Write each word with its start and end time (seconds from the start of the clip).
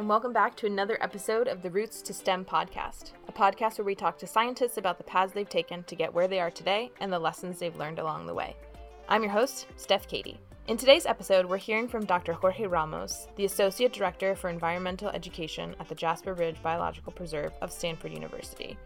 and 0.00 0.08
welcome 0.08 0.32
back 0.32 0.56
to 0.56 0.64
another 0.64 0.96
episode 1.02 1.46
of 1.46 1.60
the 1.60 1.70
Roots 1.70 2.00
to 2.00 2.14
STEM 2.14 2.46
podcast, 2.46 3.10
a 3.28 3.32
podcast 3.32 3.76
where 3.76 3.84
we 3.84 3.94
talk 3.94 4.16
to 4.16 4.26
scientists 4.26 4.78
about 4.78 4.96
the 4.96 5.04
paths 5.04 5.34
they've 5.34 5.46
taken 5.46 5.82
to 5.82 5.94
get 5.94 6.14
where 6.14 6.26
they 6.26 6.40
are 6.40 6.50
today 6.50 6.90
and 7.00 7.12
the 7.12 7.18
lessons 7.18 7.58
they've 7.58 7.76
learned 7.76 7.98
along 7.98 8.24
the 8.24 8.32
way. 8.32 8.56
I'm 9.10 9.22
your 9.22 9.30
host, 9.30 9.66
Steph 9.76 10.08
Katie. 10.08 10.40
In 10.68 10.78
today's 10.78 11.04
episode, 11.04 11.44
we're 11.44 11.58
hearing 11.58 11.86
from 11.86 12.06
Dr. 12.06 12.32
Jorge 12.32 12.64
Ramos, 12.64 13.28
the 13.36 13.44
Associate 13.44 13.92
Director 13.92 14.34
for 14.34 14.48
Environmental 14.48 15.10
Education 15.10 15.76
at 15.78 15.88
the 15.90 15.94
Jasper 15.94 16.32
Ridge 16.32 16.62
Biological 16.62 17.12
Preserve 17.12 17.52
of 17.60 17.70
Stanford 17.70 18.14
University. 18.14 18.78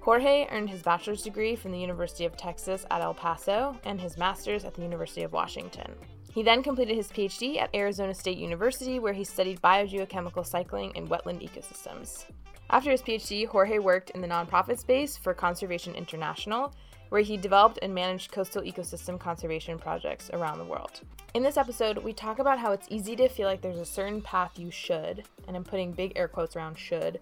Jorge 0.00 0.48
earned 0.50 0.68
his 0.68 0.82
bachelor's 0.82 1.22
degree 1.22 1.54
from 1.54 1.70
the 1.70 1.78
University 1.78 2.24
of 2.24 2.36
Texas 2.36 2.84
at 2.90 3.02
El 3.02 3.14
Paso 3.14 3.76
and 3.84 4.00
his 4.00 4.18
master's 4.18 4.64
at 4.64 4.74
the 4.74 4.82
University 4.82 5.22
of 5.22 5.32
Washington. 5.32 5.94
He 6.32 6.44
then 6.44 6.62
completed 6.62 6.96
his 6.96 7.08
PhD 7.08 7.60
at 7.60 7.74
Arizona 7.74 8.14
State 8.14 8.38
University, 8.38 9.00
where 9.00 9.12
he 9.12 9.24
studied 9.24 9.60
biogeochemical 9.62 10.46
cycling 10.46 10.92
in 10.94 11.08
wetland 11.08 11.42
ecosystems. 11.42 12.26
After 12.70 12.92
his 12.92 13.02
PhD, 13.02 13.46
Jorge 13.48 13.80
worked 13.80 14.10
in 14.10 14.20
the 14.20 14.28
nonprofit 14.28 14.78
space 14.78 15.16
for 15.16 15.34
Conservation 15.34 15.92
International, 15.96 16.72
where 17.08 17.20
he 17.20 17.36
developed 17.36 17.80
and 17.82 17.92
managed 17.92 18.30
coastal 18.30 18.62
ecosystem 18.62 19.18
conservation 19.18 19.76
projects 19.76 20.30
around 20.32 20.58
the 20.58 20.64
world. 20.64 21.00
In 21.34 21.42
this 21.42 21.56
episode, 21.56 21.98
we 21.98 22.12
talk 22.12 22.38
about 22.38 22.60
how 22.60 22.70
it's 22.70 22.86
easy 22.90 23.16
to 23.16 23.28
feel 23.28 23.48
like 23.48 23.60
there's 23.60 23.80
a 23.80 23.84
certain 23.84 24.22
path 24.22 24.56
you 24.56 24.70
should, 24.70 25.24
and 25.48 25.56
I'm 25.56 25.64
putting 25.64 25.90
big 25.90 26.12
air 26.14 26.28
quotes 26.28 26.54
around 26.54 26.78
should, 26.78 27.18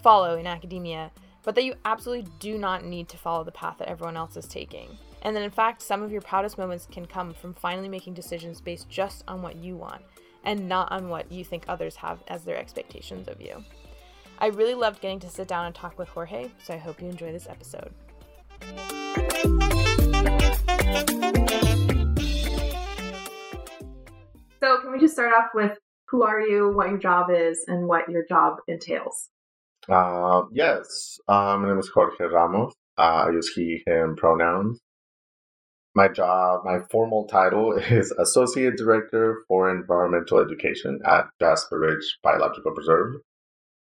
follow 0.00 0.36
in 0.36 0.46
academia, 0.46 1.10
but 1.42 1.56
that 1.56 1.64
you 1.64 1.74
absolutely 1.84 2.30
do 2.38 2.56
not 2.56 2.84
need 2.84 3.08
to 3.08 3.16
follow 3.16 3.42
the 3.42 3.50
path 3.50 3.78
that 3.78 3.88
everyone 3.88 4.16
else 4.16 4.36
is 4.36 4.46
taking. 4.46 4.96
And 5.24 5.34
that 5.34 5.42
in 5.42 5.50
fact, 5.50 5.80
some 5.80 6.02
of 6.02 6.12
your 6.12 6.20
proudest 6.20 6.58
moments 6.58 6.86
can 6.90 7.06
come 7.06 7.32
from 7.32 7.54
finally 7.54 7.88
making 7.88 8.12
decisions 8.12 8.60
based 8.60 8.90
just 8.90 9.24
on 9.26 9.40
what 9.40 9.56
you 9.56 9.74
want 9.74 10.02
and 10.44 10.68
not 10.68 10.92
on 10.92 11.08
what 11.08 11.32
you 11.32 11.44
think 11.44 11.64
others 11.66 11.96
have 11.96 12.22
as 12.28 12.44
their 12.44 12.58
expectations 12.58 13.26
of 13.28 13.40
you. 13.40 13.64
I 14.38 14.48
really 14.48 14.74
loved 14.74 15.00
getting 15.00 15.20
to 15.20 15.30
sit 15.30 15.48
down 15.48 15.64
and 15.64 15.74
talk 15.74 15.98
with 15.98 16.08
Jorge, 16.08 16.50
so 16.62 16.74
I 16.74 16.76
hope 16.76 17.00
you 17.00 17.08
enjoy 17.08 17.32
this 17.32 17.48
episode. 17.48 17.94
So, 24.60 24.80
can 24.80 24.92
we 24.92 24.98
just 24.98 25.14
start 25.14 25.32
off 25.32 25.50
with 25.54 25.78
who 26.08 26.22
are 26.22 26.40
you, 26.40 26.72
what 26.74 26.90
your 26.90 26.98
job 26.98 27.30
is, 27.30 27.64
and 27.66 27.86
what 27.86 28.08
your 28.10 28.24
job 28.28 28.56
entails? 28.68 29.30
Uh, 29.88 30.42
yes, 30.52 31.18
uh, 31.28 31.56
my 31.58 31.68
name 31.68 31.78
is 31.78 31.88
Jorge 31.88 32.24
Ramos. 32.24 32.72
Uh, 32.98 33.26
I 33.26 33.30
use 33.30 33.52
he, 33.54 33.82
him 33.86 34.16
pronouns. 34.16 34.80
My 35.96 36.08
job, 36.08 36.62
my 36.64 36.80
formal 36.90 37.26
title 37.26 37.72
is 37.78 38.10
Associate 38.18 38.76
Director 38.76 39.44
for 39.46 39.70
Environmental 39.70 40.40
Education 40.40 41.00
at 41.06 41.28
Jasper 41.40 41.78
Ridge 41.78 42.18
Biological 42.22 42.72
Preserve, 42.72 43.14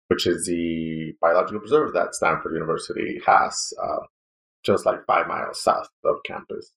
which 0.07 0.27
is 0.27 0.47
the 0.47 1.15
biological 1.21 1.61
preserve 1.61 1.95
that 1.95 2.15
Stanford 2.15 2.55
University 2.55 3.21
has 3.27 3.73
uh, 3.83 4.07
just 4.65 4.87
like 4.87 5.05
five 5.07 5.27
miles 5.27 5.61
south 5.61 5.89
of 6.05 6.17
campus. 6.25 6.71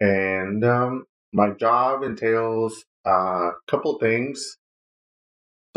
And 0.00 0.64
um, 0.64 1.04
my 1.32 1.50
job 1.50 2.02
entails 2.02 2.84
a 3.06 3.10
uh, 3.10 3.50
couple 3.68 3.98
things. 3.98 4.56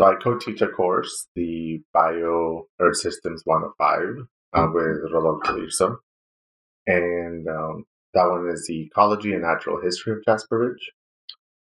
So 0.00 0.06
I 0.06 0.14
co-teach 0.14 0.62
a 0.62 0.68
course, 0.68 1.28
the 1.34 1.82
Bio 1.92 2.68
Earth 2.80 2.96
Systems 2.96 3.42
105, 3.44 4.26
uh, 4.54 4.68
with 4.72 5.12
Rodolfo 5.12 5.52
Dirzo. 5.52 5.96
And 6.86 7.46
um, 7.46 7.84
that 8.14 8.28
one 8.28 8.48
is 8.48 8.66
the 8.66 8.82
ecology 8.82 9.32
and 9.32 9.42
natural 9.42 9.80
history 9.80 10.12
of 10.12 10.24
Jasper 10.24 10.58
Ridge. 10.58 10.92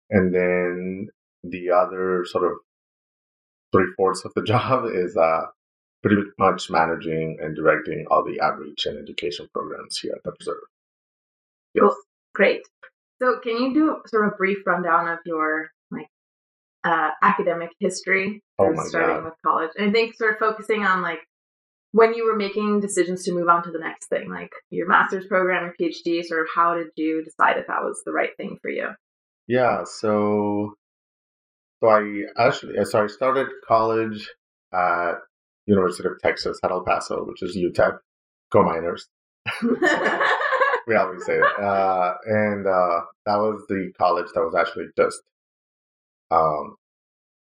And 0.09 0.33
then 0.33 1.09
the 1.43 1.71
other 1.71 2.25
sort 2.25 2.45
of 2.45 2.53
three 3.71 3.87
fourths 3.95 4.25
of 4.25 4.33
the 4.35 4.43
job 4.47 4.85
is 4.93 5.15
uh, 5.17 5.45
pretty 6.01 6.21
much 6.37 6.69
managing 6.69 7.37
and 7.41 7.55
directing 7.55 8.05
all 8.09 8.23
the 8.23 8.41
outreach 8.41 8.85
and 8.85 8.97
education 8.97 9.47
programs 9.53 9.97
here 9.97 10.13
at 10.15 10.23
the 10.23 10.31
preserve. 10.31 10.57
Yes. 11.73 11.81
Cool. 11.81 11.95
Great. 12.35 12.61
So, 13.21 13.39
can 13.41 13.57
you 13.57 13.73
do 13.73 14.01
sort 14.07 14.27
of 14.27 14.33
a 14.33 14.35
brief 14.35 14.57
rundown 14.65 15.07
of 15.07 15.19
your 15.25 15.69
like 15.91 16.07
uh, 16.83 17.11
academic 17.21 17.69
history, 17.79 18.41
oh 18.59 18.73
starting 18.85 19.17
God. 19.17 19.25
with 19.25 19.33
college? 19.45 19.69
And 19.77 19.89
I 19.89 19.93
think 19.93 20.15
sort 20.15 20.33
of 20.33 20.39
focusing 20.39 20.83
on 20.83 21.01
like 21.01 21.19
when 21.93 22.15
you 22.15 22.25
were 22.25 22.35
making 22.35 22.81
decisions 22.81 23.23
to 23.23 23.31
move 23.31 23.47
on 23.47 23.63
to 23.63 23.71
the 23.71 23.79
next 23.79 24.07
thing, 24.07 24.29
like 24.29 24.51
your 24.71 24.87
master's 24.87 25.27
program, 25.27 25.63
or 25.63 25.75
PhD, 25.79 26.23
sort 26.23 26.41
of 26.41 26.47
how 26.53 26.75
did 26.75 26.87
you 26.95 27.23
decide 27.23 27.57
if 27.57 27.67
that 27.67 27.83
was 27.83 28.01
the 28.03 28.11
right 28.11 28.35
thing 28.35 28.57
for 28.61 28.69
you? 28.69 28.89
Yeah, 29.47 29.83
so 29.85 30.73
so 31.81 31.89
I 31.89 32.23
actually 32.37 32.83
so 32.85 33.03
I 33.03 33.07
started 33.07 33.47
college 33.67 34.27
at 34.73 35.13
University 35.67 36.07
of 36.07 36.19
Texas 36.19 36.59
at 36.63 36.71
El 36.71 36.83
Paso, 36.83 37.25
which 37.25 37.43
is 37.43 37.55
UTEP. 37.55 37.99
Go 38.51 38.63
Miners. 38.63 39.07
we 39.61 40.95
always 40.95 41.25
say 41.25 41.37
it. 41.37 41.59
Uh, 41.59 42.13
and 42.25 42.65
uh, 42.65 43.01
that 43.25 43.37
was 43.37 43.65
the 43.69 43.91
college 43.99 44.27
that 44.33 44.41
was 44.41 44.55
actually 44.55 44.85
just 44.97 45.21
um, 46.31 46.75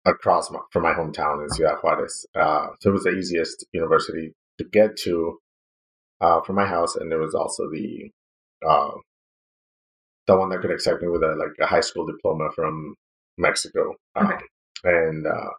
across 0.05 0.51
my, 0.51 0.61
from 0.71 0.83
my 0.83 0.93
hometown 0.93 1.43
in 1.43 1.51
Ciudad 1.51 1.79
Juarez. 1.83 2.27
Uh, 2.35 2.69
so 2.81 2.91
it 2.91 2.93
was 2.93 3.05
the 3.05 3.11
easiest 3.11 3.65
university 3.73 4.35
to 4.59 4.65
get 4.65 4.97
to 4.99 5.39
uh, 6.21 6.41
from 6.43 6.57
my 6.57 6.67
house, 6.67 6.97
and 6.97 7.11
there 7.11 7.21
was 7.21 7.35
also 7.35 7.71
the 7.71 8.11
uh, 8.67 8.93
the 10.27 10.37
one 10.37 10.51
that 10.51 10.61
could 10.61 10.71
accept 10.71 11.03
me 11.03 11.09
with 11.09 11.23
a 11.23 11.35
like 11.37 11.53
a 11.61 11.67
high 11.67 11.81
school 11.81 12.07
diploma 12.07 12.49
from 12.55 12.95
Mexico, 13.39 13.95
um, 14.15 14.33
and 14.85 15.27
uh, 15.27 15.51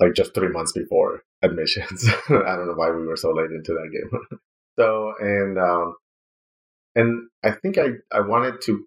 like 0.00 0.14
just 0.14 0.34
three 0.34 0.48
months 0.48 0.72
before 0.72 1.22
admissions. 1.42 2.08
I 2.28 2.56
don't 2.56 2.68
know 2.68 2.74
why 2.76 2.90
we 2.90 3.06
were 3.06 3.16
so 3.16 3.32
late 3.32 3.50
into 3.52 3.72
that 3.74 3.90
game. 3.92 4.40
so 4.78 5.14
and 5.20 5.58
um, 5.58 5.94
and 6.94 7.28
I 7.44 7.52
think 7.52 7.78
I 7.78 7.88
I 8.12 8.20
wanted 8.20 8.60
to 8.62 8.84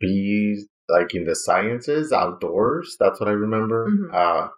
be 0.00 0.64
like 0.88 1.14
in 1.14 1.24
the 1.26 1.36
sciences 1.36 2.12
outdoors. 2.12 2.96
That's 3.00 3.20
what 3.20 3.28
I 3.28 3.32
remember. 3.32 3.88
Mhm. 3.90 4.14
Uh, 4.14 4.48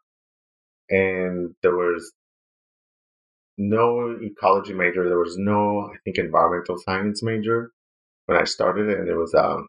and 0.90 1.54
there 1.62 1.76
was 1.76 2.12
no 3.60 4.16
ecology 4.22 4.72
major. 4.72 5.08
There 5.08 5.18
was 5.18 5.36
no, 5.38 5.90
I 5.92 5.98
think, 6.04 6.18
environmental 6.18 6.78
science 6.78 7.22
major 7.22 7.72
when 8.26 8.38
I 8.38 8.44
started 8.44 8.88
it, 8.88 8.98
and 8.98 9.08
it 9.08 9.16
was 9.16 9.34
um, 9.34 9.68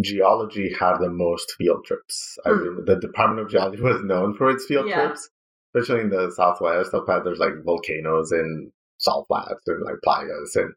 geology 0.00 0.72
had 0.78 0.98
the 0.98 1.10
most 1.10 1.52
field 1.58 1.84
trips. 1.84 2.38
I 2.44 2.50
Hmm. 2.50 2.58
remember 2.58 2.94
the 2.94 3.00
Department 3.00 3.46
of 3.46 3.50
Geology 3.50 3.82
was 3.82 4.02
known 4.04 4.34
for 4.36 4.50
its 4.50 4.66
field 4.66 4.88
Yeah. 4.88 5.06
trips, 5.06 5.30
especially 5.74 6.02
in 6.02 6.10
the 6.10 6.30
Southwest. 6.32 6.94
Up 6.94 7.06
there's 7.24 7.38
like 7.38 7.62
volcanoes 7.64 8.32
and 8.32 8.72
salt 8.98 9.26
flats 9.28 9.62
and 9.66 9.82
like 9.82 9.96
playas, 10.06 10.56
and 10.56 10.74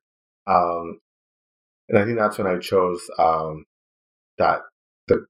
um, 0.47 0.99
and 1.89 1.97
I 1.97 2.05
think 2.05 2.17
that's 2.17 2.37
when 2.37 2.47
I 2.47 2.59
chose 2.59 3.01
um, 3.19 3.65
that 4.37 4.61
the 5.07 5.25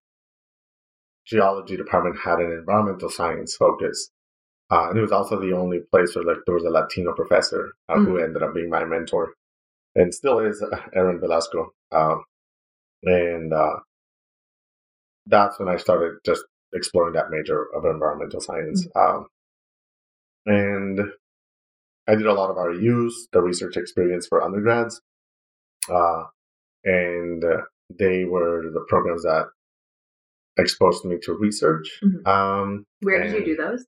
geology 1.26 1.78
department 1.78 2.20
had 2.20 2.40
an 2.40 2.52
environmental 2.52 3.10
science 3.10 3.56
focus. 3.56 4.12
Uh, 4.74 4.90
and 4.90 4.98
it 4.98 5.02
was 5.02 5.12
also 5.12 5.40
the 5.40 5.54
only 5.54 5.80
place 5.92 6.16
where 6.16 6.26
like 6.26 6.38
there 6.46 6.56
was 6.56 6.64
a 6.64 6.70
Latino 6.70 7.14
professor 7.14 7.74
uh, 7.90 7.96
who 7.96 8.18
ended 8.18 8.42
up 8.42 8.56
being 8.56 8.70
my 8.72 8.84
mentor, 8.84 9.34
and 9.96 10.12
still 10.14 10.40
is 10.40 10.64
uh, 10.64 10.78
Aaron 10.96 11.20
Velasco. 11.20 11.74
Um, 11.92 12.24
and 13.04 13.54
uh, 13.54 13.76
that's 15.28 15.60
when 15.60 15.70
I 15.70 15.78
started 15.78 16.18
just 16.26 16.44
exploring 16.74 17.14
that 17.14 17.30
major 17.30 17.68
of 17.76 17.86
environmental 17.86 18.42
science. 18.42 18.88
Um, 18.96 19.28
and 20.48 21.00
I 22.08 22.16
did 22.16 22.26
a 22.26 22.34
lot 22.34 22.50
of 22.50 22.58
REUs, 22.58 23.14
the 23.32 23.42
research 23.42 23.78
experience 23.78 24.26
for 24.28 24.44
undergrads, 24.44 25.02
uh, 25.90 26.24
and 26.84 27.44
they 28.00 28.26
were 28.26 28.64
the 28.74 28.86
programs 28.90 29.22
that 29.24 29.46
exposed 30.58 31.06
me 31.06 31.18
to 31.24 31.34
research. 31.34 32.00
Mhm. 32.04 32.28
Um, 32.28 32.86
Where 33.02 33.22
did 33.24 33.34
you 33.34 33.46
do 33.46 33.56
those? 33.56 33.86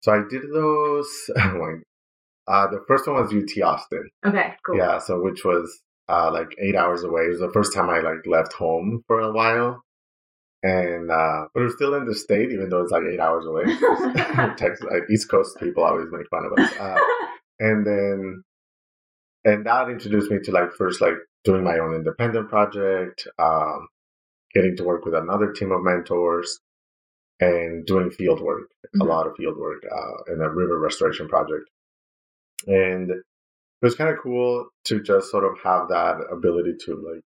So 0.00 0.12
I 0.12 0.22
did 0.28 0.42
those. 0.52 1.30
uh, 1.36 2.66
the 2.68 2.84
first 2.86 3.06
one 3.06 3.16
was 3.16 3.32
UT 3.32 3.62
Austin. 3.62 4.08
Okay, 4.24 4.54
cool. 4.64 4.76
Yeah, 4.76 4.98
so 4.98 5.20
which 5.20 5.44
was 5.44 5.82
uh, 6.08 6.30
like 6.32 6.54
eight 6.58 6.76
hours 6.76 7.04
away. 7.04 7.22
It 7.22 7.30
was 7.30 7.40
the 7.40 7.52
first 7.52 7.74
time 7.74 7.90
I 7.90 8.00
like 8.00 8.26
left 8.26 8.52
home 8.52 9.02
for 9.06 9.20
a 9.20 9.32
while, 9.32 9.82
and 10.62 11.10
uh, 11.10 11.46
but 11.52 11.60
it 11.60 11.64
was 11.64 11.74
still 11.74 11.94
in 11.94 12.06
the 12.06 12.14
state, 12.14 12.50
even 12.52 12.68
though 12.68 12.82
it's 12.82 12.92
like 12.92 13.04
eight 13.10 13.20
hours 13.20 13.46
away. 13.46 13.64
Texas, 14.56 14.86
like, 14.90 15.02
East 15.10 15.30
Coast 15.30 15.58
people 15.60 15.84
always 15.84 16.06
make 16.10 16.28
fun 16.30 16.46
of 16.46 16.58
us. 16.58 16.72
Uh, 16.78 16.98
and 17.60 17.86
then, 17.86 18.42
and 19.44 19.66
that 19.66 19.88
introduced 19.88 20.30
me 20.30 20.38
to 20.44 20.52
like 20.52 20.72
first 20.72 21.00
like 21.00 21.14
doing 21.44 21.64
my 21.64 21.78
own 21.78 21.94
independent 21.94 22.48
project, 22.48 23.26
um, 23.38 23.88
getting 24.54 24.76
to 24.76 24.84
work 24.84 25.04
with 25.04 25.14
another 25.14 25.52
team 25.52 25.72
of 25.72 25.82
mentors, 25.82 26.60
and 27.40 27.86
doing 27.86 28.10
field 28.10 28.40
work, 28.40 28.70
a 28.94 28.98
Mhm. 28.98 29.06
lot 29.08 29.26
of 29.26 29.36
field 29.36 29.56
work 29.58 29.84
uh, 29.90 30.32
in 30.32 30.40
a 30.40 30.48
river 30.48 30.78
restoration 30.78 31.28
project. 31.28 31.68
And 32.66 33.10
it 33.10 33.22
was 33.82 33.94
kind 33.94 34.10
of 34.10 34.18
cool 34.22 34.68
to 34.84 35.00
just 35.00 35.30
sort 35.30 35.44
of 35.44 35.58
have 35.62 35.88
that 35.88 36.20
ability 36.30 36.74
to 36.86 36.96
like 36.96 37.24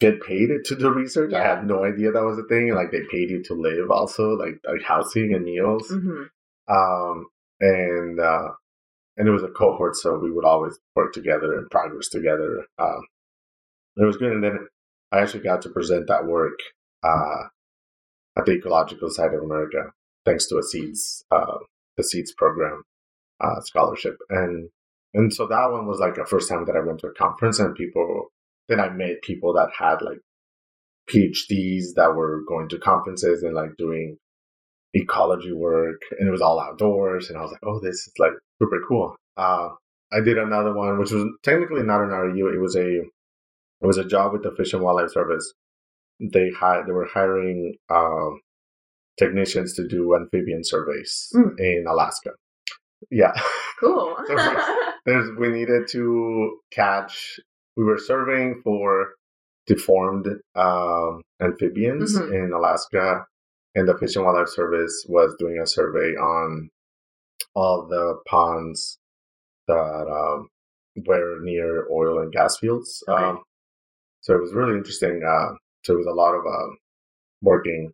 get 0.00 0.20
paid 0.22 0.50
to 0.64 0.76
do 0.76 0.90
research. 0.90 1.32
I 1.32 1.42
had 1.42 1.66
no 1.66 1.84
idea 1.84 2.12
that 2.12 2.22
was 2.24 2.38
a 2.38 2.42
thing. 2.44 2.74
Like 2.74 2.90
they 2.90 3.02
paid 3.10 3.30
you 3.30 3.42
to 3.44 3.54
live 3.54 3.90
also, 3.90 4.36
like 4.36 4.60
like 4.66 4.82
housing 4.82 5.34
and 5.34 5.44
meals. 5.44 5.88
hmm 5.88 6.24
Um, 6.68 7.26
and 7.60 8.18
uh, 8.20 8.48
and 9.16 9.28
it 9.28 9.30
was 9.30 9.42
a 9.42 9.48
cohort, 9.48 9.96
so 9.96 10.18
we 10.18 10.30
would 10.30 10.44
always 10.44 10.78
work 10.96 11.12
together 11.12 11.56
and 11.56 11.70
progress 11.70 12.08
together. 12.08 12.66
Um, 12.78 13.06
it 13.96 14.04
was 14.04 14.16
good, 14.16 14.32
and 14.32 14.42
then 14.42 14.66
I 15.12 15.20
actually 15.20 15.44
got 15.44 15.62
to 15.62 15.70
present 15.70 16.08
that 16.08 16.26
work 16.26 16.58
uh, 17.02 17.44
at 18.36 18.46
the 18.46 18.52
Ecological 18.52 19.08
Society 19.08 19.36
of 19.36 19.42
America, 19.42 19.90
thanks 20.24 20.46
to 20.48 20.58
a 20.58 20.62
Seeds 20.62 21.24
uh, 21.30 21.58
the 21.96 22.04
Seeds 22.04 22.32
program 22.36 22.82
uh, 23.40 23.60
scholarship, 23.60 24.16
and 24.30 24.68
and 25.12 25.32
so 25.32 25.46
that 25.46 25.70
one 25.70 25.86
was 25.86 26.00
like 26.00 26.14
the 26.16 26.26
first 26.26 26.48
time 26.48 26.64
that 26.66 26.76
I 26.76 26.84
went 26.84 27.00
to 27.00 27.08
a 27.08 27.14
conference, 27.14 27.58
and 27.58 27.74
people 27.74 28.28
then 28.68 28.80
I 28.80 28.88
met 28.90 29.22
people 29.22 29.52
that 29.54 29.70
had 29.78 30.02
like 30.02 30.18
PhDs 31.10 31.94
that 31.96 32.14
were 32.14 32.42
going 32.48 32.68
to 32.70 32.78
conferences 32.78 33.42
and 33.42 33.54
like 33.54 33.76
doing 33.76 34.16
ecology 34.94 35.52
work 35.52 36.00
and 36.18 36.28
it 36.28 36.30
was 36.30 36.40
all 36.40 36.60
outdoors 36.60 37.28
and 37.28 37.36
I 37.36 37.42
was 37.42 37.50
like, 37.50 37.60
oh, 37.64 37.80
this 37.80 37.94
is 37.94 38.12
like 38.18 38.32
super 38.62 38.80
cool. 38.88 39.16
Uh, 39.36 39.70
I 40.12 40.20
did 40.20 40.38
another 40.38 40.72
one, 40.72 40.98
which 40.98 41.10
was 41.10 41.26
technically 41.42 41.82
not 41.82 42.00
an 42.00 42.10
REU. 42.10 42.54
It 42.54 42.60
was 42.60 42.76
a 42.76 43.00
it 43.00 43.86
was 43.86 43.98
a 43.98 44.04
job 44.04 44.32
with 44.32 44.44
the 44.44 44.52
Fish 44.52 44.72
and 44.72 44.82
Wildlife 44.82 45.10
Service. 45.10 45.52
They 46.20 46.50
hired 46.50 46.86
they 46.86 46.92
were 46.92 47.08
hiring 47.12 47.76
um, 47.90 48.40
technicians 49.18 49.74
to 49.74 49.86
do 49.88 50.14
amphibian 50.14 50.62
surveys 50.64 51.28
Mm. 51.34 51.58
in 51.58 51.84
Alaska. 51.88 52.30
Yeah, 53.10 53.32
Cool. 53.80 54.16
So 54.26 54.36
there's 55.06 55.28
we 55.38 55.48
needed 55.50 55.88
to 55.88 56.58
catch. 56.70 57.38
We 57.76 57.84
were 57.84 57.98
surveying 57.98 58.60
for 58.64 59.14
deformed 59.66 60.26
um, 60.54 61.20
amphibians 61.42 62.16
Mhm. 62.18 62.32
in 62.46 62.52
Alaska, 62.52 63.26
and 63.74 63.86
the 63.88 63.98
Fish 63.98 64.16
and 64.16 64.24
Wildlife 64.24 64.48
Service 64.48 65.04
was 65.08 65.34
doing 65.38 65.58
a 65.58 65.66
survey 65.66 66.14
on 66.16 66.70
all 67.54 67.86
the 67.86 68.16
ponds 68.26 68.98
that 69.68 70.06
um, 70.08 70.48
were 71.06 71.38
near 71.42 71.86
oil 71.90 72.20
and 72.20 72.32
gas 72.32 72.56
fields. 72.58 73.02
Okay. 73.08 73.22
Um, 73.22 73.42
so 74.20 74.34
it 74.34 74.40
was 74.40 74.54
really 74.54 74.76
interesting. 74.76 75.22
Uh, 75.26 75.52
so 75.84 75.94
it 75.94 75.98
was 75.98 76.06
a 76.06 76.12
lot 76.12 76.34
of 76.34 76.46
um, 76.46 76.78
working 77.42 77.92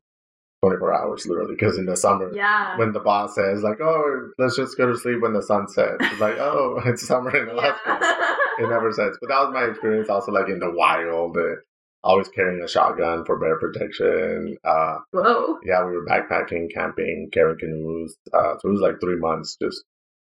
24 0.62 0.94
hours 0.94 1.26
literally 1.26 1.54
because 1.54 1.78
in 1.78 1.86
the 1.86 1.96
summer 1.96 2.30
yeah. 2.34 2.76
when 2.76 2.92
the 2.92 3.00
boss 3.00 3.34
says 3.34 3.62
like, 3.62 3.80
"Oh, 3.80 4.30
let's 4.38 4.56
just 4.56 4.76
go 4.76 4.86
to 4.86 4.98
sleep 4.98 5.20
when 5.22 5.32
the 5.32 5.42
sun 5.42 5.68
sets," 5.68 5.96
it's 6.00 6.20
like, 6.20 6.38
"Oh, 6.38 6.80
it's 6.86 7.06
summer 7.06 7.34
in 7.34 7.48
Alaska." 7.48 7.98
yeah. 8.00 8.26
It 8.58 8.68
never 8.68 8.92
sets. 8.92 9.16
But 9.20 9.30
that 9.30 9.40
was 9.40 9.54
my 9.54 9.64
experience 9.64 10.10
also 10.10 10.32
like 10.32 10.48
in 10.48 10.58
the 10.58 10.70
wild, 10.70 11.36
uh, 11.36 11.56
always 12.02 12.28
carrying 12.28 12.62
a 12.62 12.68
shotgun 12.68 13.24
for 13.24 13.38
bear 13.38 13.58
protection. 13.58 14.58
Uh, 14.62 14.98
Whoa. 15.12 15.58
yeah, 15.64 15.84
we 15.84 15.92
were 15.92 16.04
backpacking, 16.04 16.72
camping, 16.72 17.30
carrying 17.32 17.58
canoes. 17.58 18.16
Uh, 18.32 18.58
so 18.58 18.68
it 18.68 18.72
was 18.72 18.82
like 18.82 19.00
three 19.00 19.16
months 19.16 19.56
just 19.62 19.82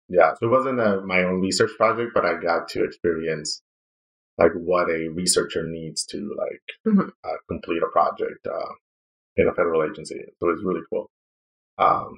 yeah. 0.09 0.33
So 0.33 0.47
it 0.47 0.51
wasn't 0.51 0.81
a, 0.81 1.01
my 1.01 1.23
own 1.23 1.39
research 1.39 1.71
project, 1.77 2.11
but 2.13 2.25
I 2.25 2.33
got 2.41 2.67
to 2.69 2.83
experience 2.83 3.61
like 4.37 4.51
what 4.53 4.89
a 4.89 5.07
researcher 5.09 5.63
needs 5.65 6.05
to 6.05 6.17
like 6.37 6.63
Mhm. 6.95 7.09
uh, 7.23 7.37
complete 7.47 7.81
a 7.83 7.87
project 7.91 8.45
uh, 8.47 8.73
in 9.37 9.47
a 9.47 9.53
federal 9.53 9.83
agency. 9.83 10.21
So 10.39 10.49
it's 10.49 10.63
really 10.63 10.81
cool. 10.89 11.09
Um, 11.77 12.17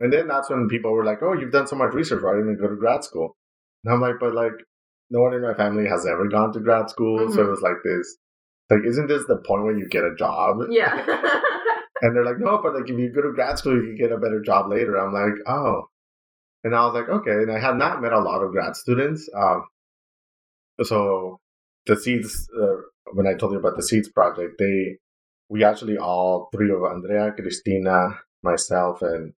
and 0.00 0.12
then 0.12 0.28
that's 0.28 0.48
when 0.50 0.68
people 0.68 0.92
were 0.92 1.04
like, 1.04 1.22
"Oh, 1.22 1.32
you've 1.34 1.52
done 1.52 1.66
so 1.66 1.76
much 1.76 1.94
research. 1.94 2.22
Why 2.22 2.32
didn't 2.34 2.50
you 2.50 2.56
go 2.60 2.68
to 2.68 2.76
grad 2.76 3.04
school?" 3.04 3.36
And 3.84 3.92
I'm 3.92 4.00
like, 4.00 4.16
"But 4.20 4.34
like, 4.34 4.52
no 5.10 5.20
one 5.20 5.34
in 5.34 5.42
my 5.42 5.54
family 5.54 5.86
has 5.88 6.06
ever 6.06 6.28
gone 6.28 6.52
to 6.52 6.60
grad 6.60 6.90
school, 6.90 7.30
so 7.30 7.38
Mhm. 7.38 7.46
it 7.46 7.50
was 7.50 7.62
like 7.62 7.82
this." 7.84 8.16
Like, 8.70 8.84
isn't 8.84 9.06
this 9.06 9.24
the 9.26 9.38
point 9.38 9.64
where 9.64 9.76
you 9.76 9.88
get 9.88 10.04
a 10.04 10.14
job? 10.14 10.58
Yeah. 10.70 10.94
And 12.00 12.14
they're 12.14 12.24
like, 12.24 12.38
no, 12.38 12.60
but 12.62 12.74
like 12.74 12.88
if 12.88 12.96
you 12.96 13.10
go 13.12 13.22
to 13.22 13.32
grad 13.32 13.58
school, 13.58 13.74
you 13.74 13.82
can 13.82 13.96
get 13.96 14.12
a 14.12 14.18
better 14.18 14.40
job 14.40 14.70
later. 14.70 14.94
I'm 14.96 15.12
like, 15.12 15.34
oh. 15.48 15.88
And 16.62 16.72
I 16.72 16.84
was 16.84 16.94
like, 16.94 17.08
okay. 17.08 17.32
And 17.32 17.50
I 17.50 17.58
had 17.58 17.74
not 17.76 18.00
met 18.00 18.12
a 18.12 18.20
lot 18.20 18.40
of 18.40 18.52
grad 18.52 18.76
students. 18.76 19.28
Um, 19.34 19.64
so 20.82 21.40
the 21.88 21.96
seeds, 21.96 22.48
uh, 22.56 22.76
when 23.12 23.26
I 23.26 23.34
told 23.34 23.52
you 23.52 23.58
about 23.58 23.76
the 23.76 23.82
seeds 23.82 24.08
project, 24.08 24.54
they, 24.58 24.98
we 25.48 25.64
actually 25.64 25.98
all 25.98 26.48
three 26.54 26.70
of 26.70 26.84
Andrea, 26.84 27.32
Cristina, 27.32 28.20
myself, 28.42 29.02
and 29.02 29.32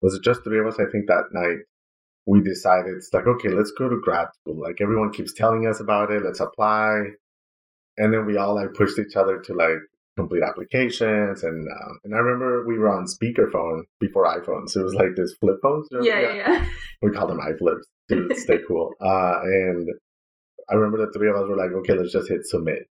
was 0.00 0.14
it 0.14 0.24
just 0.24 0.42
three 0.42 0.58
of 0.58 0.66
us? 0.66 0.80
I 0.80 0.90
think 0.90 1.06
that 1.06 1.26
night 1.32 1.58
we 2.26 2.40
decided 2.40 2.94
it's 2.96 3.12
like, 3.12 3.26
okay, 3.26 3.48
let's 3.48 3.72
go 3.72 3.88
to 3.88 4.00
grad 4.02 4.28
school. 4.40 4.60
Like 4.60 4.80
everyone 4.80 5.12
keeps 5.12 5.32
telling 5.32 5.66
us 5.66 5.80
about 5.80 6.10
it. 6.10 6.24
Let's 6.24 6.40
apply. 6.40 7.02
And 7.98 8.12
then 8.12 8.26
we 8.26 8.36
all 8.36 8.54
like 8.54 8.74
pushed 8.74 8.98
each 8.98 9.16
other 9.16 9.38
to 9.40 9.54
like 9.54 9.78
complete 10.16 10.42
applications 10.42 11.42
and 11.42 11.66
um, 11.68 11.98
and 12.04 12.14
I 12.14 12.18
remember 12.18 12.66
we 12.66 12.78
were 12.78 12.90
on 12.90 13.06
speakerphone 13.06 13.82
before 13.98 14.26
iPhones. 14.26 14.76
It 14.76 14.82
was 14.82 14.94
like 14.94 15.16
this 15.16 15.34
flip 15.40 15.56
phones. 15.62 15.88
you 15.90 15.98
know? 15.98 16.04
yeah, 16.04 16.20
yeah, 16.20 16.34
yeah. 16.34 16.66
We 17.00 17.10
called 17.10 17.30
them 17.30 17.40
iFlips 17.40 17.82
to 18.10 18.34
stay 18.36 18.58
cool. 18.66 18.92
Uh, 19.00 19.40
and 19.42 19.88
I 20.72 20.76
remember 20.76 21.04
the 21.04 21.12
three 21.12 21.28
of 21.28 21.36
us 21.36 21.46
were 21.48 21.56
like, 21.56 21.72
okay, 21.72 21.92
let's 21.94 22.12
just 22.12 22.28
hit 22.30 22.46
submit. 22.46 22.88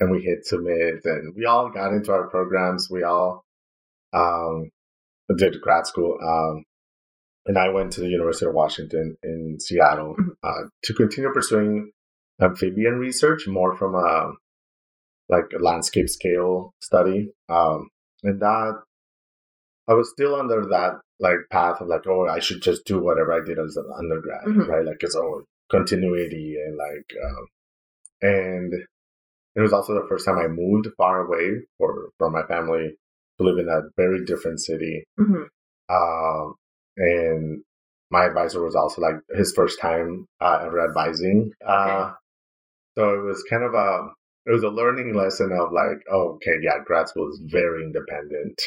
And 0.00 0.10
we 0.10 0.20
hit 0.20 0.44
submit 0.44 1.00
and 1.04 1.34
we 1.34 1.46
all 1.46 1.70
got 1.70 1.92
into 1.92 2.12
our 2.12 2.28
programs. 2.28 2.88
We 2.90 3.02
all 3.04 3.44
um, 4.12 4.68
did 5.38 5.60
grad 5.62 5.86
school. 5.86 6.18
Um, 6.22 6.64
and 7.46 7.56
I 7.58 7.70
went 7.70 7.92
to 7.94 8.00
the 8.02 8.08
University 8.08 8.46
of 8.46 8.54
Washington 8.54 9.16
in 9.22 9.58
Seattle 9.58 10.14
Mhm. 10.16 10.34
uh, 10.42 10.68
to 10.84 10.94
continue 10.94 11.32
pursuing 11.32 11.90
amphibian 12.40 12.98
research 12.98 13.46
more 13.48 13.74
from 13.76 13.94
a 13.94 14.32
like 15.28 15.44
a 15.58 15.62
landscape 15.62 16.08
scale 16.10 16.74
study. 16.82 17.32
Um, 17.48 17.88
and 18.22 18.40
that 18.40 18.82
I 19.88 19.94
was 19.94 20.10
still 20.10 20.34
under 20.34 20.66
that 20.66 21.00
like 21.20 21.38
path 21.50 21.80
of 21.80 21.88
like, 21.88 22.06
oh, 22.06 22.26
I 22.26 22.40
should 22.40 22.60
just 22.62 22.84
do 22.84 23.00
whatever 23.00 23.32
I 23.32 23.44
did 23.44 23.58
as 23.58 23.76
an 23.76 23.88
undergrad, 23.96 24.44
Mhm. 24.44 24.68
right? 24.68 24.84
Like 24.84 25.02
it's 25.02 25.14
all 25.14 25.44
continuity 25.72 26.56
and 26.64 26.76
like, 26.76 27.08
um, 27.24 27.46
and 28.22 28.74
it 29.56 29.60
was 29.60 29.72
also 29.72 29.94
the 29.94 30.06
first 30.08 30.24
time 30.26 30.38
I 30.38 30.48
moved 30.48 30.88
far 30.96 31.26
away 31.26 31.62
for 31.78 32.10
from 32.18 32.32
my 32.32 32.42
family 32.44 32.94
to 33.38 33.44
live 33.44 33.58
in 33.58 33.68
a 33.68 33.82
very 33.96 34.24
different 34.24 34.60
city. 34.60 35.04
Mhm. 35.18 35.46
Um, 35.88 36.54
and 36.96 37.62
my 38.10 38.24
advisor 38.26 38.62
was 38.62 38.76
also 38.76 39.00
like 39.02 39.16
his 39.34 39.52
first 39.52 39.80
time 39.80 40.26
uh, 40.40 40.60
ever 40.66 40.86
advising. 40.88 41.52
Uh, 41.66 42.12
so 42.96 43.14
it 43.14 43.22
was 43.22 43.42
kind 43.50 43.64
of 43.64 43.74
a 43.74 44.08
it 44.46 44.52
was 44.52 44.64
a 44.64 44.68
learning 44.68 45.14
lesson 45.14 45.52
of 45.52 45.72
like, 45.72 46.02
oh, 46.10 46.34
okay, 46.34 46.56
yeah, 46.62 46.78
grad 46.84 47.08
school 47.08 47.28
is 47.30 47.40
very 47.44 47.84
independent. 47.84 48.60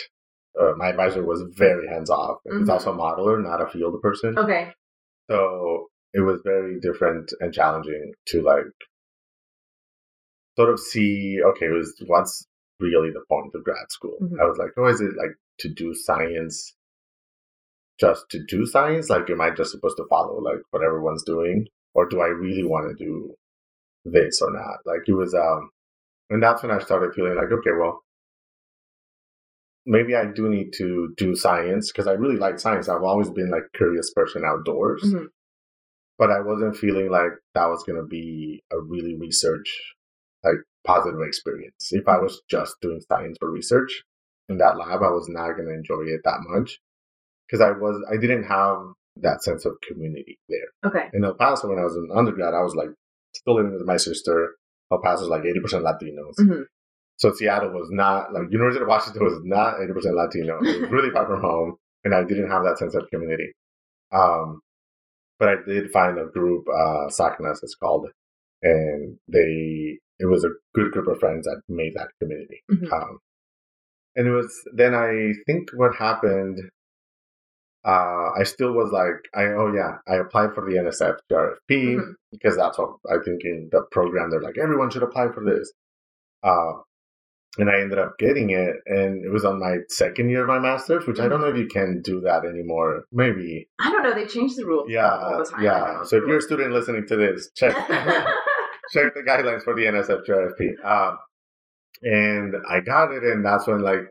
Uh, 0.59 0.73
my 0.77 0.87
advisor 0.89 1.23
was 1.23 1.43
very 1.57 1.85
hands 1.87 2.09
off. 2.09 2.37
He's 2.45 2.53
Mhm. 2.67 2.69
also 2.69 2.93
a 2.93 2.97
modeler, 2.97 3.43
not 3.43 3.61
a 3.61 3.67
field 3.67 4.01
person. 4.01 4.37
Okay. 4.39 4.73
So 5.29 5.89
it 6.15 6.21
was 6.21 6.41
very 6.43 6.79
different 6.79 7.31
and 7.41 7.53
challenging 7.53 8.13
to 8.29 8.41
like 8.41 8.65
sort 10.57 10.69
of 10.69 10.79
see, 10.79 11.39
okay, 11.43 11.67
it 11.67 11.73
was 11.73 12.01
what's 12.07 12.47
really 12.79 13.11
the 13.11 13.23
point 13.29 13.51
of 13.55 13.63
grad 13.63 13.89
school? 13.91 14.17
Mhm. 14.21 14.39
I 14.39 14.45
was 14.45 14.57
like, 14.57 14.71
oh, 14.77 14.87
is 14.87 15.01
it 15.01 15.15
like 15.17 15.35
to 15.59 15.69
do 15.69 15.93
science 15.93 16.75
just 17.99 18.29
to 18.29 18.43
do 18.43 18.65
science? 18.65 19.09
Like, 19.09 19.29
am 19.29 19.41
I 19.41 19.51
just 19.51 19.71
supposed 19.71 19.97
to 19.97 20.05
follow 20.09 20.39
like 20.41 20.59
what 20.71 20.83
everyone's 20.83 21.23
doing? 21.23 21.67
Or 21.93 22.07
do 22.07 22.21
I 22.21 22.27
really 22.27 22.63
want 22.63 22.89
to 22.97 23.03
do 23.05 23.33
this 24.05 24.41
or 24.41 24.51
not? 24.51 24.79
Like, 24.85 25.01
it 25.07 25.13
was, 25.13 25.33
um, 25.35 25.71
and 26.29 26.43
that's 26.43 26.63
when 26.63 26.71
I 26.71 26.79
started 26.79 27.13
feeling 27.15 27.35
like, 27.35 27.51
okay, 27.51 27.71
well, 27.79 28.03
maybe 29.85 30.15
I 30.15 30.25
do 30.25 30.49
need 30.49 30.73
to 30.77 31.13
do 31.17 31.35
science 31.35 31.91
because 31.91 32.07
I 32.07 32.13
really 32.13 32.37
like 32.37 32.59
science. 32.59 32.89
I've 32.89 33.03
always 33.03 33.29
been 33.29 33.51
like 33.51 33.63
curious 33.75 34.11
person 34.13 34.43
outdoors 34.45 35.03
Mhm. 35.03 35.27
But 36.17 36.31
I 36.31 36.39
wasn't 36.41 36.77
feeling 36.77 37.09
like 37.09 37.31
that 37.53 37.67
was 37.67 37.83
going 37.85 37.99
to 37.99 38.07
be 38.07 38.63
a 38.71 38.79
really 38.79 39.15
research, 39.15 39.67
like 40.43 40.55
positive 40.85 41.19
experience. 41.21 41.89
If 41.91 42.07
I 42.07 42.17
was 42.17 42.41
just 42.49 42.75
doing 42.81 43.01
science 43.07 43.37
for 43.39 43.51
research 43.51 44.03
in 44.49 44.57
that 44.57 44.77
lab, 44.77 45.01
I 45.01 45.09
was 45.09 45.27
not 45.29 45.53
going 45.53 45.67
to 45.67 45.73
enjoy 45.73 46.03
it 46.13 46.21
that 46.23 46.39
much 46.47 46.79
because 47.47 47.61
I 47.61 47.71
was, 47.71 48.01
I 48.11 48.17
didn't 48.17 48.43
have 48.43 48.77
that 49.17 49.43
sense 49.43 49.65
of 49.65 49.73
community 49.87 50.39
there. 50.49 50.89
Okay. 50.91 51.09
In 51.13 51.23
El 51.23 51.35
Paso, 51.35 51.69
when 51.69 51.79
I 51.79 51.83
was 51.83 51.95
an 51.95 52.09
undergrad, 52.13 52.53
I 52.53 52.61
was 52.61 52.75
like 52.75 52.89
still 53.33 53.55
living 53.55 53.73
with 53.73 53.85
my 53.85 53.97
sister. 53.97 54.55
El 54.91 55.01
Paso's 55.01 55.29
like 55.29 55.43
80% 55.43 55.83
Latinos. 55.83 56.35
Mhm. 56.39 56.63
So 57.17 57.31
Seattle 57.31 57.71
was 57.71 57.87
not 57.91 58.33
like 58.33 58.51
University 58.51 58.81
of 58.83 58.89
Washington 58.89 59.23
was 59.23 59.39
not 59.43 59.79
80% 59.79 60.15
Latino. 60.15 60.59
It 60.61 60.81
was 60.81 60.91
really 60.91 61.11
far 61.11 61.25
from 61.25 61.39
home, 61.41 61.75
and 62.03 62.13
I 62.13 62.23
didn't 62.25 62.49
have 62.49 62.63
that 62.63 62.77
sense 62.77 62.93
of 62.93 63.07
community. 63.09 63.53
Um, 64.11 64.59
but 65.39 65.49
I 65.49 65.55
did 65.67 65.91
find 65.91 66.17
a 66.19 66.25
group, 66.25 66.65
uh, 66.69 67.07
SACNAS 67.09 67.63
it's 67.63 67.75
called, 67.75 68.09
and 68.63 69.17
they 69.27 69.99
it 70.19 70.25
was 70.27 70.43
a 70.45 70.53
good 70.73 70.91
group 70.93 71.07
of 71.07 71.19
friends 71.19 71.45
that 71.45 71.61
made 71.67 71.93
that 71.95 72.09
community. 72.21 72.63
Mhm. 72.71 72.91
Um, 72.91 73.19
and 74.15 74.27
it 74.27 74.31
was 74.31 74.49
then 74.73 74.93
I 74.95 75.33
think 75.45 75.69
what 75.73 75.95
happened. 75.95 76.59
Uh, 77.85 78.31
I 78.39 78.43
still 78.45 78.71
was 78.73 78.91
like, 78.91 79.29
I 79.35 79.43
oh 79.53 79.71
yeah, 79.73 79.97
I 80.07 80.15
applied 80.15 80.55
for 80.55 80.67
the 80.67 80.77
NSF 80.77 81.17
GRFP 81.31 81.95
Mhm. 81.97 82.13
because 82.31 82.55
that's 82.57 82.77
what 82.79 82.95
I 83.09 83.17
think 83.23 83.41
in 83.43 83.69
the 83.71 83.83
program 83.91 84.29
they're 84.31 84.41
like 84.41 84.57
everyone 84.57 84.89
should 84.89 85.03
apply 85.03 85.31
for 85.33 85.43
this. 85.43 85.71
Uh, 86.43 86.73
and 87.57 87.69
I 87.69 87.79
ended 87.79 87.97
up 87.99 88.17
getting 88.17 88.49
it, 88.49 88.75
and 88.85 89.23
it 89.23 89.29
was 89.31 89.45
on 89.45 89.59
my 89.59 89.77
second 89.89 90.29
year 90.29 90.41
of 90.41 90.47
my 90.47 90.59
master's, 90.59 91.07
which 91.07 91.19
I 91.19 91.27
don't 91.27 91.41
know 91.41 91.47
if 91.47 91.57
you 91.57 91.67
can 91.67 92.01
do 92.01 92.21
that 92.21 92.45
anymore. 92.45 93.03
Maybe 93.11 93.67
I 93.79 93.91
don't 93.91 94.03
know. 94.03 94.13
They 94.13 94.25
changed 94.27 94.57
the 94.57 94.65
rules. 94.65 94.89
yeah, 94.89 95.17
all 95.17 95.37
the 95.37 95.45
time. 95.45 95.63
yeah. 95.63 96.03
So 96.03 96.17
if 96.17 96.23
you're 96.27 96.37
a 96.37 96.41
student 96.41 96.71
listening 96.73 97.05
to 97.07 97.15
this, 97.15 97.49
check 97.55 97.73
check 98.91 99.13
the 99.13 99.23
guidelines 99.27 99.63
for 99.63 99.73
the 99.75 99.83
NSF 99.83 100.25
GRFP. 100.27 100.85
Um, 100.85 101.17
and 102.03 102.55
I 102.69 102.81
got 102.81 103.11
it, 103.11 103.23
and 103.23 103.45
that's 103.45 103.67
when 103.67 103.81
like 103.81 104.09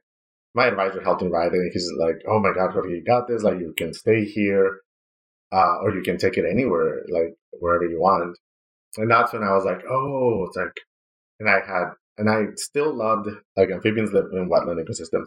my 0.55 0.67
advisor 0.67 1.03
helped 1.03 1.23
me 1.23 1.29
write 1.29 1.53
it. 1.53 1.59
And 1.59 1.71
he's 1.73 1.91
like, 1.99 2.23
"Oh 2.29 2.41
my 2.41 2.53
God, 2.55 2.73
Jorge, 2.73 2.91
you 2.91 3.05
got 3.05 3.29
this! 3.29 3.43
Like 3.43 3.59
you 3.59 3.75
can 3.77 3.93
stay 3.93 4.25
here, 4.25 4.81
uh, 5.53 5.77
or 5.83 5.91
you 5.95 6.03
can 6.03 6.17
take 6.17 6.37
it 6.39 6.45
anywhere, 6.51 7.03
like 7.11 7.35
wherever 7.61 7.85
you 7.85 8.01
want." 8.01 8.37
And 8.97 9.11
that's 9.11 9.33
when 9.33 9.43
I 9.43 9.53
was 9.55 9.65
like, 9.65 9.83
"Oh, 9.91 10.45
it's 10.47 10.57
like," 10.57 10.73
and 11.41 11.49
I 11.51 11.55
had, 11.61 11.91
and 12.19 12.31
I 12.31 12.47
still 12.57 12.95
loved 12.95 13.29
like 13.57 13.71
amphibians 13.71 14.13
live 14.13 14.27
in 14.33 14.49
wetland 14.49 14.83
ecosystems, 14.85 15.27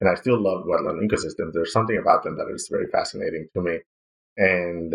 and 0.00 0.10
I 0.10 0.14
still 0.14 0.40
love 0.40 0.64
wetland 0.64 1.00
ecosystems. 1.06 1.52
There's 1.52 1.72
something 1.72 1.98
about 1.98 2.22
them 2.22 2.36
that 2.36 2.50
is 2.52 2.68
very 2.70 2.86
fascinating 2.92 3.48
to 3.54 3.62
me, 3.62 3.78
and 4.36 4.94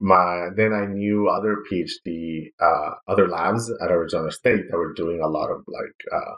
my 0.00 0.48
then 0.54 0.72
I 0.72 0.86
knew 0.86 1.28
other 1.28 1.62
PhD 1.70 2.52
uh, 2.60 2.90
other 3.08 3.28
labs 3.28 3.70
at 3.70 3.90
Arizona 3.90 4.30
State 4.30 4.70
that 4.70 4.76
were 4.76 4.92
doing 4.92 5.20
a 5.20 5.28
lot 5.28 5.50
of 5.50 5.64
like 5.66 5.96
uh, 6.12 6.34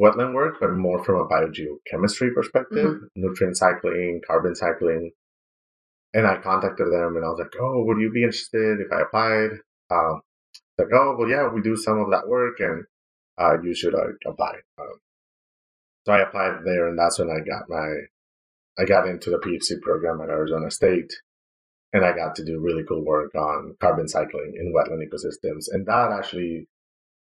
wetland 0.00 0.34
work, 0.34 0.56
but 0.60 0.72
more 0.72 1.04
from 1.04 1.16
a 1.16 1.26
biogeochemistry 1.26 2.34
perspective, 2.34 2.86
mm-hmm. 2.86 3.06
nutrient 3.16 3.56
cycling, 3.56 4.20
carbon 4.26 4.54
cycling. 4.54 5.12
And 6.14 6.26
I 6.26 6.38
contacted 6.38 6.86
them 6.86 7.16
and 7.16 7.24
I 7.24 7.28
was 7.28 7.38
like, 7.38 7.54
"Oh, 7.60 7.84
would 7.84 8.00
you 8.00 8.10
be 8.10 8.22
interested 8.22 8.80
if 8.80 8.90
I 8.90 9.02
applied?" 9.02 9.50
Um, 9.90 10.22
like, 10.78 10.88
"Oh, 10.92 11.16
well, 11.18 11.28
yeah, 11.28 11.48
we 11.48 11.60
do 11.60 11.76
some 11.76 11.98
of 11.98 12.10
that 12.10 12.28
work, 12.28 12.60
and 12.60 12.84
uh, 13.38 13.60
you 13.62 13.74
should 13.74 13.94
uh, 13.94 14.12
apply." 14.26 14.54
Um, 14.78 15.00
so 16.06 16.12
I 16.12 16.22
applied 16.22 16.60
there, 16.64 16.88
and 16.88 16.98
that's 16.98 17.18
when 17.18 17.30
I 17.30 17.40
got 17.44 17.68
my 17.68 17.94
I 18.78 18.84
got 18.84 19.08
into 19.08 19.30
the 19.30 19.38
PhD 19.38 19.80
program 19.80 20.20
at 20.20 20.30
Arizona 20.30 20.70
State 20.70 21.12
and 21.92 22.04
I 22.04 22.14
got 22.14 22.36
to 22.36 22.44
do 22.44 22.60
really 22.60 22.84
cool 22.86 23.04
work 23.04 23.34
on 23.34 23.74
carbon 23.80 24.08
cycling 24.08 24.54
in 24.56 24.74
wetland 24.74 25.02
ecosystems. 25.06 25.66
And 25.70 25.86
that 25.86 26.12
actually 26.12 26.68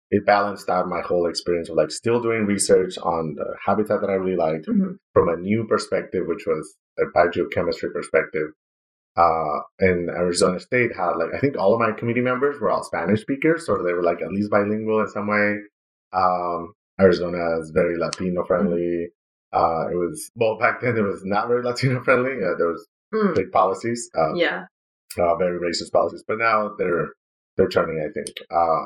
it 0.10 0.26
balanced 0.26 0.70
out 0.70 0.88
my 0.88 1.02
whole 1.02 1.28
experience 1.28 1.70
of 1.70 1.76
like 1.76 1.92
still 1.92 2.22
doing 2.22 2.46
research 2.46 2.98
on 2.98 3.36
the 3.36 3.56
habitat 3.66 4.02
that 4.02 4.10
I 4.10 4.14
really 4.14 4.38
liked 4.38 4.68
mm-hmm. 4.68 4.94
from 5.14 5.30
a 5.30 5.38
new 5.38 5.66
perspective, 5.66 6.24
which 6.28 6.46
was 6.46 6.76
a 6.98 7.04
biogeochemistry 7.18 7.94
perspective. 7.94 8.52
Uh, 9.18 9.62
and 9.80 10.10
Arizona 10.10 10.60
State 10.60 10.96
had 10.96 11.14
like 11.14 11.34
I 11.34 11.40
think 11.40 11.58
all 11.58 11.74
of 11.74 11.80
my 11.80 11.92
committee 11.92 12.22
members 12.22 12.60
were 12.60 12.70
all 12.70 12.84
Spanish 12.84 13.22
speakers, 13.22 13.66
so 13.66 13.78
they 13.78 13.94
were 13.94 14.04
like 14.04 14.22
at 14.22 14.32
least 14.32 14.52
bilingual 14.52 15.02
in 15.02 15.08
some 15.08 15.28
way. 15.28 15.56
Um, 16.14 16.74
Arizona 17.00 17.60
is 17.60 17.72
very 17.72 17.98
Latino 17.98 18.44
friendly. 18.46 19.08
Uh, 19.54 19.88
it 19.92 19.96
was 19.96 20.30
well 20.36 20.58
back 20.58 20.82
then 20.82 20.98
it 20.98 21.02
was 21.02 21.24
not 21.24 21.48
very 21.48 21.64
Latino 21.64 22.04
friendly. 22.04 22.44
Uh, 22.44 22.56
there 22.58 22.68
was 22.68 22.88
mm. 23.14 23.36
big 23.36 23.52
policies. 23.52 24.10
Uh, 24.18 24.34
yeah. 24.34 24.66
Uh, 25.18 25.36
very 25.36 25.58
racist 25.60 25.92
policies, 25.92 26.24
but 26.28 26.38
now 26.38 26.72
they're 26.78 27.10
they're 27.56 27.70
turning, 27.70 28.06
I 28.08 28.12
think. 28.12 28.38
Uh, 28.52 28.86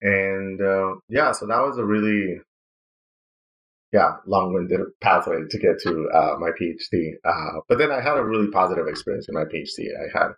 and 0.00 0.60
uh, 0.60 0.94
yeah, 1.08 1.32
so 1.32 1.46
that 1.46 1.60
was 1.60 1.78
a 1.78 1.84
really 1.84 2.40
yeah 3.92 4.16
long-winded 4.26 4.80
pathway 5.00 5.38
to 5.48 5.58
get 5.58 5.78
to 5.80 6.08
uh, 6.12 6.36
my 6.38 6.50
PhD. 6.50 7.12
Uh, 7.24 7.60
but 7.68 7.78
then 7.78 7.90
I 7.90 8.00
had 8.00 8.16
a 8.16 8.24
really 8.24 8.48
positive 8.50 8.86
experience 8.88 9.28
in 9.28 9.34
my 9.34 9.44
PhD. 9.44 9.88
I 9.88 10.18
had 10.18 10.32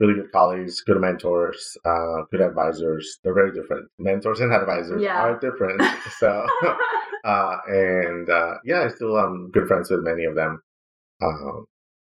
really 0.00 0.14
good 0.14 0.32
colleagues, 0.32 0.80
good 0.82 1.00
mentors, 1.00 1.76
uh, 1.84 2.22
good 2.30 2.40
advisors. 2.40 3.18
They're 3.22 3.34
very 3.34 3.52
different. 3.52 3.88
Mentors 3.98 4.40
and 4.40 4.52
advisors 4.52 5.02
yeah. 5.02 5.20
are 5.20 5.38
different. 5.38 5.82
so, 6.18 6.46
uh, 7.24 7.56
and 7.66 8.30
uh, 8.30 8.54
yeah, 8.64 8.82
I 8.84 8.88
still 8.88 9.18
am 9.18 9.50
good 9.52 9.66
friends 9.66 9.90
with 9.90 10.04
many 10.04 10.24
of 10.24 10.34
them. 10.34 10.62
Um, 11.22 11.66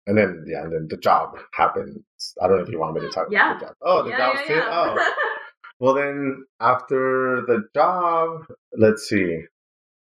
and 0.08 0.18
then 0.18 0.46
yeah, 0.48 0.64
and 0.64 0.72
then 0.72 0.88
the 0.90 0.98
job 0.98 1.38
happens. 1.54 2.04
I 2.42 2.48
don't 2.48 2.58
know 2.58 2.64
if 2.64 2.70
you 2.70 2.80
want 2.80 2.96
me 2.96 3.02
to 3.02 3.10
talk 3.10 3.28
yeah. 3.30 3.52
about 3.52 3.60
the 3.60 3.66
job. 3.66 3.76
Oh, 3.82 4.04
the 4.04 4.10
yeah, 4.10 4.18
job's 4.18 4.40
yeah, 4.42 4.56
too. 4.56 4.62
Oh, 4.66 5.12
well 5.80 5.94
then 5.96 6.46
after 6.60 7.44
the 7.48 7.64
job, 7.74 8.46
let's 8.78 9.08
see. 9.08 9.42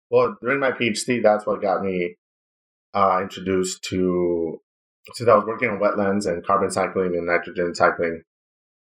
Well, 0.09 0.37
during 0.41 0.59
my 0.59 0.71
PhD, 0.71 1.23
that's 1.23 1.45
what 1.45 1.61
got 1.61 1.83
me 1.83 2.15
uh, 2.93 3.19
introduced 3.21 3.83
to. 3.85 4.59
Since 5.13 5.29
I 5.29 5.35
was 5.35 5.45
working 5.45 5.69
on 5.69 5.79
wetlands 5.79 6.25
and 6.25 6.45
carbon 6.45 6.71
cycling 6.71 7.15
and 7.15 7.27
nitrogen 7.27 7.75
cycling, 7.75 8.23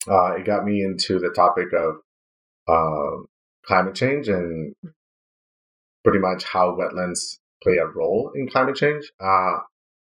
uh, 0.08 0.32
it 0.32 0.44
got 0.44 0.64
me 0.64 0.82
into 0.82 1.18
the 1.18 1.30
topic 1.30 1.68
of 1.72 1.96
uh, 2.68 3.22
climate 3.64 3.94
change 3.94 4.28
and 4.28 4.74
pretty 6.02 6.18
much 6.18 6.44
how 6.44 6.76
wetlands 6.76 7.38
play 7.62 7.76
a 7.76 7.86
role 7.86 8.32
in 8.34 8.48
climate 8.48 8.76
change. 8.76 9.12
Uh, 9.20 9.58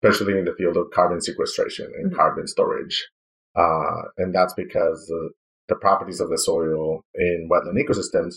especially 0.02 0.38
in 0.38 0.44
the 0.44 0.54
field 0.54 0.76
of 0.76 0.90
carbon 0.92 1.20
sequestration 1.20 1.90
and 1.96 2.06
mm-hmm. 2.06 2.16
carbon 2.16 2.46
storage. 2.46 3.08
Uh, 3.56 4.02
and 4.18 4.34
that's 4.34 4.54
because 4.54 5.06
the, 5.08 5.30
the 5.68 5.74
properties 5.76 6.20
of 6.20 6.30
the 6.30 6.38
soil 6.38 7.02
in 7.14 7.48
wetland 7.50 7.76
ecosystems, 7.76 8.36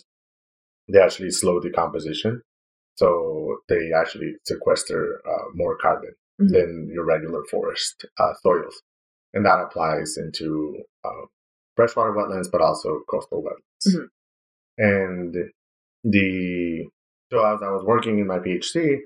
they 0.91 0.99
actually 0.99 1.31
slow 1.31 1.59
decomposition. 1.59 2.41
So 2.95 3.57
they 3.69 3.91
actually 3.95 4.33
sequester 4.45 5.21
uh, 5.25 5.45
more 5.53 5.77
carbon 5.77 6.13
mm-hmm. 6.41 6.53
than 6.53 6.89
your 6.93 7.05
regular 7.05 7.43
forest 7.49 8.05
uh, 8.19 8.33
soils. 8.41 8.81
And 9.33 9.45
that 9.45 9.59
applies 9.59 10.15
into 10.17 10.77
uh, 11.03 11.25
freshwater 11.75 12.11
wetlands, 12.11 12.51
but 12.51 12.61
also 12.61 13.01
coastal 13.09 13.43
wetlands. 13.43 13.95
Mm-hmm. 13.95 14.05
And 14.77 15.35
the 16.03 16.87
so 17.31 17.43
as 17.45 17.61
I 17.63 17.71
was 17.71 17.83
working 17.83 18.19
in 18.19 18.27
my 18.27 18.39
PhD, 18.39 18.97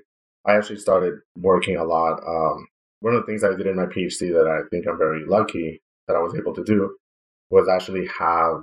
I 0.44 0.56
actually 0.56 0.78
started 0.78 1.14
working 1.36 1.76
a 1.76 1.84
lot. 1.84 2.20
Um, 2.26 2.66
one 3.00 3.14
of 3.14 3.22
the 3.22 3.26
things 3.26 3.44
I 3.44 3.54
did 3.54 3.66
in 3.66 3.76
my 3.76 3.86
PhD 3.86 4.32
that 4.32 4.46
I 4.46 4.68
think 4.70 4.86
I'm 4.86 4.98
very 4.98 5.24
lucky 5.24 5.80
that 6.06 6.16
I 6.16 6.20
was 6.20 6.34
able 6.34 6.54
to 6.54 6.64
do 6.64 6.96
was 7.50 7.68
actually 7.68 8.08
have 8.18 8.62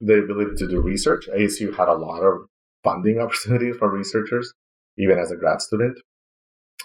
the 0.00 0.18
ability 0.18 0.56
to 0.56 0.68
do 0.68 0.80
research. 0.80 1.28
ASU 1.28 1.76
had 1.76 1.88
a 1.88 1.94
lot 1.94 2.20
of 2.20 2.46
funding 2.84 3.18
opportunities 3.20 3.76
for 3.76 3.90
researchers, 3.90 4.52
even 4.98 5.18
as 5.18 5.30
a 5.30 5.36
grad 5.36 5.60
student. 5.60 5.98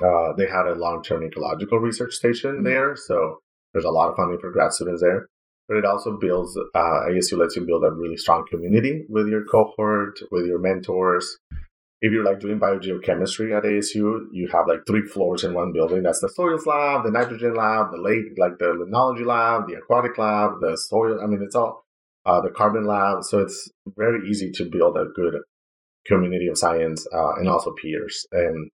Uh, 0.03 0.33
they 0.37 0.47
had 0.47 0.67
a 0.67 0.75
long-term 0.75 1.23
ecological 1.23 1.79
research 1.79 2.13
station 2.13 2.55
mm-hmm. 2.55 2.63
there, 2.63 2.95
so 2.95 3.39
there's 3.73 3.85
a 3.85 3.89
lot 3.89 4.09
of 4.09 4.15
funding 4.15 4.39
for 4.39 4.51
grad 4.51 4.71
students 4.71 5.01
there. 5.01 5.27
But 5.67 5.77
it 5.77 5.85
also 5.85 6.17
builds, 6.17 6.57
uh, 6.57 6.79
ASU 7.09 7.37
lets 7.37 7.57
you 7.57 7.65
build 7.65 7.83
a 7.83 7.91
really 7.91 8.15
strong 8.15 8.45
community 8.49 9.05
with 9.09 9.27
your 9.27 9.43
cohort, 9.43 10.17
with 10.31 10.45
your 10.45 10.59
mentors, 10.59 11.37
if 12.01 12.11
you're 12.11 12.23
like 12.23 12.39
doing 12.39 12.59
biogeochemistry 12.59 13.57
at 13.57 13.63
ASU, 13.63 14.27
you 14.31 14.47
have 14.51 14.67
like 14.67 14.81
three 14.85 15.01
floors 15.01 15.43
in 15.43 15.53
one 15.53 15.71
building. 15.73 16.03
That's 16.03 16.19
the 16.19 16.29
soils 16.29 16.65
lab, 16.67 17.03
the 17.03 17.11
nitrogen 17.11 17.55
lab, 17.55 17.91
the 17.91 17.97
lake, 17.97 18.37
like 18.37 18.59
the 18.59 18.65
limnology 18.65 19.25
lab, 19.25 19.67
the 19.67 19.75
aquatic 19.75 20.17
lab, 20.17 20.61
the 20.61 20.77
soil. 20.77 21.19
I 21.21 21.25
mean, 21.25 21.41
it's 21.41 21.55
all 21.55 21.85
uh, 22.25 22.41
the 22.41 22.51
carbon 22.51 22.85
lab. 22.85 23.23
So 23.23 23.39
it's 23.39 23.69
very 23.97 24.29
easy 24.29 24.51
to 24.51 24.65
build 24.65 24.95
a 24.95 25.05
good 25.15 25.41
community 26.05 26.47
of 26.47 26.57
science 26.57 27.07
uh, 27.11 27.33
and 27.37 27.49
also 27.49 27.73
peers. 27.81 28.27
And 28.31 28.69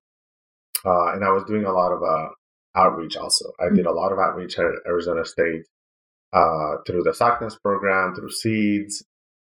uh, 0.84 1.12
and 1.12 1.24
I 1.24 1.30
was 1.30 1.44
doing 1.44 1.64
a 1.64 1.72
lot 1.72 1.92
of 1.92 2.02
uh, 2.02 2.28
outreach 2.76 3.16
also. 3.16 3.52
I 3.60 3.74
did 3.74 3.86
a 3.86 3.92
lot 3.92 4.12
of 4.12 4.18
outreach 4.18 4.58
at 4.58 4.66
Arizona 4.86 5.24
State 5.24 5.62
uh, 6.32 6.76
through 6.86 7.02
the 7.02 7.12
SACNAS 7.12 7.60
program, 7.62 8.14
through 8.14 8.30
Seeds, 8.30 9.04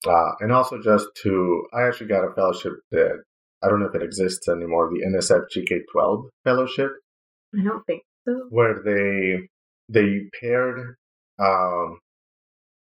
uh, 0.07 0.33
and 0.41 0.53
also 0.53 0.81
just 0.83 1.07
to, 1.23 1.65
I 1.73 1.83
actually 1.83 2.09
got 2.09 2.25
a 2.25 2.35
fellowship 2.35 2.73
that 2.91 3.23
I 3.63 3.69
don't 3.69 3.81
know 3.81 3.87
if 3.87 3.95
it 3.95 4.03
exists 4.03 4.49
anymore, 4.49 4.91
the 4.91 5.05
NSF 5.07 5.45
GK12 5.55 6.29
fellowship. 6.45 6.91
I 7.55 7.63
don't 7.63 7.85
think 7.85 8.03
so. 8.27 8.47
Where 8.51 8.83
they 8.85 9.49
they 9.89 10.23
paired 10.41 10.97
um, 11.39 11.99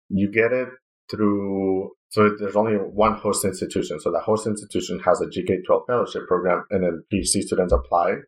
you 0.08 0.30
get 0.30 0.52
it 0.52 0.68
through 1.10 1.90
so 2.08 2.30
there's 2.38 2.56
only 2.56 2.74
one 2.74 3.14
host 3.14 3.44
institution. 3.44 3.98
So 3.98 4.12
the 4.12 4.20
host 4.20 4.46
institution 4.46 5.00
has 5.00 5.20
a 5.20 5.26
GK12 5.26 5.86
fellowship 5.86 6.28
program 6.28 6.64
and 6.70 6.84
then 6.84 7.02
PhD 7.12 7.42
students 7.42 7.72
apply 7.72 8.18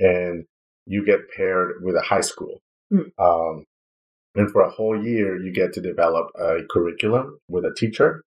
and 0.00 0.44
you 0.86 1.04
get 1.04 1.30
paired 1.36 1.74
with 1.82 1.94
a 1.94 2.02
high 2.02 2.20
school. 2.20 2.60
Mm. 2.92 3.10
Um, 3.18 3.64
and 4.34 4.50
for 4.50 4.62
a 4.62 4.70
whole 4.70 5.00
year, 5.00 5.40
you 5.40 5.52
get 5.52 5.72
to 5.74 5.80
develop 5.80 6.30
a 6.38 6.58
curriculum 6.70 7.38
with 7.48 7.64
a 7.64 7.74
teacher 7.76 8.22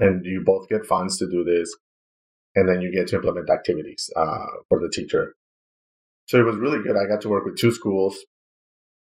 and 0.00 0.24
you 0.24 0.42
both 0.44 0.68
get 0.68 0.86
funds 0.86 1.18
to 1.18 1.30
do 1.30 1.44
this 1.44 1.74
and 2.54 2.68
then 2.68 2.80
you 2.80 2.92
get 2.92 3.08
to 3.08 3.16
implement 3.16 3.50
activities 3.50 4.10
uh, 4.16 4.46
for 4.68 4.80
the 4.80 4.88
teacher. 4.88 5.34
So 6.26 6.38
it 6.38 6.44
was 6.44 6.56
really 6.56 6.82
good. 6.82 6.96
I 6.96 7.06
got 7.06 7.20
to 7.22 7.28
work 7.28 7.44
with 7.44 7.58
two 7.58 7.72
schools, 7.72 8.16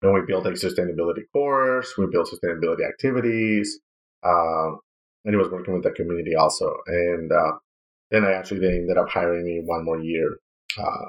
and 0.02 0.14
we 0.14 0.20
built 0.26 0.46
a 0.46 0.50
sustainability 0.50 1.22
course. 1.32 1.94
We 1.98 2.06
built 2.06 2.30
sustainability 2.30 2.88
activities, 2.88 3.80
uh, 4.22 4.70
and 5.24 5.34
it 5.34 5.36
was 5.36 5.50
working 5.50 5.74
with 5.74 5.82
the 5.82 5.90
community 5.90 6.34
also. 6.34 6.72
And 6.86 7.30
uh, 7.30 7.52
then 8.10 8.24
I 8.24 8.32
actually 8.32 8.60
they 8.60 8.76
ended 8.76 8.96
up 8.96 9.10
hiring 9.10 9.44
me 9.44 9.60
one 9.64 9.84
more 9.84 10.00
year 10.00 10.38
uh, 10.78 11.08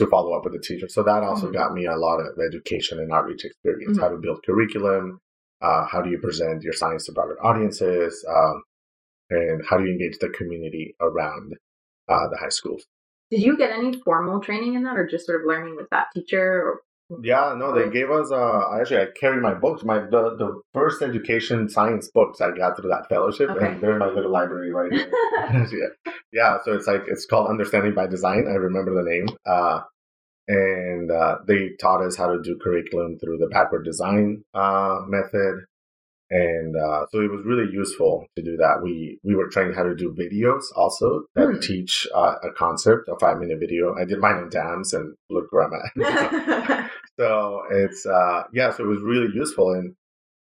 to 0.00 0.10
follow 0.10 0.36
up 0.36 0.44
with 0.44 0.52
the 0.52 0.60
teacher. 0.60 0.88
So 0.88 1.02
that 1.04 1.22
also 1.22 1.46
mm-hmm. 1.46 1.54
got 1.54 1.72
me 1.72 1.86
a 1.86 1.96
lot 1.96 2.18
of 2.18 2.38
education 2.38 2.98
and 2.98 3.12
outreach 3.12 3.44
experience: 3.44 3.92
mm-hmm. 3.92 4.02
how 4.02 4.10
to 4.10 4.16
build 4.16 4.42
curriculum, 4.44 5.20
uh, 5.62 5.86
how 5.86 6.02
do 6.02 6.10
you 6.10 6.18
present 6.18 6.62
your 6.62 6.72
science 6.74 7.06
to 7.06 7.12
broader 7.12 7.38
audiences. 7.44 8.24
Um, 8.28 8.62
and 9.32 9.62
how 9.64 9.78
do 9.78 9.84
you 9.84 9.92
engage 9.92 10.18
the 10.18 10.28
community 10.30 10.96
around 11.00 11.54
uh, 12.10 12.28
the 12.28 12.36
high 12.36 12.48
schools. 12.48 12.84
Did 13.30 13.42
you 13.42 13.56
get 13.56 13.70
any 13.70 13.96
formal 14.04 14.40
training 14.40 14.74
in 14.74 14.82
that, 14.82 14.96
or 14.96 15.06
just 15.06 15.26
sort 15.26 15.40
of 15.40 15.46
learning 15.46 15.76
with 15.76 15.88
that 15.90 16.08
teacher? 16.14 16.42
Or 16.42 16.80
yeah, 17.22 17.54
no, 17.56 17.74
they 17.74 17.90
gave 17.90 18.10
us. 18.10 18.30
Uh, 18.30 18.62
actually, 18.78 19.00
I 19.00 19.06
carry 19.18 19.40
my 19.40 19.54
books. 19.54 19.84
My 19.84 19.98
the, 19.98 20.36
the 20.36 20.60
first 20.72 21.02
education 21.02 21.68
science 21.68 22.08
books 22.08 22.40
I 22.40 22.50
got 22.50 22.76
through 22.76 22.90
that 22.90 23.08
fellowship, 23.08 23.50
okay. 23.50 23.66
and 23.66 23.80
they're 23.80 23.92
in 23.92 23.98
my 23.98 24.08
little 24.08 24.30
library 24.30 24.72
right 24.72 24.92
here. 24.92 25.10
yeah, 25.52 26.12
yeah. 26.32 26.58
So 26.64 26.72
it's 26.72 26.86
like 26.86 27.02
it's 27.06 27.26
called 27.26 27.48
Understanding 27.48 27.94
by 27.94 28.06
Design. 28.06 28.46
I 28.48 28.54
remember 28.54 28.94
the 28.94 29.08
name. 29.08 29.26
Uh, 29.46 29.80
and 30.48 31.10
uh, 31.12 31.38
they 31.46 31.70
taught 31.80 32.02
us 32.02 32.16
how 32.16 32.32
to 32.32 32.42
do 32.42 32.58
curriculum 32.60 33.18
through 33.18 33.38
the 33.38 33.46
backward 33.46 33.84
design 33.84 34.42
uh, 34.52 34.98
method 35.06 35.64
and 36.30 36.76
uh, 36.76 37.06
so 37.10 37.20
it 37.20 37.30
was 37.30 37.44
really 37.44 37.72
useful 37.72 38.24
to 38.36 38.42
do 38.42 38.56
that. 38.58 38.80
We 38.82 39.18
we 39.24 39.34
were 39.34 39.48
trained 39.48 39.74
how 39.74 39.82
to 39.82 39.96
do 39.96 40.14
videos 40.14 40.62
also 40.76 41.24
that 41.34 41.48
hmm. 41.48 41.60
teach 41.60 42.06
uh, 42.14 42.36
a 42.44 42.52
concept, 42.56 43.08
a 43.08 43.18
five 43.18 43.38
minute 43.38 43.58
video. 43.58 43.96
I 43.96 44.04
did 44.04 44.20
mine 44.20 44.36
on 44.36 44.48
dams 44.48 44.94
and 44.94 45.16
look 45.28 45.46
where 45.50 45.64
I'm 45.64 45.72
at. 45.74 46.90
so 47.20 47.62
it's 47.70 48.06
uh, 48.06 48.44
yeah, 48.54 48.70
so 48.70 48.84
it 48.84 48.86
was 48.86 49.02
really 49.02 49.28
useful, 49.34 49.72
and 49.72 49.94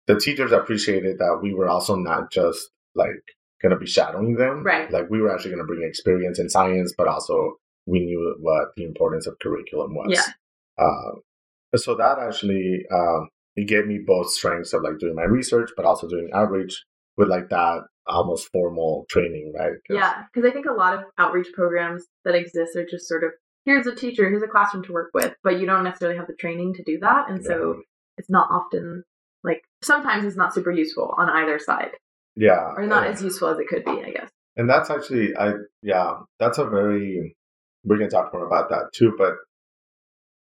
the 0.07 0.19
teachers 0.19 0.53
appreciated 0.53 1.19
that 1.19 1.41
we 1.43 1.53
were 1.53 1.69
also 1.69 1.97
not 1.97 2.33
just 2.33 2.71
like 2.95 3.23
going 3.61 3.73
to 3.73 3.79
be 3.79 3.87
shadowing 3.87 4.37
them, 4.37 4.65
right? 4.65 4.91
Like 4.91 5.11
we 5.11 5.21
were 5.21 5.33
actually 5.33 5.51
going 5.51 5.63
to 5.63 5.67
bring 5.67 5.87
experience 5.87 6.39
in 6.39 6.49
science, 6.49 6.95
but 6.97 7.09
also 7.09 7.57
we 7.85 8.01
knew 8.01 8.37
what 8.41 8.69
the 8.77 8.85
importance 8.85 9.27
of 9.27 9.39
curriculum 9.41 9.95
was. 9.95 10.09
Yeah. 10.11 10.85
Uh, 10.85 11.77
so 11.77 11.95
that 11.95 12.19
actually 12.19 12.85
um, 12.91 13.29
it 13.55 13.69
gave 13.69 13.87
me 13.87 13.99
both 14.05 14.31
strengths 14.31 14.73
of 14.73 14.83
like 14.83 14.99
doing 14.99 15.15
my 15.15 15.25
research, 15.25 15.71
but 15.77 15.85
also 15.85 16.09
doing 16.09 16.31
outreach 16.33 16.83
with 17.19 17.29
like 17.29 17.51
that 17.51 17.81
almost 18.07 18.49
formal 18.51 19.05
training, 19.11 19.53
right? 19.55 19.73
Cause, 19.87 19.97
yeah, 19.97 20.23
because 20.33 20.49
I 20.49 20.53
think 20.53 20.67
a 20.67 20.73
lot 20.73 20.95
of 20.95 21.05
outreach 21.19 21.49
programs 21.53 22.07
that 22.25 22.35
exist 22.35 22.77
are 22.77 22.87
just 22.91 23.07
sort 23.07 23.25
of 23.25 23.33
here's 23.65 23.87
a 23.87 23.95
teacher, 23.95 24.29
here's 24.29 24.43
a 24.43 24.49
classroom 24.49 24.85
to 24.85 24.93
work 24.93 25.11
with, 25.15 25.35
but 25.43 25.61
you 25.61 25.67
don't 25.67 25.85
necessarily 25.85 26.19
have 26.19 26.27
the 26.27 26.35
training 26.35 26.75
to 26.75 26.83
do 26.83 26.99
that, 27.01 27.31
and 27.31 27.45
so 27.45 27.83
it's 28.19 28.31
not 28.31 28.49
often 28.51 29.05
like 29.45 29.63
sometimes 29.83 30.25
it's 30.25 30.37
not 30.37 30.55
super 30.55 30.71
useful 30.71 31.15
on 31.17 31.29
either 31.29 31.59
side. 31.59 31.93
Yeah, 32.37 32.73
or 32.77 32.87
not 32.87 33.07
as 33.07 33.23
useful 33.23 33.49
as 33.49 33.59
it 33.59 33.69
could 33.69 33.85
be, 33.85 34.03
I 34.05 34.11
guess. 34.11 34.31
And 34.57 34.69
that's 34.69 34.91
actually, 34.91 35.37
I 35.37 35.55
yeah, 35.83 36.19
that's 36.39 36.59
a 36.59 36.65
very 36.65 37.37
we 37.85 37.99
can 37.99 38.09
talk 38.09 38.33
more 38.33 38.47
about 38.47 38.71
that 38.71 38.91
too, 38.95 39.15
but 39.19 39.35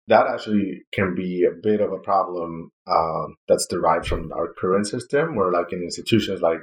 that 0.09 0.27
actually 0.27 0.83
can 0.93 1.15
be 1.15 1.45
a 1.45 1.55
bit 1.63 1.81
of 1.81 1.93
a 1.93 1.99
problem 1.99 2.71
um, 2.89 3.37
that's 3.47 3.67
derived 3.67 4.07
from 4.07 4.33
our 4.33 4.53
current 4.53 4.87
system, 4.87 5.37
where 5.37 5.53
like 5.53 5.73
in 5.73 5.83
institutions 5.83 6.41
like 6.41 6.59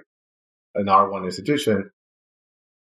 an 0.76 0.88
R1 0.88 1.24
institution, 1.24 1.90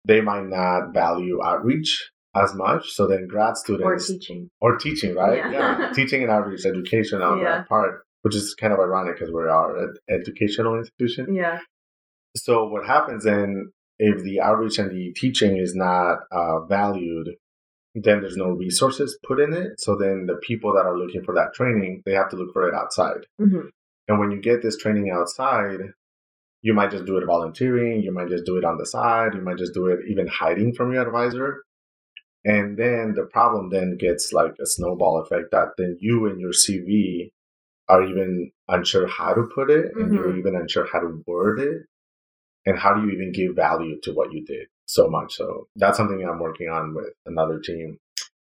they 0.05 0.21
might 0.21 0.45
not 0.45 0.93
value 0.93 1.43
outreach 1.43 2.09
as 2.35 2.53
much. 2.55 2.91
So 2.91 3.07
then 3.07 3.27
grad 3.27 3.57
students 3.57 4.09
or 4.09 4.15
teaching 4.15 4.49
or 4.61 4.77
teaching, 4.77 5.15
right? 5.15 5.37
Yeah, 5.37 5.51
yeah. 5.79 5.91
teaching 5.95 6.23
and 6.23 6.31
outreach 6.31 6.65
education 6.65 7.21
on 7.21 7.39
yeah. 7.39 7.57
that 7.57 7.69
part, 7.69 8.03
which 8.21 8.35
is 8.35 8.55
kind 8.55 8.73
of 8.73 8.79
ironic 8.79 9.15
because 9.15 9.33
we 9.33 9.43
are 9.43 9.77
an 9.77 9.93
educational 10.09 10.77
institution. 10.77 11.35
Yeah. 11.35 11.59
So 12.35 12.67
what 12.67 12.85
happens 12.85 13.23
then 13.23 13.71
if 13.99 14.23
the 14.23 14.41
outreach 14.41 14.79
and 14.79 14.89
the 14.89 15.13
teaching 15.13 15.57
is 15.57 15.75
not 15.75 16.19
uh, 16.31 16.65
valued 16.65 17.29
then 17.95 18.21
there's 18.21 18.37
no 18.37 18.49
resources 18.49 19.17
put 19.25 19.39
in 19.39 19.53
it. 19.53 19.79
So 19.79 19.95
then 19.95 20.25
the 20.25 20.35
people 20.35 20.73
that 20.73 20.85
are 20.85 20.97
looking 20.97 21.23
for 21.23 21.33
that 21.35 21.53
training, 21.53 22.01
they 22.05 22.13
have 22.13 22.29
to 22.29 22.35
look 22.35 22.51
for 22.53 22.67
it 22.67 22.73
outside. 22.73 23.27
Mm-hmm. 23.39 23.67
And 24.07 24.19
when 24.19 24.31
you 24.31 24.41
get 24.41 24.61
this 24.61 24.77
training 24.77 25.11
outside, 25.11 25.79
you 26.61 26.73
might 26.73 26.91
just 26.91 27.05
do 27.05 27.17
it 27.17 27.25
volunteering, 27.25 28.01
you 28.01 28.11
might 28.11 28.29
just 28.29 28.45
do 28.45 28.57
it 28.57 28.65
on 28.65 28.77
the 28.77 28.85
side, 28.85 29.33
you 29.35 29.41
might 29.41 29.57
just 29.57 29.73
do 29.73 29.87
it 29.87 29.99
even 30.09 30.27
hiding 30.27 30.73
from 30.73 30.91
your 30.91 31.05
advisor. 31.05 31.61
And 32.45 32.77
then 32.77 33.13
the 33.15 33.23
problem 33.23 33.69
then 33.69 33.97
gets 33.97 34.33
like 34.33 34.55
a 34.61 34.65
snowball 34.65 35.21
effect 35.21 35.51
that 35.51 35.69
then 35.77 35.97
you 36.01 36.27
and 36.27 36.39
your 36.39 36.51
CV 36.51 37.31
are 37.87 38.03
even 38.03 38.51
unsure 38.67 39.07
how 39.07 39.33
to 39.33 39.43
put 39.43 39.69
it 39.69 39.91
and 39.95 40.05
mm-hmm. 40.05 40.15
you're 40.15 40.37
even 40.37 40.55
unsure 40.55 40.87
how 40.91 40.99
to 40.99 41.23
word 41.25 41.59
it. 41.59 41.83
And 42.65 42.79
how 42.79 42.93
do 42.93 43.01
you 43.01 43.11
even 43.11 43.33
give 43.33 43.55
value 43.55 43.99
to 44.03 44.13
what 44.13 44.31
you 44.31 44.45
did? 44.45 44.67
so 44.85 45.09
much. 45.09 45.35
So 45.35 45.67
that's 45.75 45.97
something 45.97 46.23
I'm 46.23 46.39
working 46.39 46.69
on 46.69 46.93
with 46.93 47.13
another 47.25 47.59
team 47.59 47.97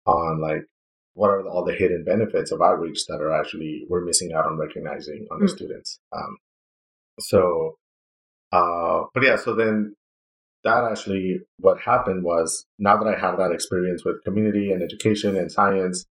on 0.05 0.41
like 0.41 0.65
what 1.13 1.29
are 1.29 1.47
all 1.47 1.65
the 1.65 1.73
hidden 1.73 2.03
benefits 2.03 2.51
of 2.51 2.61
outreach 2.61 3.05
that 3.07 3.21
are 3.21 3.33
actually 3.33 3.85
we're 3.89 4.05
missing 4.05 4.33
out 4.33 4.45
on 4.45 4.57
recognizing 4.57 5.27
on 5.31 5.39
the 5.39 5.47
mm. 5.47 5.55
students. 5.55 5.99
Um, 6.15 6.37
so, 7.19 7.75
uh, 8.51 9.03
but 9.13 9.23
yeah, 9.23 9.35
so 9.35 9.53
then 9.53 9.95
that 10.63 10.83
actually 10.91 11.39
what 11.57 11.79
happened 11.79 12.23
was 12.23 12.65
now 12.77 12.97
that 12.97 13.07
I 13.07 13.19
have 13.19 13.37
that 13.37 13.51
experience 13.51 14.03
with 14.03 14.23
community 14.23 14.71
and 14.71 14.83
education 14.83 15.35
and 15.35 15.51
science, 15.51 16.05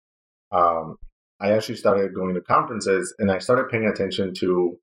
um, 0.52 0.96
I 1.40 1.52
actually 1.52 1.76
started 1.76 2.14
going 2.14 2.34
to 2.34 2.40
conferences 2.40 3.14
and 3.18 3.30
I 3.30 3.38
started 3.38 3.68
paying 3.68 3.86
attention 3.86 4.34
to 4.38 4.78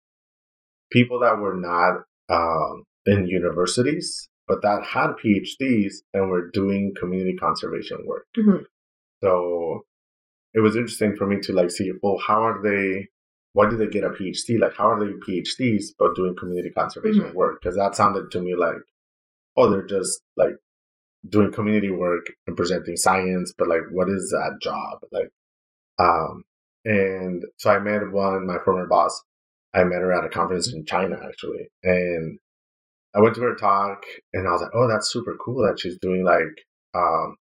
people 0.91 1.19
that 1.21 1.39
were 1.39 1.55
not 1.55 2.03
um, 2.29 2.83
in 3.05 3.27
universities 3.27 4.29
but 4.47 4.61
that 4.61 4.83
had 4.83 5.11
PhDs 5.23 5.95
and 6.13 6.29
were 6.29 6.49
doing 6.51 6.93
community 6.99 7.35
conservation 7.35 8.05
work. 8.05 8.25
Mm-hmm. 8.37 8.63
So 9.23 9.85
it 10.53 10.59
was 10.59 10.75
interesting 10.75 11.15
for 11.15 11.25
me 11.25 11.39
to 11.41 11.53
like 11.53 11.71
see, 11.71 11.91
well, 12.01 12.17
how 12.25 12.43
are 12.43 12.61
they? 12.61 13.07
Why 13.53 13.69
did 13.69 13.79
they 13.79 13.87
get 13.87 14.03
a 14.03 14.09
PhD? 14.09 14.59
Like, 14.59 14.75
how 14.75 14.89
are 14.89 14.99
they 14.99 15.13
PhDs 15.13 15.85
but 15.97 16.15
doing 16.15 16.35
community 16.37 16.71
conservation 16.71 17.23
mm-hmm. 17.23 17.37
work? 17.37 17.61
Because 17.61 17.77
that 17.77 17.95
sounded 17.95 18.29
to 18.31 18.41
me 18.41 18.53
like, 18.53 18.75
oh, 19.57 19.69
they're 19.69 19.85
just 19.85 20.21
like 20.35 20.55
doing 21.27 21.51
community 21.51 21.89
work 21.89 22.27
and 22.47 22.57
presenting 22.57 22.97
science, 22.97 23.53
but 23.57 23.67
like, 23.67 23.81
what 23.91 24.09
is 24.09 24.29
that 24.29 24.59
job? 24.61 24.99
Like, 25.11 25.29
um, 25.97 26.43
and 26.83 27.43
so 27.57 27.71
I 27.71 27.79
met 27.79 28.11
one, 28.11 28.45
my 28.45 28.57
former 28.63 28.85
boss. 28.85 29.23
I 29.73 29.83
met 29.83 30.01
her 30.01 30.13
at 30.13 30.25
a 30.25 30.29
conference 30.29 30.71
in 30.71 30.85
China 30.85 31.19
actually, 31.27 31.67
and 31.83 32.39
I 33.13 33.21
went 33.21 33.35
to 33.35 33.41
her 33.41 33.55
talk 33.55 34.03
and 34.33 34.47
I 34.47 34.51
was 34.51 34.61
like, 34.61 34.71
oh, 34.73 34.87
that's 34.87 35.11
super 35.11 35.35
cool 35.43 35.65
that 35.65 35.79
she's 35.79 35.97
doing 35.97 36.23
like 36.23 36.65
um, 36.93 37.37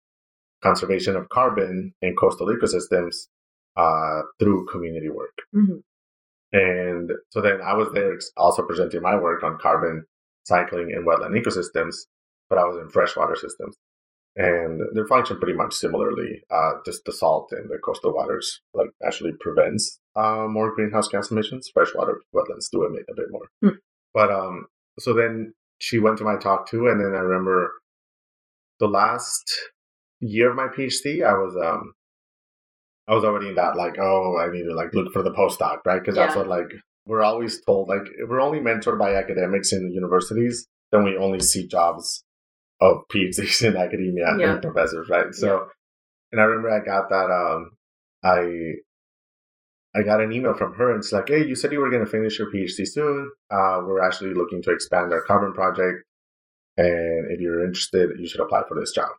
conservation 0.62 1.16
of 1.16 1.28
carbon 1.28 1.92
in 2.00 2.16
coastal 2.16 2.48
ecosystems 2.48 3.26
uh, 3.76 4.22
through 4.38 4.66
community 4.66 5.10
work. 5.10 5.36
Mm-hmm. 5.54 5.78
And 6.52 7.10
so 7.30 7.40
then 7.40 7.60
I 7.60 7.74
was 7.74 7.88
there 7.92 8.16
also 8.36 8.62
presenting 8.62 9.02
my 9.02 9.16
work 9.16 9.42
on 9.42 9.58
carbon 9.60 10.04
cycling 10.44 10.90
in 10.90 11.04
wetland 11.04 11.38
ecosystems, 11.38 11.96
but 12.48 12.58
I 12.58 12.64
was 12.64 12.78
in 12.78 12.88
freshwater 12.90 13.36
systems. 13.36 13.76
And 14.36 14.80
they 14.94 15.02
function 15.08 15.38
pretty 15.38 15.56
much 15.56 15.74
similarly. 15.74 16.42
Uh, 16.50 16.72
just 16.84 17.04
the 17.04 17.12
salt 17.12 17.52
in 17.52 17.68
the 17.68 17.78
coastal 17.78 18.12
waters 18.12 18.60
like 18.72 18.90
actually 19.06 19.32
prevents 19.38 20.00
uh, 20.16 20.46
more 20.48 20.74
greenhouse 20.74 21.08
gas 21.08 21.30
emissions. 21.30 21.70
Freshwater 21.72 22.20
wetlands 22.34 22.68
do 22.72 22.84
emit 22.84 23.04
a 23.08 23.14
bit 23.14 23.26
more. 23.30 23.48
Mm. 23.64 23.76
But 24.12 24.32
um, 24.32 24.66
so 24.98 25.14
then 25.14 25.54
she 25.78 25.98
went 25.98 26.18
to 26.18 26.24
my 26.24 26.36
talk 26.36 26.68
too, 26.68 26.88
and 26.88 27.00
then 27.00 27.14
I 27.14 27.22
remember 27.22 27.72
the 28.80 28.88
last 28.88 29.44
year 30.20 30.50
of 30.50 30.56
my 30.56 30.66
PhD, 30.66 31.24
I 31.24 31.34
was 31.34 31.56
um 31.56 31.92
I 33.06 33.14
was 33.14 33.24
already 33.24 33.48
in 33.48 33.54
that 33.56 33.76
like, 33.76 33.98
oh, 33.98 34.38
I 34.38 34.50
need 34.50 34.64
to 34.64 34.74
like 34.74 34.94
look 34.94 35.12
for 35.12 35.22
the 35.22 35.32
postdoc, 35.32 35.80
right? 35.84 36.00
Because 36.00 36.16
yeah. 36.16 36.26
that's 36.26 36.36
what 36.36 36.48
like 36.48 36.72
we're 37.06 37.22
always 37.22 37.60
told 37.64 37.88
like 37.88 38.06
if 38.18 38.28
we're 38.28 38.40
only 38.40 38.60
mentored 38.60 38.98
by 38.98 39.14
academics 39.14 39.72
in 39.72 39.86
the 39.86 39.94
universities, 39.94 40.66
then 40.92 41.04
we 41.04 41.16
only 41.16 41.40
see 41.40 41.66
jobs 41.66 42.24
of 42.80 43.02
PhDs 43.12 43.62
in 43.66 43.76
academia 43.76 44.26
yeah. 44.38 44.52
and 44.52 44.62
professors, 44.62 45.08
right? 45.08 45.34
So, 45.34 45.46
yeah. 45.46 45.62
and 46.32 46.40
I 46.40 46.44
remember 46.44 46.70
I 46.70 46.84
got 46.84 47.08
that 47.10 47.30
um 47.30 47.70
I 48.22 48.74
I 49.96 50.02
got 50.02 50.20
an 50.20 50.32
email 50.32 50.54
from 50.54 50.74
her 50.74 50.90
and 50.90 50.98
it's 50.98 51.12
like, 51.12 51.28
hey, 51.28 51.46
you 51.46 51.54
said 51.54 51.70
you 51.70 51.78
were 51.78 51.90
going 51.90 52.04
to 52.04 52.10
finish 52.10 52.38
your 52.38 52.52
PhD 52.52 52.86
soon. 52.86 53.30
Uh, 53.50 53.80
we're 53.84 54.04
actually 54.04 54.34
looking 54.34 54.60
to 54.62 54.72
expand 54.72 55.12
our 55.12 55.22
carbon 55.22 55.52
project. 55.52 56.04
And 56.76 57.30
if 57.30 57.40
you're 57.40 57.64
interested, 57.64 58.10
you 58.18 58.26
should 58.26 58.40
apply 58.40 58.62
for 58.66 58.78
this 58.78 58.90
job. 58.90 59.10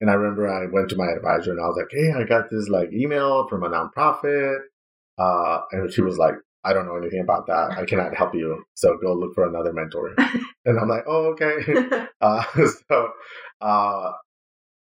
And 0.00 0.10
I 0.10 0.14
remember 0.14 0.48
I 0.48 0.66
went 0.72 0.88
to 0.90 0.96
my 0.96 1.08
advisor 1.14 1.50
and 1.50 1.60
I 1.60 1.66
was 1.66 1.76
like, 1.76 1.90
hey, 1.90 2.12
I 2.18 2.24
got 2.24 2.50
this 2.50 2.68
like 2.68 2.92
email 2.92 3.46
from 3.48 3.64
a 3.64 3.68
nonprofit. 3.68 4.60
Uh, 5.18 5.60
and 5.72 5.92
she 5.92 6.02
was 6.02 6.18
like, 6.18 6.34
I 6.64 6.72
don't 6.72 6.86
know 6.86 6.96
anything 6.96 7.20
about 7.20 7.46
that. 7.46 7.76
I 7.76 7.84
cannot 7.84 8.16
help 8.16 8.34
you. 8.34 8.64
So 8.74 8.96
go 8.96 9.12
look 9.12 9.34
for 9.34 9.46
another 9.46 9.72
mentor. 9.72 10.14
and 10.64 10.78
I'm 10.78 10.88
like, 10.88 11.04
oh, 11.06 11.32
okay. 11.32 12.06
uh, 12.20 12.42
so, 12.88 13.10
uh, 13.60 14.12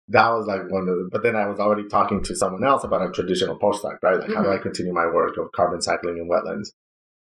that 0.10 0.30
was 0.30 0.48
like 0.48 0.72
one 0.72 0.88
of 0.88 0.96
the, 0.96 1.10
but 1.12 1.24
then 1.24 1.36
I 1.36 1.48
was 1.48 1.60
already 1.60 1.88
talking 1.90 2.24
to 2.24 2.36
someone 2.36 2.64
else 2.64 2.86
about 2.86 3.06
a 3.06 3.12
traditional 3.12 3.60
postdoc, 3.60 3.98
right? 4.02 4.16
Like, 4.16 4.30
mm-hmm. 4.30 4.34
how 4.36 4.44
do 4.44 4.50
I 4.50 4.54
mm-hmm. 4.54 4.64
continue 4.64 4.94
my 4.94 5.08
work 5.08 5.38
of 5.38 5.52
carbon 5.52 5.82
cycling 5.82 6.18
in 6.18 6.30
wetlands? 6.30 6.70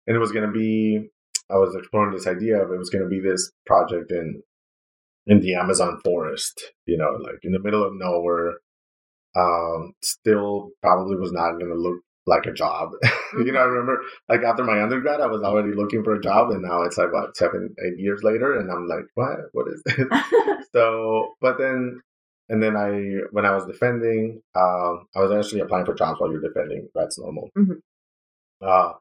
And 0.07 0.15
it 0.15 0.21
was 0.21 0.33
going 0.33 0.47
to 0.47 0.53
be, 0.53 1.09
I 1.51 1.55
was 1.55 1.75
exploring 1.75 2.15
this 2.15 2.27
idea 2.27 2.63
of 2.63 2.71
it 2.71 2.79
was 2.79 2.91
going 2.91 3.05
to 3.05 3.09
be 3.09 3.21
this 3.21 3.51
project 3.65 4.11
in, 4.11 4.43
in 5.27 5.41
the 5.41 5.55
Amazon 5.55 5.99
forest, 6.05 6.73
you 6.85 6.99
know, 6.99 7.17
like 7.23 7.39
in 7.43 7.53
the 7.53 7.59
middle 7.59 7.83
of 7.83 7.95
nowhere. 7.95 8.57
Um, 9.35 9.93
still 10.03 10.71
probably 10.83 11.17
was 11.17 11.33
not 11.33 11.59
going 11.59 11.69
to 11.69 11.75
look 11.75 12.01
like 12.27 12.47
a 12.47 12.53
job. 12.53 12.91
you 13.35 13.53
know, 13.53 13.61
I 13.61 13.65
remember 13.65 14.03
like 14.29 14.43
after 14.43 14.65
my 14.65 14.83
undergrad, 14.83 15.21
I 15.21 15.27
was 15.27 15.43
already 15.43 15.73
looking 15.75 16.03
for 16.05 16.15
a 16.15 16.21
job, 16.21 16.51
and 16.51 16.63
now 16.63 16.83
it's 16.83 16.99
like 16.99 17.13
what 17.13 17.37
seven, 17.37 17.75
eight 17.87 17.99
years 17.99 18.23
later, 18.23 18.59
and 18.59 18.71
I'm 18.71 18.89
like, 18.89 19.07
what? 19.15 19.39
What 19.53 19.67
is 19.69 19.83
this? 19.85 20.07
so, 20.73 21.35
but 21.41 21.59
then, 21.59 22.01
and 22.49 22.63
then 22.63 22.77
I, 22.77 23.21
when 23.33 23.45
I 23.47 23.55
was 23.55 23.67
defending, 23.67 24.43
um, 24.55 25.07
I 25.17 25.21
was 25.21 25.33
actually 25.33 25.61
applying 25.61 25.87
for 25.87 25.95
jobs 25.95 26.21
while 26.21 26.31
you're 26.31 26.41
defending. 26.41 26.89
That's 26.95 27.19
normal. 27.19 27.51
Mhm. 27.57 27.81
Uh, 28.63 28.93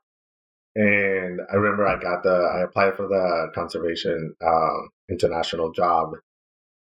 and 0.75 1.41
I 1.51 1.55
remember 1.55 1.87
I 1.87 1.99
got 1.99 2.23
the, 2.23 2.31
I 2.31 2.61
applied 2.63 2.95
for 2.95 3.07
the 3.07 3.51
conservation 3.55 4.35
um, 4.45 4.89
international 5.09 5.71
job, 5.71 6.13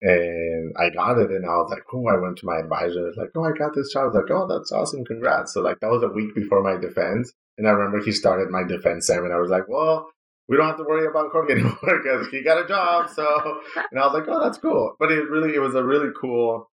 and 0.02 0.74
I 0.78 0.90
got 0.90 1.18
it, 1.18 1.30
and 1.30 1.44
I 1.44 1.56
was 1.56 1.70
like, 1.70 1.82
oh, 1.92 2.06
I 2.08 2.16
went 2.16 2.38
to 2.38 2.46
my 2.46 2.58
advisor, 2.58 3.12
like, 3.16 3.30
oh, 3.34 3.44
I 3.44 3.52
got 3.52 3.74
this 3.74 3.92
job. 3.92 4.02
I 4.02 4.06
was 4.06 4.14
like, 4.14 4.30
oh, 4.30 4.46
that's 4.46 4.72
awesome, 4.72 5.04
congrats. 5.04 5.54
So 5.54 5.60
like 5.60 5.80
that 5.80 5.90
was 5.90 6.02
a 6.02 6.08
week 6.08 6.34
before 6.34 6.62
my 6.62 6.76
defense, 6.76 7.32
and 7.58 7.68
I 7.68 7.72
remember 7.72 8.02
he 8.02 8.12
started 8.12 8.50
my 8.50 8.62
defense 8.62 9.06
seminar. 9.06 9.38
I 9.38 9.40
was 9.40 9.50
like, 9.50 9.68
well, 9.68 10.08
we 10.48 10.56
don't 10.56 10.66
have 10.66 10.78
to 10.78 10.84
worry 10.84 11.06
about 11.06 11.30
Jorge 11.30 11.52
anymore 11.54 12.00
because 12.02 12.26
he 12.28 12.42
got 12.42 12.64
a 12.64 12.66
job. 12.66 13.08
So, 13.08 13.60
and 13.90 14.00
I 14.00 14.06
was 14.06 14.14
like, 14.14 14.28
oh, 14.28 14.42
that's 14.42 14.58
cool. 14.58 14.96
But 14.98 15.12
it 15.12 15.30
really, 15.30 15.54
it 15.54 15.60
was 15.60 15.74
a 15.74 15.84
really 15.84 16.10
cool, 16.20 16.68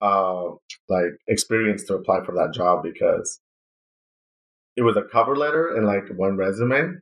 uh, 0.00 0.50
like 0.88 1.12
experience 1.28 1.84
to 1.84 1.94
apply 1.94 2.24
for 2.24 2.32
that 2.34 2.52
job 2.52 2.82
because 2.82 3.40
it 4.76 4.82
was 4.82 4.96
a 4.96 5.02
cover 5.02 5.36
letter 5.36 5.76
and 5.76 5.86
like 5.86 6.08
one 6.16 6.36
resume. 6.36 6.94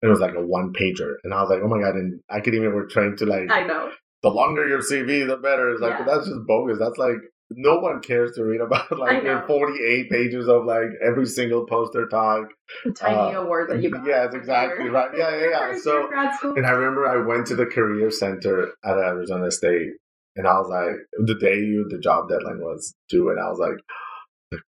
It 0.00 0.06
was 0.06 0.20
like 0.20 0.34
a 0.34 0.46
one 0.46 0.72
pager, 0.72 1.14
and 1.24 1.34
I 1.34 1.40
was 1.42 1.50
like, 1.50 1.58
"Oh 1.60 1.66
my 1.66 1.80
god!" 1.80 1.96
And 1.96 2.20
I 2.30 2.38
could 2.38 2.54
even 2.54 2.72
were 2.72 2.86
trained 2.86 3.18
to 3.18 3.26
like 3.26 3.50
I 3.50 3.64
know. 3.64 3.90
The 4.22 4.30
longer 4.30 4.66
your 4.68 4.80
CV, 4.80 5.26
the 5.26 5.36
better. 5.36 5.70
It's 5.70 5.80
like 5.80 5.92
Yeah. 5.98 6.04
but 6.04 6.14
that's 6.16 6.28
just 6.28 6.46
bogus. 6.46 6.78
That's 6.78 6.98
like 6.98 7.16
no 7.50 7.78
one 7.78 8.00
cares 8.00 8.32
to 8.36 8.44
read 8.44 8.60
about 8.60 8.90
like 8.98 9.22
know. 9.24 9.30
your 9.30 9.42
48 9.46 10.10
pages 10.10 10.48
of 10.48 10.64
like 10.66 10.88
every 11.02 11.24
single 11.26 11.66
poster 11.66 12.06
talk. 12.08 12.48
The 12.84 12.92
tiny 12.92 13.34
Uh, 13.34 13.42
award 13.42 13.70
that 13.70 13.82
you 13.82 13.90
got. 13.90 14.04
yes, 14.06 14.34
exactly, 14.34 14.88
right. 14.90 15.10
Yeah, 15.16 15.30
yeah, 15.36 15.50
yeah. 15.50 15.78
So- 15.78 16.00
your 16.00 16.08
grad 16.08 16.34
school. 16.34 16.54
And 16.56 16.66
I 16.66 16.70
remember 16.70 17.06
I 17.06 17.24
went 17.26 17.46
to 17.46 17.56
the 17.56 17.66
career 17.66 18.10
center 18.10 18.72
at 18.84 18.96
Arizona 18.98 19.50
State, 19.50 19.92
and 20.36 20.46
I 20.46 20.58
was 20.58 20.68
like, 20.68 20.96
the 21.26 21.34
day 21.38 21.56
you 21.58 21.86
the 21.88 21.98
job 21.98 22.28
deadline 22.28 22.60
was 22.60 22.94
due, 23.08 23.30
and 23.30 23.40
I 23.40 23.48
was 23.48 23.58
like, 23.58 23.78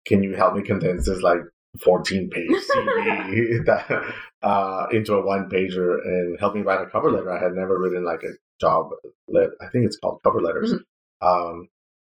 can 0.07 0.23
you 0.23 0.35
help 0.35 0.55
me 0.55 0.61
condense 0.63 1.05
this 1.05 1.21
like 1.21 1.39
14 1.81 2.29
page 2.29 2.49
CV 2.49 3.65
that, 3.65 4.13
uh, 4.41 4.87
into 4.91 5.13
a 5.13 5.25
one 5.25 5.49
pager 5.49 5.97
and 6.03 6.39
help 6.39 6.55
me 6.55 6.61
write 6.61 6.81
a 6.81 6.89
cover 6.89 7.11
letter? 7.11 7.31
I 7.31 7.41
had 7.41 7.53
never 7.53 7.77
written 7.79 8.03
like 8.03 8.23
a 8.23 8.33
job 8.63 8.89
lit. 9.27 9.51
I 9.61 9.67
think 9.67 9.85
it's 9.85 9.97
called 9.97 10.21
cover 10.23 10.41
letters. 10.41 10.73
Um, 11.21 11.69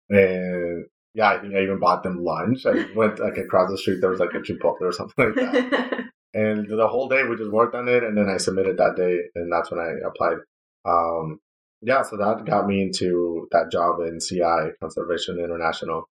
and 0.09 0.87
yeah, 1.14 1.30
I 1.30 1.38
think 1.38 1.54
I 1.54 1.62
even 1.62 1.78
bought 1.78 2.02
them 2.02 2.22
lunch. 2.22 2.66
I 2.66 2.87
went 2.94 3.18
like 3.18 3.38
across 3.38 3.70
the 3.70 3.78
street. 3.78 4.00
There 4.00 4.11
was 4.11 4.20
like 4.20 4.35
a 4.35 4.40
Chipotle 4.40 4.82
or 4.82 4.92
something 4.92 5.24
like 5.24 5.35
that. 5.35 6.04
and 6.35 6.68
the 6.68 6.88
whole 6.88 7.09
day 7.09 7.22
we 7.24 7.37
just 7.37 7.50
worked 7.50 7.74
on 7.74 7.88
it, 7.88 8.04
and 8.04 8.16
then 8.16 8.28
I 8.28 8.37
submitted 8.37 8.76
that 8.76 8.96
day, 8.96 9.20
and 9.35 9.50
that's 9.50 9.70
when 9.70 9.80
I 9.80 9.90
applied. 10.06 10.38
Um, 10.85 11.40
yeah, 11.82 12.02
so 12.02 12.16
that 12.16 12.44
got 12.44 12.66
me 12.66 12.82
into 12.82 13.48
that 13.52 13.70
job 13.72 14.00
in 14.00 14.20
CI 14.20 14.76
Conservation 14.80 15.38
International, 15.38 16.04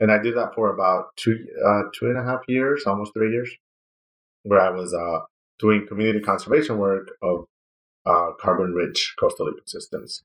and 0.00 0.10
I 0.10 0.18
did 0.18 0.36
that 0.36 0.54
for 0.54 0.74
about 0.74 1.16
two 1.16 1.36
uh, 1.64 1.82
two 1.94 2.06
and 2.06 2.18
a 2.18 2.24
half 2.24 2.40
years, 2.48 2.84
almost 2.86 3.14
three 3.14 3.30
years, 3.30 3.50
where 4.42 4.60
I 4.60 4.70
was 4.70 4.92
uh, 4.92 5.20
doing 5.58 5.86
community 5.86 6.20
conservation 6.20 6.78
work 6.78 7.08
of 7.22 7.46
uh, 8.06 8.32
carbon-rich 8.40 9.14
coastal 9.18 9.50
ecosystems. 9.52 10.22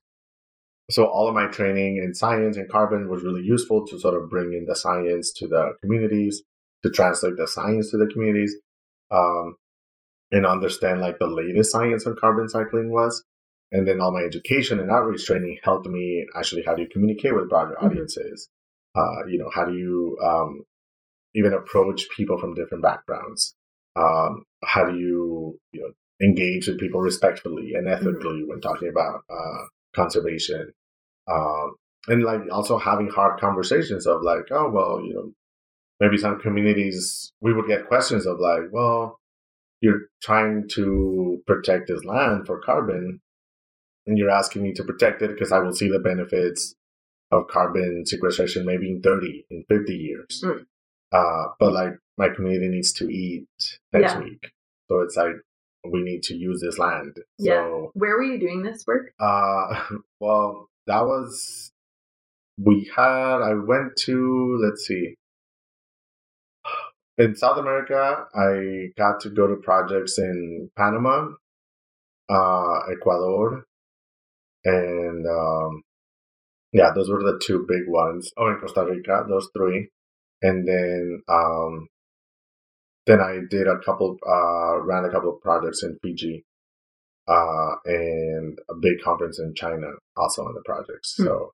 So 0.90 1.04
all 1.06 1.28
of 1.28 1.34
my 1.34 1.46
training 1.46 1.98
in 1.98 2.14
science 2.14 2.56
and 2.56 2.68
carbon 2.68 3.08
was 3.08 3.22
really 3.22 3.42
useful 3.42 3.86
to 3.86 3.98
sort 4.00 4.20
of 4.20 4.30
bring 4.30 4.54
in 4.54 4.64
the 4.64 4.74
science 4.74 5.32
to 5.34 5.46
the 5.46 5.74
communities, 5.82 6.42
to 6.82 6.90
translate 6.90 7.36
the 7.36 7.46
science 7.46 7.90
to 7.90 7.98
the 7.98 8.06
communities, 8.06 8.56
um, 9.10 9.56
and 10.32 10.46
understand 10.46 11.00
like 11.00 11.18
the 11.18 11.26
latest 11.26 11.72
science 11.72 12.06
on 12.06 12.16
carbon 12.16 12.48
cycling 12.48 12.90
was. 12.90 13.22
And 13.70 13.86
then 13.86 14.00
all 14.00 14.12
my 14.12 14.22
education 14.22 14.80
and 14.80 14.90
outreach 14.90 15.26
training 15.26 15.58
helped 15.62 15.86
me 15.86 16.26
actually 16.34 16.62
how 16.64 16.74
do 16.74 16.82
you 16.82 16.88
communicate 16.88 17.34
with 17.34 17.50
broader 17.50 17.76
Mhm. 17.78 17.84
audiences. 17.84 18.48
Uh, 18.94 19.26
you 19.26 19.38
know, 19.38 19.50
how 19.50 19.64
do 19.66 19.74
you 19.74 20.18
um, 20.22 20.64
even 21.34 21.52
approach 21.52 22.08
people 22.16 22.38
from 22.38 22.54
different 22.54 22.82
backgrounds? 22.82 23.54
Um, 23.94 24.44
how 24.64 24.84
do 24.86 24.96
you 24.98 25.58
you 25.72 25.80
know 25.82 25.92
engage 26.22 26.66
with 26.68 26.80
people 26.80 27.00
respectfully 27.00 27.74
and 27.74 27.88
ethically 27.88 28.44
when 28.44 28.60
talking 28.60 28.88
about 28.88 29.22
uh, 29.30 29.64
conservation? 29.94 30.72
Um, 31.30 31.76
and 32.06 32.22
like 32.24 32.40
also 32.50 32.78
having 32.78 33.08
hard 33.08 33.38
conversations 33.40 34.06
of 34.06 34.22
like, 34.22 34.50
oh 34.50 34.70
well, 34.70 35.00
you 35.04 35.14
know, 35.14 35.32
maybe 36.00 36.16
some 36.16 36.40
communities 36.40 37.32
we 37.40 37.52
would 37.52 37.66
get 37.66 37.88
questions 37.88 38.26
of 38.26 38.38
like, 38.40 38.72
well, 38.72 39.18
you're 39.80 40.02
trying 40.22 40.68
to 40.70 41.42
protect 41.46 41.88
this 41.88 42.04
land 42.04 42.46
for 42.46 42.60
carbon, 42.60 43.20
and 44.06 44.18
you're 44.18 44.30
asking 44.30 44.62
me 44.62 44.72
to 44.72 44.84
protect 44.84 45.22
it 45.22 45.30
because 45.30 45.52
I 45.52 45.58
will 45.60 45.74
see 45.74 45.88
the 45.88 45.98
benefits 46.00 46.74
of 47.30 47.46
carbon 47.48 48.04
sequestration 48.06 48.64
maybe 48.64 48.90
in 48.90 49.02
30, 49.02 49.44
in 49.50 49.64
50 49.68 49.94
years. 49.94 50.42
Mm. 50.44 50.64
Uh, 51.12 51.52
but 51.60 51.72
like 51.72 51.92
my 52.16 52.28
community 52.30 52.68
needs 52.68 52.92
to 52.94 53.08
eat 53.08 53.46
next 53.92 54.14
Yeah. 54.14 54.20
week, 54.20 54.50
so 54.88 55.00
it's 55.00 55.16
like 55.16 55.36
we 55.92 56.02
need 56.02 56.22
to 56.24 56.34
use 56.34 56.60
this 56.60 56.78
land. 56.78 57.16
Yeah. 57.38 57.54
So 57.54 57.90
Where 57.94 58.16
were 58.16 58.22
you 58.22 58.38
doing 58.38 58.62
this 58.62 58.84
work? 58.86 59.12
uh, 59.20 59.84
well, 60.20 60.68
that 60.86 61.02
was 61.04 61.70
we 62.58 62.90
had. 62.94 63.42
I 63.42 63.54
went 63.54 63.96
to 64.04 64.58
let's 64.62 64.86
see. 64.86 65.14
In 67.18 67.34
South 67.34 67.58
America, 67.58 68.26
I 68.34 68.90
got 68.96 69.20
to 69.22 69.30
go 69.30 69.48
to 69.48 69.56
projects 69.56 70.18
in 70.18 70.70
Panama, 70.76 71.30
uh, 72.28 72.78
Ecuador, 72.92 73.64
and 74.64 75.26
um, 75.26 75.82
yeah, 76.72 76.90
those 76.94 77.10
were 77.10 77.22
the 77.22 77.40
two 77.44 77.64
big 77.66 77.88
ones. 77.88 78.30
Oh, 78.36 78.48
in 78.48 78.58
Costa 78.60 78.84
Rica, 78.84 79.24
those 79.28 79.48
three, 79.56 79.88
and 80.42 80.68
then 80.68 81.22
um, 81.28 81.88
then 83.08 83.20
I 83.20 83.38
did 83.50 83.66
a 83.66 83.78
couple, 83.84 84.18
uh, 84.28 84.80
ran 84.82 85.04
a 85.04 85.10
couple 85.10 85.34
of 85.34 85.40
projects 85.40 85.82
in 85.82 85.98
Fiji, 86.02 86.44
uh, 87.26 87.74
and 87.86 88.58
a 88.70 88.74
big 88.80 89.00
conference 89.02 89.40
in 89.40 89.54
China 89.54 89.86
also 90.16 90.42
on 90.44 90.54
the 90.54 90.62
projects. 90.64 91.14
Hmm. 91.16 91.24
So, 91.24 91.52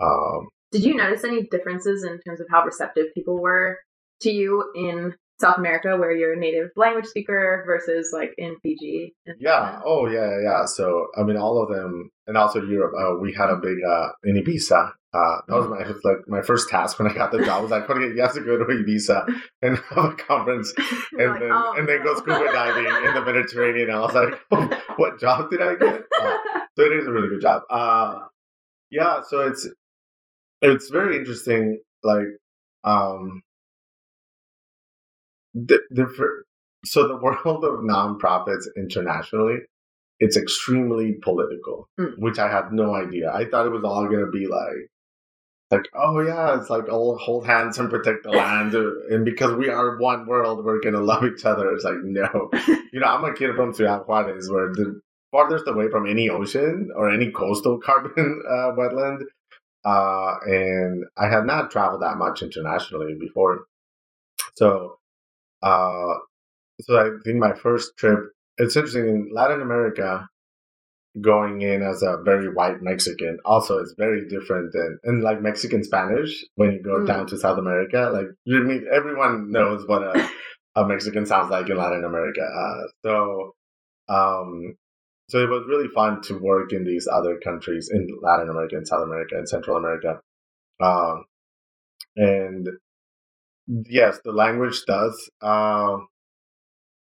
um, 0.00 0.48
Did 0.70 0.84
you 0.84 0.94
notice 0.94 1.24
any 1.24 1.42
differences 1.42 2.04
in 2.04 2.20
terms 2.20 2.40
of 2.40 2.46
how 2.50 2.64
receptive 2.64 3.06
people 3.14 3.40
were 3.40 3.78
to 4.20 4.30
you 4.30 4.64
in 4.76 5.14
South 5.42 5.58
America, 5.58 5.96
where 5.96 6.12
you're 6.12 6.34
a 6.34 6.38
native 6.38 6.70
language 6.76 7.06
speaker, 7.06 7.64
versus 7.66 8.10
like 8.14 8.32
in 8.38 8.56
Fiji? 8.62 9.12
and 9.26 9.36
yeah. 9.40 9.80
Oh, 9.84 10.06
yeah, 10.06 10.30
yeah, 10.30 10.38
yeah. 10.44 10.64
So, 10.66 11.08
I 11.18 11.24
mean, 11.24 11.36
all 11.36 11.60
of 11.60 11.68
them, 11.68 12.10
and 12.28 12.36
also 12.36 12.62
Europe. 12.62 12.94
Uh, 12.96 13.18
we 13.20 13.34
had 13.34 13.50
a 13.50 13.56
big 13.56 13.76
uh, 13.86 14.08
in 14.24 14.36
Ibiza. 14.36 14.92
Uh, 15.14 15.40
that 15.46 15.54
was 15.54 15.68
my 15.68 15.84
like 16.10 16.26
my 16.26 16.40
first 16.40 16.70
task 16.70 16.98
when 16.98 17.10
I 17.10 17.14
got 17.14 17.32
the 17.32 17.44
job. 17.44 17.58
I 17.58 17.60
was 17.60 17.70
like, 17.70 17.90
okay, 17.90 18.14
you 18.14 18.22
have 18.22 18.32
to 18.34 18.40
go 18.40 18.56
to 18.56 18.64
Ibiza 18.64 19.26
and 19.60 19.76
have 19.90 20.04
a 20.04 20.14
conference 20.14 20.72
and 21.12 21.30
like, 21.32 21.40
then 21.40 21.50
"Oh, 21.52 21.74
and 21.76 21.86
then 21.86 22.02
go 22.02 22.14
scuba 22.14 22.50
diving 22.52 22.86
in 22.86 23.14
the 23.14 23.20
Mediterranean. 23.20 23.90
I 23.90 24.00
was 24.00 24.14
like, 24.14 24.40
what 24.96 25.20
job 25.20 25.50
did 25.50 25.60
I 25.60 25.74
get? 25.74 26.02
Uh, 26.18 26.38
so 26.78 26.84
it 26.84 26.92
is 26.92 27.06
a 27.06 27.12
really 27.12 27.28
good 27.28 27.42
job. 27.42 27.62
Uh, 27.68 28.20
yeah, 28.90 29.20
so 29.28 29.40
it's 29.40 29.68
it's 30.62 30.88
very 30.88 31.16
interesting. 31.18 31.80
Like, 32.02 32.28
um, 32.84 33.42
the, 35.54 35.80
the 35.90 36.06
so 36.84 37.06
the 37.08 37.16
world 37.16 37.64
of 37.64 37.80
nonprofits 37.80 38.64
internationally, 38.76 39.58
it's 40.20 40.36
extremely 40.36 41.14
political, 41.22 41.88
Mm. 41.98 42.18
which 42.18 42.38
I 42.38 42.50
had 42.50 42.72
no 42.72 42.94
idea. 42.94 43.30
I 43.32 43.44
thought 43.48 43.66
it 43.66 43.72
was 43.72 43.84
all 43.84 44.06
gonna 44.06 44.30
be 44.30 44.46
like. 44.46 44.88
Like 45.70 45.88
oh 45.94 46.20
yeah, 46.20 46.60
it's 46.60 46.68
like 46.68 46.90
all 46.90 47.16
hold 47.16 47.46
hands 47.46 47.78
and 47.78 47.88
protect 47.88 48.24
the 48.24 48.30
land, 48.30 48.74
uh, 48.74 48.90
and 49.10 49.24
because 49.24 49.54
we 49.54 49.70
are 49.70 49.96
one 49.96 50.26
world, 50.26 50.64
we're 50.64 50.80
gonna 50.82 51.00
love 51.12 51.24
each 51.24 51.46
other. 51.46 51.72
It's 51.72 51.84
like 51.84 51.96
no, 52.02 52.50
you 52.92 53.00
know, 53.00 53.06
I'm 53.06 53.24
a 53.24 53.32
kid 53.34 53.54
from 53.56 53.72
Ciudad 53.72 54.02
Juarez, 54.06 54.50
where 54.50 54.68
the 54.74 55.00
farthest 55.30 55.66
away 55.66 55.88
from 55.88 56.06
any 56.06 56.28
ocean 56.28 56.90
or 56.94 57.10
any 57.10 57.30
coastal 57.30 57.78
carbon 57.84 58.42
uh, 58.46 58.72
wetland. 58.76 59.22
Uh, 59.84 60.36
and 60.46 61.04
I 61.16 61.28
had 61.28 61.46
not 61.46 61.70
traveled 61.70 62.02
that 62.02 62.18
much 62.18 62.42
internationally 62.42 63.14
before. 63.18 63.64
So, 64.54 64.98
uh, 65.62 66.14
so 66.80 66.98
I 66.98 67.10
think 67.24 67.38
my 67.38 67.54
first 67.54 67.96
trip, 67.96 68.18
it's 68.58 68.76
interesting 68.76 69.08
in 69.08 69.30
Latin 69.32 69.60
America, 69.62 70.28
going 71.20 71.60
in 71.60 71.82
as 71.82 72.02
a 72.02 72.16
very 72.24 72.48
white 72.52 72.80
Mexican, 72.80 73.38
also 73.44 73.78
it's 73.78 73.94
very 73.98 74.26
different 74.28 74.72
than, 74.72 74.98
and 75.04 75.22
like 75.22 75.42
Mexican 75.42 75.84
Spanish, 75.84 76.42
when 76.54 76.72
you 76.72 76.82
go 76.82 77.00
Mm. 77.00 77.06
down 77.06 77.26
to 77.26 77.36
South 77.38 77.58
America, 77.58 78.10
like 78.12 78.28
you 78.44 78.60
mean, 78.64 78.86
everyone 78.90 79.50
knows 79.50 79.86
what 79.86 80.02
a, 80.02 80.28
a 80.74 80.86
Mexican 80.86 81.26
sounds 81.26 81.50
like 81.50 81.68
in 81.68 81.76
Latin 81.76 82.04
America. 82.04 82.40
Uh, 82.42 82.82
so, 83.04 83.54
um, 84.08 84.74
so 85.28 85.38
it 85.38 85.50
was 85.50 85.64
really 85.68 85.88
fun 85.88 86.22
to 86.22 86.38
work 86.38 86.72
in 86.72 86.84
these 86.84 87.06
other 87.06 87.38
countries 87.38 87.90
in 87.92 88.08
Latin 88.22 88.48
America 88.48 88.76
and 88.76 88.88
South 88.88 89.02
America 89.04 89.36
and 89.36 89.48
Central 89.48 89.76
America. 89.76 90.20
Um, 90.80 91.24
and 92.16 92.68
yes, 93.66 94.18
the 94.24 94.32
language 94.32 94.82
does 94.86 95.30
uh, 95.40 95.98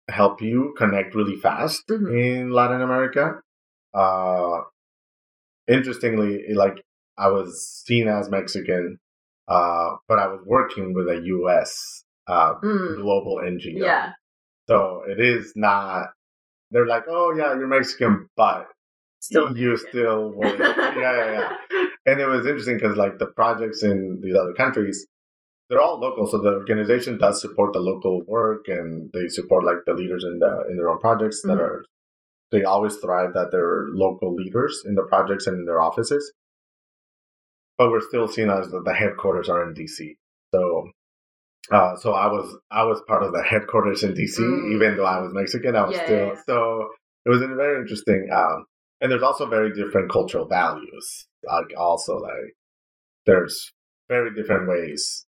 help 0.09 0.41
you 0.41 0.75
connect 0.79 1.15
really 1.15 1.37
fast 1.37 1.87
Mhm. 1.89 2.11
in 2.13 2.51
Latin 2.51 2.81
America. 2.81 3.41
Uh, 3.95 4.61
interestingly, 5.69 6.53
like 6.55 6.83
I 7.19 7.29
was 7.29 7.83
seen 7.87 8.09
as 8.09 8.29
Mexican, 8.31 8.99
uh, 9.49 9.97
but 10.09 10.19
I 10.19 10.27
was 10.29 10.41
working 10.47 10.93
with 10.95 11.09
a 11.09 11.21
U.S. 11.25 12.05
Uh, 12.27 12.55
Mm, 12.63 12.97
global 12.97 13.37
NGO. 13.43 13.85
yeah. 13.85 14.13
So 14.69 15.03
it 15.09 15.21
is 15.21 15.53
not. 15.57 16.09
They're 16.73 16.87
like, 16.87 17.05
oh 17.09 17.33
yeah, 17.37 17.55
you're 17.55 17.69
Mexican, 17.69 18.29
but 18.37 18.67
Still. 19.21 19.57
you 19.57 19.77
still 19.77 20.31
work. 20.33 20.59
yeah, 20.59 20.97
yeah, 20.97 21.33
yeah. 21.33 21.57
And 22.07 22.21
it 22.21 22.27
was 22.27 22.47
interesting 22.47 22.77
because 22.77 22.97
like 22.97 23.19
the 23.19 23.27
projects 23.27 23.83
in 23.83 24.21
these 24.23 24.35
other 24.37 24.53
countries, 24.55 25.07
they're 25.69 25.81
all 25.81 25.99
local. 26.01 26.27
So 26.27 26.39
the 26.39 26.51
organization 26.55 27.19
does 27.19 27.41
support 27.41 27.73
the 27.73 27.81
local 27.81 28.23
work, 28.27 28.69
and 28.69 29.11
they 29.13 29.29
support 29.29 29.65
like 29.65 29.79
the 29.87 29.95
leaders 29.95 30.25
in 30.25 30.39
the 30.39 30.65
in 30.71 30.77
their 30.77 30.89
own 30.91 30.99
projects 31.01 31.43
that 31.43 31.59
Mhm. 31.59 31.61
are. 31.61 31.85
They 32.53 32.65
always 32.65 32.97
thrive 32.99 33.35
that 33.35 33.51
they're 33.51 33.87
local 33.91 34.35
leaders 34.35 34.83
in 34.87 34.95
the 34.95 35.03
projects 35.05 35.47
and 35.49 35.59
in 35.61 35.65
their 35.67 35.81
offices. 35.81 36.33
But 37.79 37.91
we're 37.91 38.01
still 38.01 38.29
seen 38.29 38.49
as 38.51 38.71
the, 38.71 38.81
the 38.83 38.95
headquarters 38.95 39.49
are 39.49 39.63
in 39.69 39.75
DC. 39.75 40.17
So, 40.55 40.91
uh, 41.71 41.97
so 41.97 42.13
I 42.13 42.27
was 42.29 42.57
I 42.71 42.85
was 42.85 43.03
part 43.09 43.23
of 43.23 43.33
the 43.33 43.43
headquarters 43.43 44.03
in 44.05 44.15
DC, 44.15 44.39
Mm. 44.43 44.75
even 44.75 44.97
though 44.97 45.05
I 45.05 45.21
was 45.21 45.33
Mexican. 45.35 45.77
I 45.77 45.87
was 45.87 45.97
Yeah, 45.97 46.05
still 46.05 46.27
yeah, 46.29 46.33
yeah. 46.35 46.43
so 46.47 46.89
it 47.25 47.31
was 47.31 47.43
a 47.43 47.49
very 47.49 47.81
interesting. 47.81 48.29
Um, 48.33 48.67
and 49.01 49.11
there's 49.13 49.23
also 49.23 49.47
very 49.47 49.73
different 49.75 50.11
cultural 50.11 50.47
values. 50.47 51.27
Like 51.45 51.73
also 51.77 52.17
like 52.19 52.55
there's 53.27 53.73
very 54.09 54.33
different 54.35 54.69
ways 54.69 55.26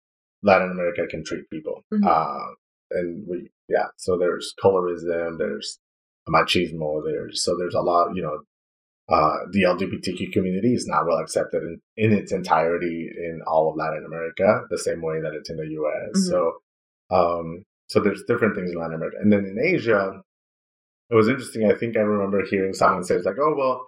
Latin 0.43 0.71
America 0.71 1.07
can 1.09 1.23
treat 1.23 1.49
people. 1.49 1.83
Mhm. 1.93 2.05
Uh, 2.05 2.53
and 2.91 3.25
we 3.27 3.49
yeah, 3.69 3.87
so 3.97 4.17
there's 4.17 4.53
colorism, 4.63 5.37
there's 5.37 5.79
machismo, 6.29 7.01
there's 7.03 7.43
so 7.43 7.55
there's 7.57 7.73
a 7.75 7.81
lot, 7.81 8.13
you 8.15 8.21
know, 8.21 8.39
uh, 9.09 9.37
the 9.51 9.63
LGBTQ 9.63 10.31
community 10.31 10.73
is 10.73 10.87
not 10.87 11.05
well 11.05 11.17
accepted 11.17 11.61
in, 11.63 11.79
in 11.97 12.13
its 12.13 12.31
entirety 12.31 13.09
in 13.17 13.41
all 13.47 13.69
of 13.69 13.75
Latin 13.77 14.05
America, 14.05 14.63
the 14.69 14.77
same 14.77 15.01
way 15.01 15.19
that 15.21 15.33
it's 15.33 15.49
in 15.49 15.57
the 15.57 15.67
US. 15.67 16.11
Mhm. 16.17 16.29
So, 16.29 16.53
um, 17.11 17.63
so 17.87 17.99
there's 17.99 18.23
different 18.23 18.55
things 18.55 18.71
in 18.71 18.77
Latin 18.77 18.95
America. 18.95 19.17
And 19.19 19.31
then 19.31 19.45
in 19.45 19.59
Asia, 19.59 20.21
it 21.09 21.15
was 21.15 21.27
interesting. 21.27 21.69
I 21.69 21.75
think 21.75 21.97
I 21.97 22.01
remember 22.01 22.43
hearing 22.45 22.73
someone 22.73 23.03
say, 23.03 23.15
it's 23.15 23.25
like, 23.25 23.39
oh, 23.39 23.55
well, 23.55 23.87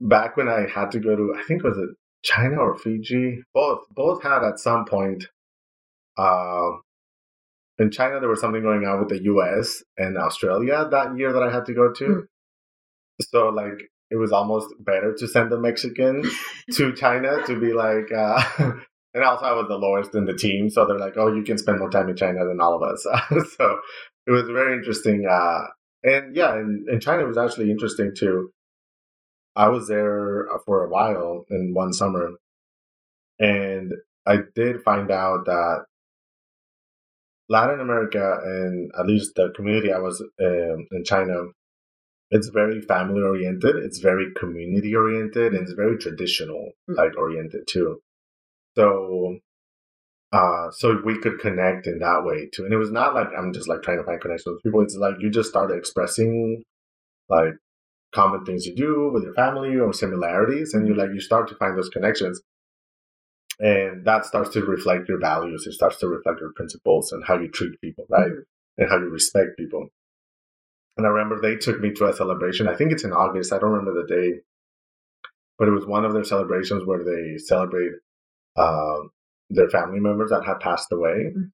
back 0.00 0.36
when 0.36 0.48
I 0.48 0.66
had 0.68 0.90
to 0.92 1.00
go 1.00 1.16
to, 1.16 1.34
I 1.36 1.42
think 1.42 1.62
was 1.64 1.76
it 1.76 1.90
China 2.22 2.56
or 2.58 2.76
Fiji? 2.76 3.42
Both, 3.52 3.80
both 3.90 4.22
had 4.22 4.42
at 4.44 4.58
some 4.58 4.84
point, 4.84 5.26
uh, 6.16 6.70
in 7.78 7.90
China, 7.90 8.20
there 8.20 8.28
was 8.28 8.40
something 8.40 8.62
going 8.62 8.86
on 8.86 9.00
with 9.00 9.08
the 9.08 9.22
US 9.24 9.82
and 9.96 10.16
Australia 10.16 10.86
that 10.90 11.16
year 11.16 11.32
that 11.32 11.42
I 11.42 11.52
had 11.52 11.66
to 11.66 11.74
go 11.74 11.92
to. 11.92 12.04
Mm. 12.04 12.26
So, 13.20 13.48
like, 13.48 13.90
it 14.10 14.16
was 14.16 14.32
almost 14.32 14.74
better 14.78 15.14
to 15.14 15.26
send 15.26 15.52
a 15.52 15.58
Mexican 15.58 16.22
to 16.72 16.92
China 16.96 17.42
to 17.46 17.58
be 17.58 17.72
like, 17.72 18.12
uh, 18.12 18.42
and 19.14 19.24
also 19.24 19.44
I 19.44 19.52
was 19.52 19.66
the 19.68 19.76
lowest 19.76 20.14
in 20.14 20.24
the 20.24 20.34
team. 20.34 20.70
So 20.70 20.86
they're 20.86 20.98
like, 20.98 21.16
oh, 21.16 21.32
you 21.32 21.42
can 21.42 21.58
spend 21.58 21.78
more 21.78 21.90
time 21.90 22.08
in 22.08 22.16
China 22.16 22.44
than 22.46 22.60
all 22.60 22.74
of 22.74 22.82
us. 22.82 23.02
so 23.56 23.78
it 24.26 24.30
was 24.30 24.48
very 24.48 24.74
interesting. 24.74 25.26
Uh, 25.30 25.62
and 26.02 26.36
yeah, 26.36 26.54
in, 26.54 26.86
in 26.90 27.00
China, 27.00 27.24
it 27.24 27.28
was 27.28 27.38
actually 27.38 27.70
interesting 27.70 28.12
too. 28.16 28.50
I 29.56 29.68
was 29.68 29.88
there 29.88 30.48
for 30.66 30.84
a 30.84 30.88
while 30.88 31.44
in 31.48 31.74
one 31.74 31.92
summer, 31.92 32.32
and 33.38 33.92
I 34.26 34.38
did 34.54 34.82
find 34.82 35.12
out 35.12 35.44
that 35.46 35.84
Latin 37.48 37.80
America 37.80 38.40
and 38.44 38.90
at 38.98 39.06
least 39.06 39.32
the 39.36 39.50
community 39.56 39.92
I 39.92 39.98
was 39.98 40.20
um, 40.40 40.86
in 40.92 41.04
China, 41.04 41.42
it's 42.30 42.48
very 42.48 42.80
family 42.82 43.22
oriented. 43.22 43.76
It's 43.76 43.98
very 43.98 44.26
community 44.36 44.94
oriented, 44.94 45.54
and 45.54 45.62
it's 45.62 45.72
very 45.72 45.98
traditional 45.98 46.72
Mm. 46.90 46.96
like 46.96 47.16
oriented 47.18 47.66
too. 47.68 48.00
So, 48.76 49.38
uh, 50.32 50.70
so 50.72 51.00
we 51.04 51.18
could 51.20 51.38
connect 51.40 51.86
in 51.86 51.98
that 52.00 52.24
way 52.24 52.48
too. 52.52 52.64
And 52.64 52.72
it 52.72 52.78
was 52.78 52.90
not 52.90 53.14
like 53.14 53.28
I'm 53.36 53.52
just 53.52 53.68
like 53.68 53.82
trying 53.82 53.98
to 53.98 54.04
find 54.04 54.20
connections 54.20 54.54
with 54.54 54.62
people. 54.62 54.80
It's 54.82 54.96
like 54.96 55.16
you 55.20 55.30
just 55.30 55.50
started 55.50 55.76
expressing 55.78 56.62
like 57.28 57.54
common 58.14 58.44
things 58.44 58.66
you 58.66 58.74
do 58.76 59.10
with 59.12 59.24
your 59.24 59.34
family 59.34 59.76
or 59.76 59.92
similarities, 59.92 60.74
and 60.74 60.86
you 60.88 60.94
like 60.94 61.10
you 61.14 61.20
start 61.20 61.48
to 61.48 61.56
find 61.56 61.76
those 61.78 61.90
connections 61.90 62.40
and 63.60 64.04
that 64.04 64.24
starts 64.24 64.50
to 64.50 64.62
reflect 64.64 65.08
your 65.08 65.20
values. 65.20 65.66
It 65.66 65.72
starts 65.72 65.98
to 65.98 66.08
reflect 66.08 66.40
your 66.40 66.52
principles 66.52 67.12
and 67.12 67.24
how 67.24 67.38
you 67.38 67.48
treat 67.48 67.80
people, 67.80 68.06
right? 68.08 68.30
Mhm. 68.30 68.44
And 68.78 68.88
how 68.90 68.98
you 68.98 69.08
respect 69.08 69.56
people. 69.56 69.88
And 70.96 71.06
I 71.06 71.10
remember 71.10 71.40
they 71.40 71.56
took 71.56 71.80
me 71.80 71.92
to 71.94 72.06
a 72.06 72.12
celebration. 72.12 72.68
I 72.68 72.76
think 72.76 72.92
it's 72.92 73.04
in 73.04 73.12
August. 73.12 73.52
I 73.52 73.58
don't 73.58 73.72
remember 73.72 74.02
the 74.02 74.08
day, 74.08 74.40
but 75.58 75.68
it 75.68 75.72
was 75.72 75.86
one 75.86 76.04
of 76.04 76.12
their 76.12 76.24
celebrations 76.24 76.84
where 76.84 77.04
they 77.04 77.38
celebrate 77.38 77.92
um, 78.56 79.10
their 79.50 79.68
family 79.70 80.00
members 80.00 80.30
that 80.30 80.44
had 80.44 80.60
passed 80.60 80.92
away. 80.92 81.32
Mhm. 81.34 81.50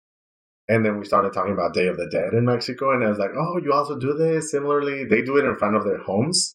And 0.69 0.85
then 0.85 0.99
we 0.99 1.05
started 1.05 1.33
talking 1.33 1.53
about 1.53 1.75
Day 1.75 1.89
of 1.89 1.97
the 1.97 2.09
Dead 2.11 2.33
in 2.35 2.45
Mexico, 2.45 2.93
and 2.93 3.05
I 3.05 3.09
was 3.09 3.19
like, 3.19 3.33
"Oh, 3.37 3.59
you 3.59 3.73
also 3.73 3.99
do 3.99 4.15
this 4.15 4.51
similarly? 4.51 5.05
They 5.05 5.23
do 5.23 5.37
it 5.39 5.45
in 5.45 5.57
front 5.57 5.77
of 5.77 5.85
their 5.85 5.99
homes." 5.99 6.55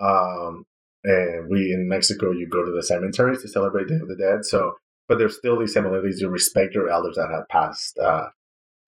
Um, 0.00 0.64
and 1.04 1.48
we 1.50 1.72
in 1.72 1.88
Mexico, 1.88 2.30
you 2.30 2.48
go 2.48 2.64
to 2.64 2.72
the 2.72 2.82
cemeteries 2.82 3.42
to 3.42 3.48
celebrate 3.48 3.88
Day 3.88 3.96
of 3.96 4.08
the 4.08 4.16
Dead. 4.16 4.44
So, 4.44 4.74
but 5.08 5.18
there's 5.18 5.36
still 5.36 5.58
these 5.58 5.72
similarities. 5.72 6.20
You 6.20 6.28
respect 6.28 6.74
your 6.74 6.88
elders 6.90 7.16
that 7.16 7.30
have 7.30 7.48
passed 7.48 7.98
uh, 7.98 8.28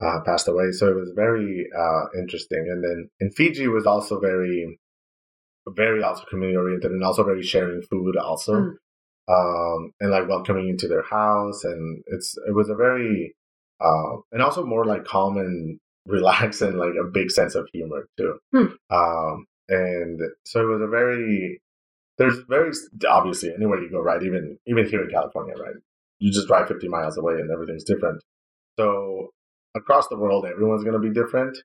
uh, 0.02 0.20
passed 0.24 0.48
away. 0.48 0.72
So 0.72 0.88
it 0.88 0.96
was 0.96 1.12
very 1.14 1.66
uh, 1.76 2.18
interesting. 2.18 2.66
And 2.70 2.82
then 2.84 3.08
in 3.20 3.30
Fiji, 3.30 3.64
it 3.64 3.68
was 3.68 3.86
also 3.86 4.18
very, 4.20 4.78
very 5.68 6.02
also 6.02 6.24
community 6.28 6.56
oriented 6.56 6.90
and 6.90 7.04
also 7.04 7.24
very 7.24 7.42
sharing 7.42 7.82
food 7.82 8.16
also, 8.16 8.52
Mm. 8.54 8.76
um, 9.28 9.92
and 10.00 10.10
like 10.10 10.28
welcoming 10.28 10.68
into 10.68 10.88
their 10.88 11.04
house. 11.04 11.64
And 11.64 12.02
it's 12.08 12.36
it 12.48 12.54
was 12.54 12.68
a 12.68 12.74
very 12.74 13.34
uh, 13.80 14.16
and 14.32 14.42
also 14.42 14.64
more 14.64 14.84
like 14.84 15.04
calm 15.04 15.36
and 15.38 15.78
relaxed 16.06 16.62
and 16.62 16.78
like 16.78 16.94
a 17.00 17.04
big 17.08 17.30
sense 17.30 17.54
of 17.54 17.68
humor 17.72 18.08
too. 18.18 18.38
Hmm. 18.52 18.66
Um, 18.90 19.46
and 19.68 20.20
so 20.44 20.60
it 20.60 20.66
was 20.72 20.82
a 20.82 20.88
very 20.88 21.60
there's 22.18 22.38
very 22.48 22.70
obviously 23.08 23.52
anywhere 23.54 23.80
you 23.80 23.90
go, 23.90 24.00
right? 24.00 24.22
Even 24.22 24.58
even 24.66 24.86
here 24.86 25.02
in 25.02 25.10
California, 25.10 25.54
right? 25.56 25.74
You 26.18 26.30
just 26.30 26.46
drive 26.46 26.68
50 26.68 26.88
miles 26.88 27.18
away 27.18 27.34
and 27.34 27.50
everything's 27.50 27.84
different. 27.84 28.22
So 28.78 29.30
across 29.74 30.08
the 30.08 30.16
world, 30.18 30.46
everyone's 30.46 30.84
going 30.84 31.00
to 31.00 31.08
be 31.08 31.12
different. 31.12 31.56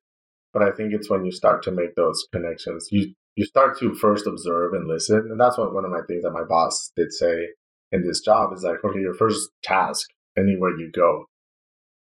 But 0.53 0.63
I 0.63 0.71
think 0.71 0.93
it's 0.93 1.09
when 1.09 1.25
you 1.25 1.31
start 1.31 1.61
to 1.63 1.71
make 1.71 1.93
those 1.95 2.25
connections, 2.31 2.87
you 2.91 3.13
you 3.35 3.45
start 3.45 3.77
to 3.79 3.93
first 3.93 4.25
observe 4.25 4.73
and 4.73 4.87
listen, 4.87 5.27
and 5.29 5.39
that's 5.39 5.57
what 5.57 5.73
one 5.73 5.85
of 5.85 5.91
my 5.91 6.01
things 6.07 6.23
that 6.23 6.31
my 6.31 6.43
boss 6.43 6.91
did 6.95 7.11
say 7.13 7.49
in 7.91 8.03
this 8.05 8.21
job 8.21 8.51
is 8.53 8.63
like, 8.63 8.83
okay, 8.83 8.99
your 8.99 9.13
first 9.13 9.49
task 9.63 10.07
anywhere 10.37 10.71
you 10.77 10.89
go 10.91 11.25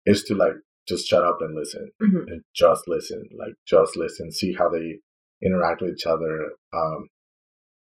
is 0.06 0.22
to 0.24 0.35
like 0.35 0.54
just 0.88 1.06
shut 1.06 1.24
up 1.24 1.38
and 1.40 1.54
listen 1.54 1.90
Mhm. 2.00 2.26
and 2.28 2.42
just 2.54 2.87
listen, 2.88 3.28
like 3.37 3.54
just 3.66 3.96
listen, 3.96 4.30
see 4.32 4.54
how 4.54 4.68
they 4.70 5.00
interact 5.42 5.82
with 5.82 5.92
each 5.92 6.06
other. 6.06 6.52
Um, 6.72 7.09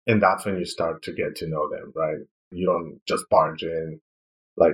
and 0.07 0.21
that's 0.21 0.45
when 0.45 0.57
you 0.57 0.65
start 0.65 1.03
to 1.03 1.13
get 1.13 1.35
to 1.37 1.47
know 1.47 1.69
them, 1.69 1.91
right? 1.95 2.17
You 2.51 2.65
don't 2.65 2.99
just 3.07 3.25
barge 3.29 3.63
in, 3.63 3.99
like, 4.57 4.73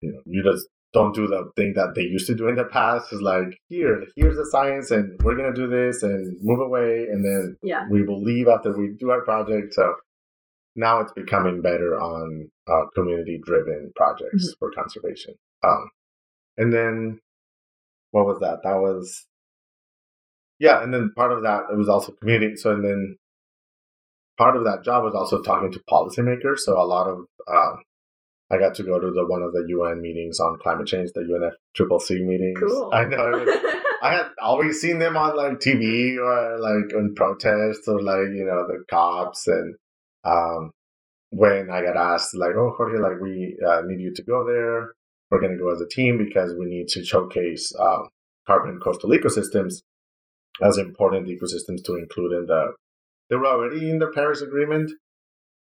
you 0.00 0.12
know, 0.12 0.20
you 0.26 0.42
just 0.42 0.66
don't 0.92 1.14
do 1.14 1.26
the 1.26 1.50
thing 1.56 1.72
that 1.74 1.94
they 1.94 2.02
used 2.02 2.26
to 2.28 2.34
do 2.34 2.46
in 2.48 2.54
the 2.56 2.64
past. 2.64 3.12
Is 3.12 3.20
like, 3.22 3.58
here, 3.68 4.04
here's 4.16 4.36
the 4.36 4.46
science, 4.50 4.90
and 4.90 5.20
we're 5.22 5.36
gonna 5.36 5.54
do 5.54 5.66
this, 5.66 6.02
and 6.02 6.36
move 6.42 6.60
away, 6.60 7.06
and 7.10 7.24
then 7.24 7.56
Yeah. 7.62 7.88
we 7.90 8.02
will 8.02 8.22
leave 8.22 8.48
after 8.48 8.76
we 8.76 8.88
do 8.88 9.10
our 9.10 9.22
project. 9.22 9.74
So 9.74 9.94
now 10.76 11.00
it's 11.00 11.12
becoming 11.12 11.62
better 11.62 11.98
on 12.00 12.50
uh, 12.66 12.86
community-driven 12.94 13.92
projects 13.96 14.54
for 14.58 14.70
conservation. 14.72 15.34
Um, 15.62 15.90
and 16.56 16.72
then 16.72 17.20
what 18.10 18.26
was 18.26 18.38
that? 18.40 18.62
That 18.62 18.76
was 18.76 19.26
yeah, 20.60 20.82
and 20.82 20.94
then 20.94 21.12
part 21.16 21.32
of 21.32 21.42
that 21.42 21.64
it 21.72 21.76
was 21.76 21.88
also 21.88 22.12
community. 22.12 22.56
So 22.56 22.72
and 22.72 22.84
then 22.84 23.16
part 24.36 24.56
of 24.56 24.64
that 24.64 24.84
job 24.84 25.04
was 25.04 25.14
also 25.14 25.42
talking 25.42 25.72
to 25.72 25.80
policymakers. 25.90 26.58
So 26.58 26.80
a 26.80 26.84
lot 26.84 27.06
of 27.06 27.26
uh, 27.46 27.76
I 28.50 28.58
got 28.58 28.74
to 28.76 28.82
go 28.82 28.98
to 28.98 29.10
the 29.10 29.26
one 29.26 29.42
of 29.42 29.52
the 29.52 29.64
UN 29.68 30.00
meetings 30.00 30.38
on 30.40 30.58
climate 30.62 30.86
change, 30.86 31.10
the 31.14 31.22
UNFCCC 31.22 32.24
meetings. 32.24 32.60
Cool. 32.60 32.90
I 32.92 33.04
know. 33.04 33.30
Was, 33.30 33.74
I 34.02 34.12
had 34.12 34.26
always 34.42 34.80
seen 34.80 34.98
them 34.98 35.16
on 35.16 35.36
like 35.36 35.58
TV 35.60 36.16
or 36.18 36.58
like 36.58 36.94
on 36.94 37.14
protests 37.14 37.88
or 37.88 38.02
like 38.02 38.28
you 38.34 38.44
know 38.44 38.66
the 38.66 38.84
cops 38.90 39.46
and 39.46 39.74
um, 40.24 40.70
when 41.30 41.70
I 41.70 41.82
got 41.82 41.96
asked 41.96 42.36
like 42.36 42.54
oh 42.56 42.74
Jorge 42.76 42.98
like 42.98 43.20
we 43.20 43.56
uh, 43.66 43.82
need 43.86 44.00
you 44.00 44.12
to 44.14 44.22
go 44.22 44.44
there 44.46 44.92
we're 45.30 45.40
going 45.40 45.52
to 45.52 45.58
go 45.58 45.72
as 45.72 45.80
a 45.80 45.88
team 45.88 46.18
because 46.18 46.54
we 46.56 46.66
need 46.66 46.88
to 46.88 47.04
showcase 47.04 47.72
uh, 47.78 48.02
carbon 48.46 48.78
coastal 48.78 49.10
ecosystems 49.10 49.82
as 50.62 50.78
important 50.78 51.26
ecosystems 51.26 51.82
to 51.84 51.96
include 51.96 52.32
in 52.32 52.46
the 52.46 52.72
they 53.30 53.36
were 53.36 53.46
already 53.46 53.90
in 53.90 53.98
the 53.98 54.08
Paris 54.08 54.42
Agreement 54.42 54.90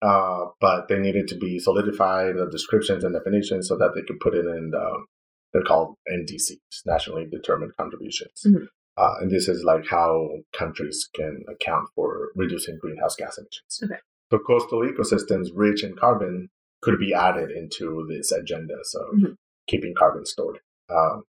uh, 0.01 0.45
but 0.61 0.87
they 0.87 0.99
needed 0.99 1.27
to 1.27 1.35
be 1.35 1.57
solidified 1.59 2.35
the 2.35 2.47
descriptions 2.51 3.03
and 3.03 3.13
definitions 3.15 3.67
so 3.67 3.77
that 3.77 3.93
they 3.95 4.01
could 4.01 4.19
put 4.19 4.35
it 4.35 4.45
in 4.45 4.69
the 4.71 5.05
they're 5.53 5.63
called 5.63 5.95
NDCs, 6.11 6.85
nationally 6.85 7.25
determined 7.25 7.71
contributions. 7.77 8.43
Mm-hmm. 8.45 8.65
Uh, 8.97 9.13
and 9.21 9.31
this 9.31 9.47
is 9.47 9.63
like 9.63 9.87
how 9.87 10.27
countries 10.55 11.07
can 11.15 11.43
account 11.49 11.87
for 11.95 12.29
reducing 12.35 12.77
greenhouse 12.81 13.15
gas 13.15 13.37
emissions. 13.37 13.79
Okay. 13.83 14.01
So 14.29 14.39
coastal 14.39 14.81
ecosystems 14.81 15.47
rich 15.55 15.83
in 15.83 15.95
carbon 15.95 16.49
could 16.81 16.99
be 16.99 17.13
added 17.13 17.49
into 17.49 18.05
this 18.09 18.31
agenda. 18.31 18.75
So 18.83 18.99
mm-hmm. 19.15 19.33
keeping 19.67 19.93
carbon 19.97 20.25
stored. 20.25 20.59
Um, 20.89 21.23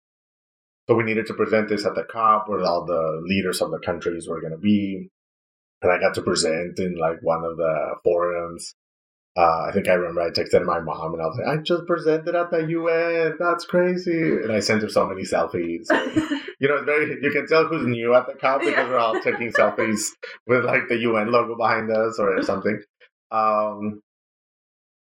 so 0.89 0.95
we 0.95 1.03
needed 1.03 1.27
to 1.27 1.33
present 1.33 1.69
this 1.69 1.85
at 1.85 1.95
the 1.95 2.03
COP 2.03 2.49
where 2.49 2.63
all 2.63 2.85
the 2.85 3.21
leaders 3.23 3.61
of 3.61 3.71
the 3.71 3.79
countries 3.79 4.27
were 4.27 4.41
going 4.41 4.53
to 4.53 4.57
be. 4.57 5.09
And 5.81 5.91
I 5.91 5.99
got 5.99 6.15
to 6.15 6.21
present 6.21 6.79
in 6.79 6.95
like 6.95 7.21
one 7.21 7.43
of 7.43 7.57
the 7.57 7.95
forums. 8.03 8.73
Uh, 9.37 9.65
I 9.67 9.71
think 9.71 9.87
I 9.87 9.93
remember 9.93 10.21
I 10.21 10.31
texted 10.31 10.65
my 10.65 10.79
mom 10.79 11.13
and 11.13 11.21
I 11.21 11.25
was 11.27 11.37
like, 11.37 11.59
I 11.59 11.61
just 11.61 11.85
presented 11.85 12.33
at 12.33 12.49
the 12.49 12.65
UN. 12.65 13.37
That's 13.39 13.65
crazy. 13.65 14.19
And 14.19 14.51
I 14.51 14.59
sent 14.59 14.81
her 14.81 14.89
so 14.89 15.05
many 15.05 15.21
selfies. 15.21 15.85
you 16.59 16.67
know, 16.67 16.77
it's 16.77 16.85
very, 16.85 17.19
you 17.21 17.31
can 17.31 17.45
tell 17.45 17.67
who's 17.67 17.85
new 17.85 18.15
at 18.15 18.25
the 18.25 18.33
COP 18.33 18.61
because 18.61 18.75
yeah. 18.75 18.89
we're 18.89 18.97
all 18.97 19.21
taking 19.21 19.51
selfies 19.51 20.07
with 20.47 20.65
like 20.65 20.87
the 20.89 20.97
UN 20.97 21.31
logo 21.31 21.55
behind 21.55 21.91
us 21.91 22.17
or 22.17 22.41
something. 22.41 22.81
Um, 23.29 24.01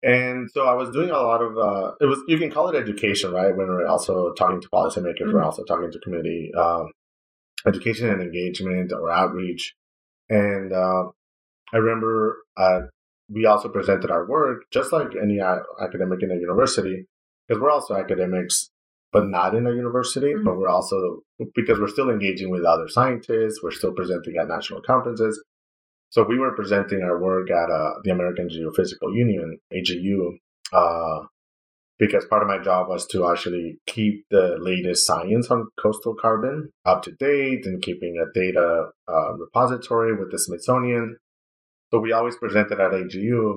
and 0.04 0.50
so 0.52 0.66
I 0.68 0.74
was 0.74 0.92
doing 0.92 1.10
a 1.10 1.14
lot 1.14 1.42
of 1.42 1.58
uh, 1.58 1.94
it 2.00 2.06
was 2.06 2.20
you 2.28 2.38
can 2.38 2.52
call 2.52 2.70
it 2.70 2.76
education, 2.76 3.32
right? 3.32 3.56
When 3.56 3.68
we're 3.68 3.88
also 3.88 4.34
talking 4.34 4.62
to 4.62 4.70
policymakers, 4.70 5.22
mm-hmm. 5.22 5.34
we're 5.34 5.44
also 5.44 5.64
talking 5.64 5.92
to 5.92 6.00
community 6.00 6.52
um, 6.56 6.92
education 7.66 8.10
and 8.10 8.22
engagement 8.22 8.94
or 8.94 9.12
outreach. 9.12 9.74
And 10.30 10.74
uh, 10.74 11.06
I 11.74 11.78
remember 11.78 12.38
uh, 12.58 12.82
we 13.30 13.46
also 13.46 13.70
presented 13.70 14.12
our 14.12 14.28
work 14.28 14.64
just 14.72 14.92
like 14.92 15.10
any 15.22 15.40
academic 15.40 16.22
in 16.22 16.32
a 16.32 16.36
university, 16.36 17.06
because 17.48 17.62
we're 17.62 17.72
also 17.72 17.96
academics, 17.96 18.70
but 19.12 19.28
not 19.28 19.56
in 19.56 19.68
a 19.68 19.72
university. 19.72 20.34
Mm-hmm. 20.34 20.46
But 20.46 20.58
we're 20.58 20.70
also 20.70 21.22
because 21.54 21.80
we're 21.80 21.88
still 21.88 22.10
engaging 22.10 22.50
with 22.50 22.64
other 22.64 22.88
scientists, 22.88 23.62
we're 23.64 23.72
still 23.72 23.94
presenting 23.94 24.36
at 24.38 24.48
national 24.48 24.82
conferences. 24.82 25.44
So 26.10 26.24
we 26.24 26.38
were 26.40 26.56
presenting 26.56 27.02
our 27.02 27.20
work 27.20 27.50
at 27.52 27.70
uh, 27.70 27.96
the 28.04 28.12
American 28.12 28.48
Geophysical 28.48 29.14
Union, 29.14 29.60
AGU, 29.74 30.38
uh, 30.72 31.26
because 31.98 32.26
part 32.26 32.42
of 32.42 32.48
my 32.48 32.58
job 32.58 32.90
was 32.90 33.08
to 33.08 33.30
actually 33.30 33.80
keep 33.88 34.26
the 34.30 34.58
latest 34.60 35.06
science 35.06 35.50
on 35.50 35.68
coastal 35.82 36.16
carbon 36.20 36.72
up 36.86 37.04
to 37.04 37.12
date 37.14 37.66
and 37.66 37.82
keeping 37.82 38.18
a 38.18 38.32
data 38.38 38.88
uh, 39.08 39.34
repository 39.34 40.16
with 40.16 40.32
the 40.32 40.40
Smithsonian. 40.40 41.18
So 41.92 42.00
we 42.00 42.12
always 42.12 42.36
presented 42.36 42.80
at 42.82 42.92
AGU, 42.92 43.56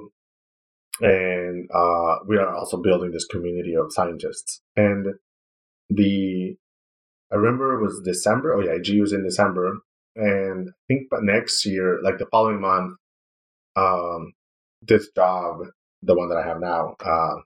and 1.00 1.68
uh, 1.74 2.16
we 2.26 2.36
are 2.36 2.54
also 2.54 2.80
building 2.80 3.10
this 3.10 3.26
community 3.26 3.74
of 3.74 3.92
scientists. 3.92 4.60
And 4.76 5.14
the 5.90 6.56
I 7.32 7.36
remember 7.36 7.78
it 7.78 7.82
was 7.82 8.00
December. 8.04 8.54
Oh 8.54 8.60
yeah, 8.60 8.78
AGU 8.78 9.00
was 9.00 9.12
in 9.12 9.24
December, 9.24 9.78
and 10.14 10.68
I 10.68 10.72
think 10.86 11.08
but 11.10 11.22
next 11.22 11.66
year, 11.66 11.98
like 12.02 12.18
the 12.18 12.26
following 12.26 12.60
month, 12.60 12.96
um, 13.76 14.32
this 14.82 15.08
job, 15.16 15.58
the 16.02 16.14
one 16.14 16.28
that 16.28 16.38
I 16.38 16.46
have 16.46 16.60
now, 16.60 16.94
uh, 17.04 17.40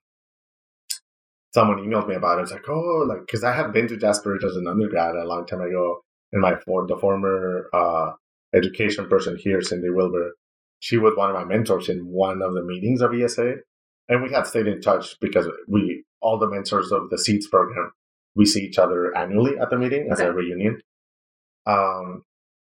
someone 1.53 1.79
emailed 1.79 2.09
me 2.09 2.15
about 2.15 2.38
it. 2.38 2.43
It's 2.43 2.53
like, 2.53 2.69
oh, 2.69 3.05
like 3.09 3.21
because 3.27 3.45
I 3.45 3.53
have 3.55 3.73
been 3.73 3.88
to 3.88 3.97
Jasper 3.97 4.37
as 4.37 4.57
an 4.57 4.67
undergrad 4.67 5.15
a 5.15 5.25
long 5.27 5.47
time 5.47 5.61
ago, 5.61 6.01
and 6.33 6.43
my 6.43 6.57
for 6.65 6.87
the 6.87 6.97
former 6.97 7.69
uh, 7.73 8.12
education 8.55 9.09
person 9.09 9.37
here, 9.37 9.61
Cindy 9.62 9.91
Wilbur, 9.91 10.33
she 10.81 10.99
was 10.99 11.15
one 11.17 11.31
of 11.31 11.37
my 11.37 11.45
mentors 11.45 11.88
in 11.88 12.07
one 12.07 12.43
of 12.43 12.55
the 12.55 12.65
meetings 12.65 13.01
of 13.01 13.15
ESA, 13.15 13.55
and 14.09 14.23
we 14.23 14.33
had 14.33 14.47
stayed 14.47 14.67
in 14.67 14.81
touch 14.81 15.19
because 15.21 15.47
we 15.69 16.05
all 16.21 16.38
the 16.38 16.49
mentors 16.49 16.93
of 16.93 17.11
the 17.11 17.19
Seeds 17.19 17.47
program 17.47 17.93
we 18.35 18.47
see 18.47 18.65
each 18.65 18.79
other 18.79 19.17
annually 19.17 19.59
at 19.59 19.71
the 19.71 19.79
meeting 19.79 20.09
as 20.11 20.21
okay. 20.21 20.29
a 20.29 20.33
reunion. 20.33 20.81
Um, 21.67 22.23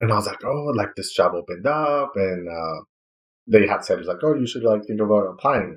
and 0.01 0.11
I 0.13 0.17
was 0.17 0.27
like, 0.27 0.45
oh, 0.45 0.73
like 0.75 0.95
this 0.97 1.13
job 1.13 1.35
opened 1.35 1.67
up, 1.67 2.13
and 2.17 2.49
uh, 2.49 2.83
they 3.47 3.67
had 3.67 3.85
said 3.85 3.99
it's 3.99 4.09
like, 4.09 4.23
oh, 4.23 4.35
you 4.35 4.47
should 4.47 4.63
like 4.63 4.85
think 4.87 5.01
about 5.01 5.27
applying. 5.27 5.77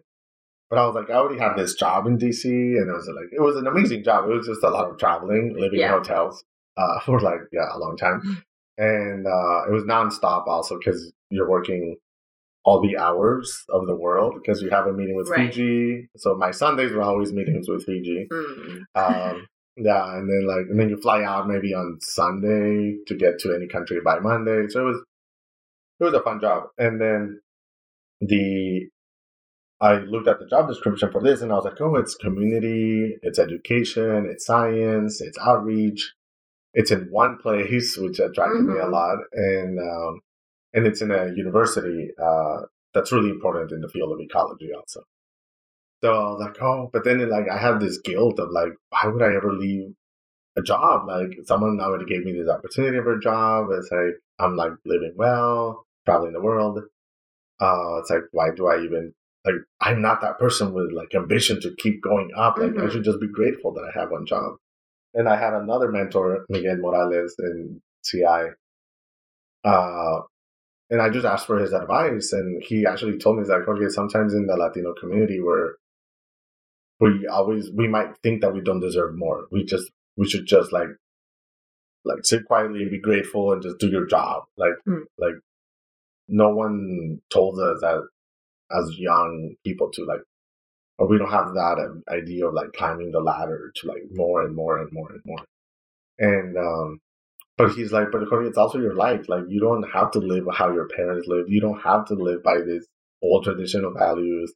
But 0.73 0.81
I 0.81 0.87
was 0.87 0.95
like, 0.95 1.11
I 1.11 1.13
already 1.13 1.39
had 1.39 1.55
this 1.55 1.75
job 1.75 2.07
in 2.07 2.17
DC, 2.17 2.45
and 2.45 2.89
it 2.89 2.93
was 2.93 3.07
like, 3.07 3.31
it 3.31 3.39
was 3.39 3.57
an 3.57 3.67
amazing 3.67 4.03
job. 4.03 4.27
It 4.27 4.33
was 4.33 4.47
just 4.47 4.63
a 4.63 4.71
lot 4.71 4.89
of 4.89 4.97
traveling, 4.97 5.53
living 5.55 5.79
yeah. 5.79 5.89
in 5.89 5.91
hotels 5.91 6.43
uh, 6.77 6.99
for 7.05 7.19
like 7.19 7.41
yeah 7.51 7.67
a 7.71 7.77
long 7.77 7.95
time, 7.95 8.21
mm-hmm. 8.21 8.83
and 8.83 9.27
uh, 9.27 9.69
it 9.69 9.71
was 9.71 9.83
nonstop 9.83 10.47
also 10.47 10.79
because 10.79 11.13
you're 11.29 11.47
working 11.47 11.97
all 12.65 12.81
the 12.81 12.97
hours 12.97 13.65
of 13.69 13.85
the 13.85 13.95
world 13.95 14.33
because 14.33 14.63
you 14.63 14.71
have 14.71 14.87
a 14.87 14.93
meeting 14.93 15.15
with 15.15 15.29
right. 15.29 15.53
Fiji. 15.53 16.09
So 16.17 16.33
my 16.33 16.49
Sundays 16.49 16.91
were 16.91 17.03
always 17.03 17.31
meetings 17.31 17.69
with 17.69 17.85
Fiji. 17.85 18.25
Mm. 18.31 18.81
Um, 18.95 19.47
yeah, 19.77 20.17
and 20.17 20.27
then 20.27 20.47
like 20.47 20.65
and 20.71 20.79
then 20.79 20.89
you 20.89 20.99
fly 20.99 21.23
out 21.23 21.47
maybe 21.47 21.75
on 21.75 21.99
Sunday 22.01 22.95
to 23.05 23.15
get 23.15 23.37
to 23.41 23.53
any 23.53 23.67
country 23.67 23.99
by 24.03 24.17
Monday. 24.17 24.67
So 24.69 24.81
it 24.81 24.85
was 24.85 25.03
it 25.99 26.03
was 26.03 26.13
a 26.15 26.21
fun 26.23 26.41
job. 26.41 26.63
And 26.79 26.99
then 26.99 27.41
the 28.21 28.87
I 29.83 29.97
looked 29.97 30.29
at 30.29 30.39
the 30.39 30.47
job 30.47 30.69
description 30.69 31.11
for 31.11 31.21
this 31.21 31.41
and 31.41 31.51
I 31.51 31.55
was 31.55 31.65
like, 31.65 31.81
oh, 31.81 31.97
it's 31.97 32.15
community, 32.15 33.17
it's 33.21 33.37
education, 33.37 34.25
it's 34.31 34.45
science, 34.45 35.19
it's 35.19 35.37
outreach, 35.37 36.13
it's 36.73 36.89
in 36.89 37.09
one 37.11 37.37
place, 37.37 37.97
which 38.01 38.19
attracted 38.19 38.61
mm-hmm. 38.61 38.73
me 38.73 38.79
a 38.79 38.83
mm-hmm. 38.83 38.93
lot, 38.93 39.17
and 39.33 39.77
um, 39.77 40.21
and 40.73 40.87
it's 40.87 41.01
in 41.01 41.11
a 41.11 41.33
university 41.35 42.11
uh, 42.17 42.61
that's 42.93 43.11
really 43.11 43.29
important 43.29 43.73
in 43.73 43.81
the 43.81 43.89
field 43.89 44.13
of 44.13 44.21
ecology 44.21 44.69
also. 44.73 45.01
So 46.01 46.13
I 46.13 46.29
was 46.31 46.41
like, 46.47 46.61
oh, 46.61 46.89
but 46.93 47.03
then 47.03 47.29
like 47.29 47.49
I 47.51 47.57
had 47.57 47.81
this 47.81 47.97
guilt 47.97 48.39
of 48.39 48.51
like, 48.51 48.71
why 48.89 49.07
would 49.07 49.21
I 49.21 49.35
ever 49.35 49.51
leave 49.51 49.93
a 50.55 50.61
job? 50.61 51.09
Like 51.09 51.39
someone 51.43 51.81
already 51.81 52.05
gave 52.05 52.23
me 52.23 52.31
this 52.31 52.49
opportunity 52.49 52.99
for 52.99 53.17
a 53.17 53.21
job. 53.21 53.67
It's 53.71 53.89
like 53.91 54.15
I'm 54.39 54.55
like 54.55 54.71
living 54.85 55.13
well, 55.17 55.85
traveling 56.05 56.31
the 56.31 56.41
world. 56.41 56.79
Uh, 57.59 57.99
it's 57.99 58.09
like 58.09 58.23
why 58.31 58.51
do 58.55 58.67
I 58.67 58.81
even 58.83 59.13
like 59.45 59.55
I'm 59.81 60.01
not 60.01 60.21
that 60.21 60.39
person 60.39 60.73
with 60.73 60.91
like 60.91 61.13
ambition 61.15 61.59
to 61.61 61.75
keep 61.77 62.01
going 62.01 62.31
up. 62.35 62.57
Like 62.57 62.71
mm-hmm. 62.71 62.87
I 62.87 62.89
should 62.89 63.03
just 63.03 63.19
be 63.19 63.27
grateful 63.27 63.73
that 63.73 63.91
I 63.93 63.99
have 63.99 64.11
one 64.11 64.25
job. 64.25 64.55
And 65.13 65.27
I 65.29 65.35
had 65.35 65.53
another 65.53 65.91
mentor, 65.91 66.45
Miguel 66.49 66.77
Morales 66.77 67.35
in 67.37 67.81
CI. 68.03 68.51
Uh, 69.63 70.21
and 70.89 71.01
I 71.01 71.09
just 71.09 71.25
asked 71.25 71.47
for 71.47 71.57
his 71.59 71.73
advice, 71.73 72.33
and 72.33 72.61
he 72.63 72.85
actually 72.85 73.17
told 73.17 73.37
me, 73.37 73.43
"He's 73.43 73.49
like, 73.49 73.67
okay, 73.67 73.89
sometimes 73.89 74.33
in 74.33 74.47
the 74.47 74.55
Latino 74.55 74.93
community, 74.93 75.39
where 75.39 75.75
we 76.99 77.27
always 77.27 77.69
we 77.71 77.87
might 77.87 78.17
think 78.21 78.41
that 78.41 78.53
we 78.53 78.61
don't 78.61 78.79
deserve 78.79 79.15
more. 79.15 79.45
We 79.51 79.65
just 79.65 79.91
we 80.17 80.27
should 80.27 80.45
just 80.45 80.71
like 80.71 80.89
like 82.05 82.25
sit 82.25 82.45
quietly 82.45 82.81
and 82.81 82.91
be 82.91 82.99
grateful 82.99 83.53
and 83.53 83.61
just 83.61 83.79
do 83.79 83.89
your 83.89 84.05
job. 84.05 84.43
Like 84.57 84.73
mm. 84.87 85.03
like 85.17 85.35
no 86.27 86.49
one 86.49 87.19
told 87.29 87.59
us 87.59 87.81
that 87.81 88.01
as 88.77 88.97
young 88.97 89.55
people 89.63 89.89
to 89.91 90.05
like 90.05 90.21
or 90.97 91.07
we 91.07 91.17
don't 91.17 91.31
have 91.31 91.53
that 91.53 91.77
um, 91.79 92.03
idea 92.09 92.47
of 92.47 92.53
like 92.53 92.73
climbing 92.73 93.11
the 93.11 93.19
ladder 93.19 93.71
to 93.75 93.87
like 93.87 94.03
more 94.11 94.43
and 94.43 94.55
more 94.55 94.77
and 94.77 94.89
more 94.91 95.11
and 95.11 95.21
more. 95.25 95.43
And 96.19 96.57
um 96.57 96.99
but 97.57 97.73
he's 97.73 97.91
like, 97.91 98.07
but 98.11 98.23
it's 98.23 98.57
also 98.57 98.79
your 98.79 98.95
life. 98.95 99.29
Like 99.29 99.43
you 99.47 99.59
don't 99.59 99.83
have 99.91 100.11
to 100.11 100.19
live 100.19 100.45
how 100.55 100.71
your 100.71 100.87
parents 100.87 101.27
live. 101.27 101.45
You 101.47 101.61
don't 101.61 101.81
have 101.81 102.05
to 102.07 102.15
live 102.15 102.43
by 102.43 102.61
these 102.61 102.87
old 103.21 103.43
traditional 103.43 103.93
values. 103.93 104.53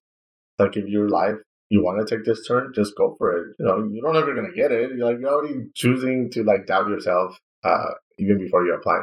Like 0.58 0.76
if 0.78 0.88
your 0.88 1.10
life 1.10 1.36
you 1.70 1.84
want 1.84 2.06
to 2.06 2.16
take 2.16 2.26
this 2.26 2.48
turn, 2.48 2.72
just 2.74 2.96
go 2.96 3.16
for 3.18 3.38
it. 3.38 3.56
You 3.60 3.66
know, 3.66 3.90
you're 3.92 4.12
not 4.12 4.22
ever 4.22 4.34
gonna 4.34 4.54
get 4.54 4.72
it. 4.72 4.92
You're 4.96 5.12
like 5.12 5.20
you're 5.20 5.34
already 5.34 5.68
choosing 5.76 6.30
to 6.32 6.44
like 6.44 6.66
doubt 6.66 6.88
yourself, 6.88 7.38
uh, 7.64 7.92
even 8.18 8.38
before 8.40 8.66
you 8.66 8.74
apply. 8.74 9.02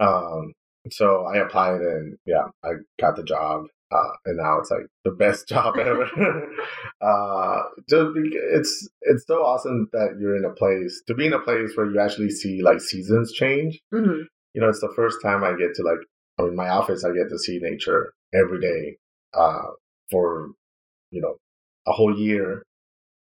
Um, 0.00 0.52
so 0.90 1.24
I 1.24 1.38
applied 1.38 1.80
and 1.80 2.18
yeah, 2.26 2.48
I 2.64 2.72
got 3.00 3.16
the 3.16 3.24
job. 3.24 3.66
Uh, 3.90 4.10
and 4.26 4.36
now 4.36 4.58
it's 4.58 4.70
like 4.70 4.86
the 5.04 5.10
best 5.10 5.48
job 5.54 5.76
ever. 5.78 6.04
uh, 7.00 7.62
just 7.88 8.10
it's 8.16 8.88
it's 9.02 9.26
so 9.26 9.42
awesome 9.44 9.88
that 9.92 10.16
you're 10.20 10.36
in 10.36 10.44
a 10.44 10.54
place 10.54 11.02
to 11.06 11.14
be 11.14 11.26
in 11.26 11.32
a 11.32 11.38
place 11.38 11.72
where 11.74 11.90
you 11.90 11.98
actually 11.98 12.30
see 12.30 12.62
like 12.62 12.80
seasons 12.80 13.32
change. 13.32 13.80
Mm-hmm. 13.92 14.22
You 14.54 14.60
know, 14.60 14.68
it's 14.68 14.80
the 14.80 14.92
first 14.94 15.18
time 15.22 15.44
I 15.44 15.50
get 15.50 15.74
to 15.76 15.82
like, 15.82 15.98
I 16.38 16.42
mean, 16.42 16.56
my 16.56 16.68
office, 16.68 17.04
I 17.04 17.12
get 17.12 17.28
to 17.30 17.38
see 17.38 17.58
nature 17.60 18.12
every 18.34 18.60
day 18.60 18.96
uh, 19.34 19.68
for 20.10 20.50
you 21.10 21.20
know, 21.20 21.36
a 21.86 21.92
whole 21.92 22.18
year 22.18 22.62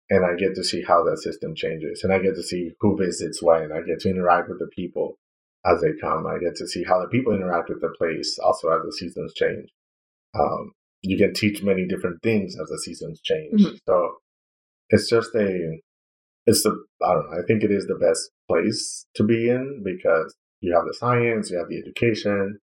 and 0.09 0.25
I 0.25 0.35
get 0.35 0.55
to 0.55 0.63
see 0.63 0.83
how 0.83 1.03
that 1.03 1.19
system 1.19 1.55
changes 1.55 2.03
and 2.03 2.13
I 2.13 2.19
get 2.19 2.35
to 2.35 2.43
see 2.43 2.71
who 2.79 2.97
visits 2.97 3.41
when. 3.41 3.71
I 3.71 3.81
get 3.81 3.99
to 4.01 4.09
interact 4.09 4.49
with 4.49 4.59
the 4.59 4.67
people 4.67 5.17
as 5.65 5.81
they 5.81 5.93
come. 5.99 6.25
I 6.27 6.37
get 6.37 6.55
to 6.57 6.67
see 6.67 6.83
how 6.83 6.99
the 6.99 7.07
people 7.07 7.33
interact 7.33 7.69
with 7.69 7.81
the 7.81 7.93
place 7.97 8.37
also 8.43 8.69
as 8.69 8.81
the 8.85 8.93
seasons 8.93 9.33
change. 9.33 9.69
Um, 10.39 10.71
you 11.01 11.17
can 11.17 11.33
teach 11.33 11.63
many 11.63 11.85
different 11.87 12.21
things 12.23 12.55
as 12.59 12.67
the 12.67 12.79
seasons 12.79 13.21
change. 13.21 13.61
Mm-hmm. 13.61 13.75
So 13.87 14.15
it's 14.89 15.09
just 15.09 15.33
a, 15.35 15.79
it's 16.47 16.63
the, 16.63 16.83
I 17.03 17.13
don't 17.13 17.31
know, 17.31 17.37
I 17.37 17.45
think 17.45 17.63
it 17.63 17.71
is 17.71 17.85
the 17.87 17.95
best 17.95 18.31
place 18.49 19.05
to 19.15 19.23
be 19.23 19.49
in 19.49 19.83
because 19.83 20.35
you 20.61 20.73
have 20.75 20.85
the 20.85 20.93
science, 20.93 21.51
you 21.51 21.57
have 21.57 21.69
the 21.69 21.77
education, 21.77 22.59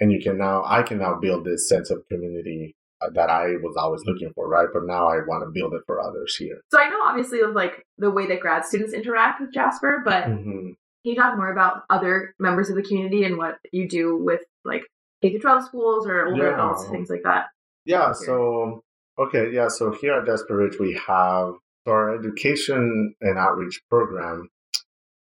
and 0.00 0.12
you 0.12 0.20
can 0.22 0.38
now, 0.38 0.64
I 0.64 0.82
can 0.82 0.98
now 0.98 1.18
build 1.20 1.44
this 1.44 1.68
sense 1.68 1.90
of 1.90 2.06
community 2.10 2.74
that 3.14 3.30
I 3.30 3.56
was 3.62 3.76
always 3.78 4.02
looking 4.06 4.32
for, 4.34 4.48
right? 4.48 4.68
But 4.72 4.82
now 4.84 5.08
I 5.08 5.18
want 5.26 5.44
to 5.44 5.50
build 5.52 5.72
it 5.74 5.82
for 5.86 6.00
others 6.00 6.34
here. 6.36 6.60
So 6.70 6.80
I 6.80 6.88
know 6.88 7.00
obviously 7.04 7.40
of 7.40 7.54
like 7.54 7.84
the 7.96 8.10
way 8.10 8.26
that 8.26 8.40
grad 8.40 8.64
students 8.66 8.92
interact 8.92 9.40
with 9.40 9.52
Jasper, 9.52 10.02
but 10.04 10.24
hmm 10.24 10.70
can 11.04 11.14
you 11.14 11.16
talk 11.22 11.36
more 11.36 11.52
about 11.52 11.84
other 11.90 12.34
members 12.38 12.70
of 12.70 12.76
the 12.76 12.82
community 12.82 13.24
and 13.24 13.38
what 13.38 13.58
you 13.72 13.88
do 13.88 14.16
with 14.16 14.40
like 14.64 14.82
K 15.22 15.30
through 15.30 15.40
12 15.40 15.64
schools 15.64 16.06
or 16.06 16.26
older 16.28 16.48
Yeah. 16.48 16.54
adults, 16.54 16.88
things 16.88 17.10
like 17.10 17.22
that? 17.24 17.46
Yeah. 17.84 18.12
So 18.12 18.82
okay, 19.18 19.50
yeah. 19.52 19.68
So 19.68 19.92
here 19.92 20.14
at 20.14 20.26
Jasper, 20.26 20.56
Ridge, 20.56 20.78
we 20.78 21.00
have 21.06 21.54
our 21.86 22.14
education 22.18 23.14
and 23.20 23.38
outreach 23.38 23.80
program. 23.90 24.48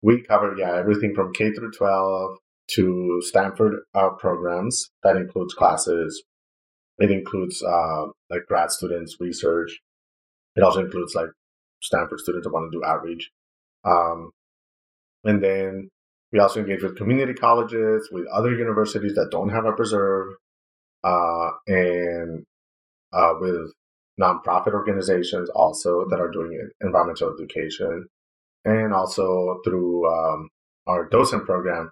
We 0.02 0.22
cover 0.22 0.54
yeah 0.56 0.76
everything 0.76 1.14
from 1.14 1.32
K 1.32 1.52
through 1.52 1.72
twelve 1.72 2.36
to 2.74 3.20
Stanford 3.24 3.80
uh, 3.94 4.10
programs. 4.10 4.90
That 5.02 5.16
includes 5.16 5.54
classes. 5.54 6.22
It 6.98 7.10
includes 7.10 7.62
uh, 7.62 8.06
like 8.30 8.46
grad 8.46 8.70
students, 8.70 9.16
research. 9.18 9.80
It 10.56 10.62
also 10.62 10.80
includes 10.84 11.14
like 11.14 11.28
Stanford 11.80 12.20
students 12.20 12.46
that 12.46 12.52
want 12.52 12.70
to 12.70 12.78
do 12.78 12.84
outreach. 12.84 13.30
Um, 13.84 14.30
and 15.24 15.42
then 15.42 15.88
we 16.32 16.38
also 16.38 16.60
engage 16.60 16.82
with 16.82 16.96
community 16.96 17.34
colleges, 17.34 18.08
with 18.10 18.26
other 18.28 18.54
universities 18.54 19.14
that 19.14 19.30
don't 19.30 19.50
have 19.50 19.66
a 19.66 19.72
preserve, 19.72 20.34
uh, 21.04 21.50
and 21.66 22.44
uh, 23.12 23.34
with 23.38 23.72
nonprofit 24.20 24.72
organizations 24.72 25.50
also 25.50 26.06
that 26.08 26.20
are 26.20 26.30
doing 26.30 26.70
environmental 26.80 27.34
education. 27.34 28.06
And 28.64 28.94
also 28.94 29.60
through 29.64 30.06
um, 30.06 30.48
our 30.86 31.08
docent 31.08 31.44
program, 31.44 31.90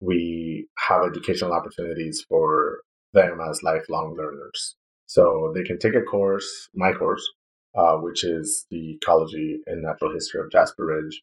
we 0.00 0.68
have 0.78 1.04
educational 1.04 1.52
opportunities 1.52 2.24
for 2.28 2.80
them 3.12 3.40
as 3.40 3.62
lifelong 3.62 4.16
learners. 4.16 4.76
So 5.06 5.52
they 5.54 5.64
can 5.64 5.78
take 5.78 5.94
a 5.94 6.02
course, 6.02 6.68
my 6.74 6.92
course, 6.92 7.28
uh, 7.74 7.96
which 7.96 8.24
is 8.24 8.66
the 8.70 8.92
Ecology 8.92 9.58
and 9.66 9.82
Natural 9.82 10.12
History 10.12 10.40
of 10.40 10.50
Jasper 10.50 10.86
Ridge. 10.86 11.22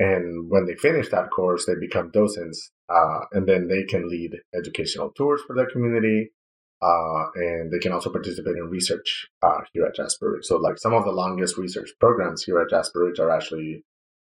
And 0.00 0.50
when 0.50 0.64
they 0.66 0.74
finish 0.76 1.10
that 1.10 1.30
course, 1.30 1.66
they 1.66 1.74
become 1.78 2.10
docents, 2.10 2.72
uh, 2.88 3.20
and 3.32 3.46
then 3.46 3.68
they 3.68 3.84
can 3.84 4.08
lead 4.08 4.32
educational 4.54 5.10
tours 5.10 5.42
for 5.46 5.54
their 5.54 5.68
community, 5.70 6.32
uh, 6.80 7.24
and 7.34 7.70
they 7.70 7.78
can 7.78 7.92
also 7.92 8.10
participate 8.10 8.56
in 8.56 8.70
research 8.70 9.28
uh, 9.42 9.60
here 9.74 9.84
at 9.84 9.94
Jasper 9.94 10.32
Ridge. 10.32 10.46
So, 10.46 10.56
like 10.56 10.78
some 10.78 10.94
of 10.94 11.04
the 11.04 11.12
longest 11.12 11.58
research 11.58 11.90
programs 12.00 12.42
here 12.44 12.58
at 12.60 12.70
Jasper 12.70 13.00
Ridge 13.04 13.20
are 13.20 13.30
actually 13.30 13.84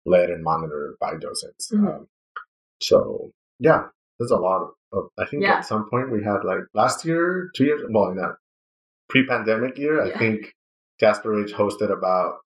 led 0.08 0.32
and 0.32 0.44
monitored 0.44 0.96
by 1.00 1.14
docents. 1.18 1.70
Mhm. 1.72 1.88
Um, 1.88 2.08
so, 2.82 3.32
yeah, 3.60 3.84
there's 4.18 4.32
a 4.32 4.38
lot 4.38 4.62
of. 4.64 4.70
of 4.92 5.10
I 5.20 5.26
think 5.28 5.44
Yeah. 5.44 5.58
at 5.58 5.66
some 5.66 5.88
point 5.88 6.10
we 6.12 6.24
had 6.24 6.44
like 6.44 6.64
last 6.74 7.06
year, 7.06 7.52
two 7.56 7.66
years, 7.66 7.82
well, 7.92 8.10
in 8.10 8.16
that 8.18 8.38
pre-pandemic 9.10 9.78
year, 9.78 10.02
I 10.02 10.18
think 10.18 10.56
Jasper 11.00 11.30
Ridge 11.30 11.54
hosted 11.54 11.92
about 11.92 12.40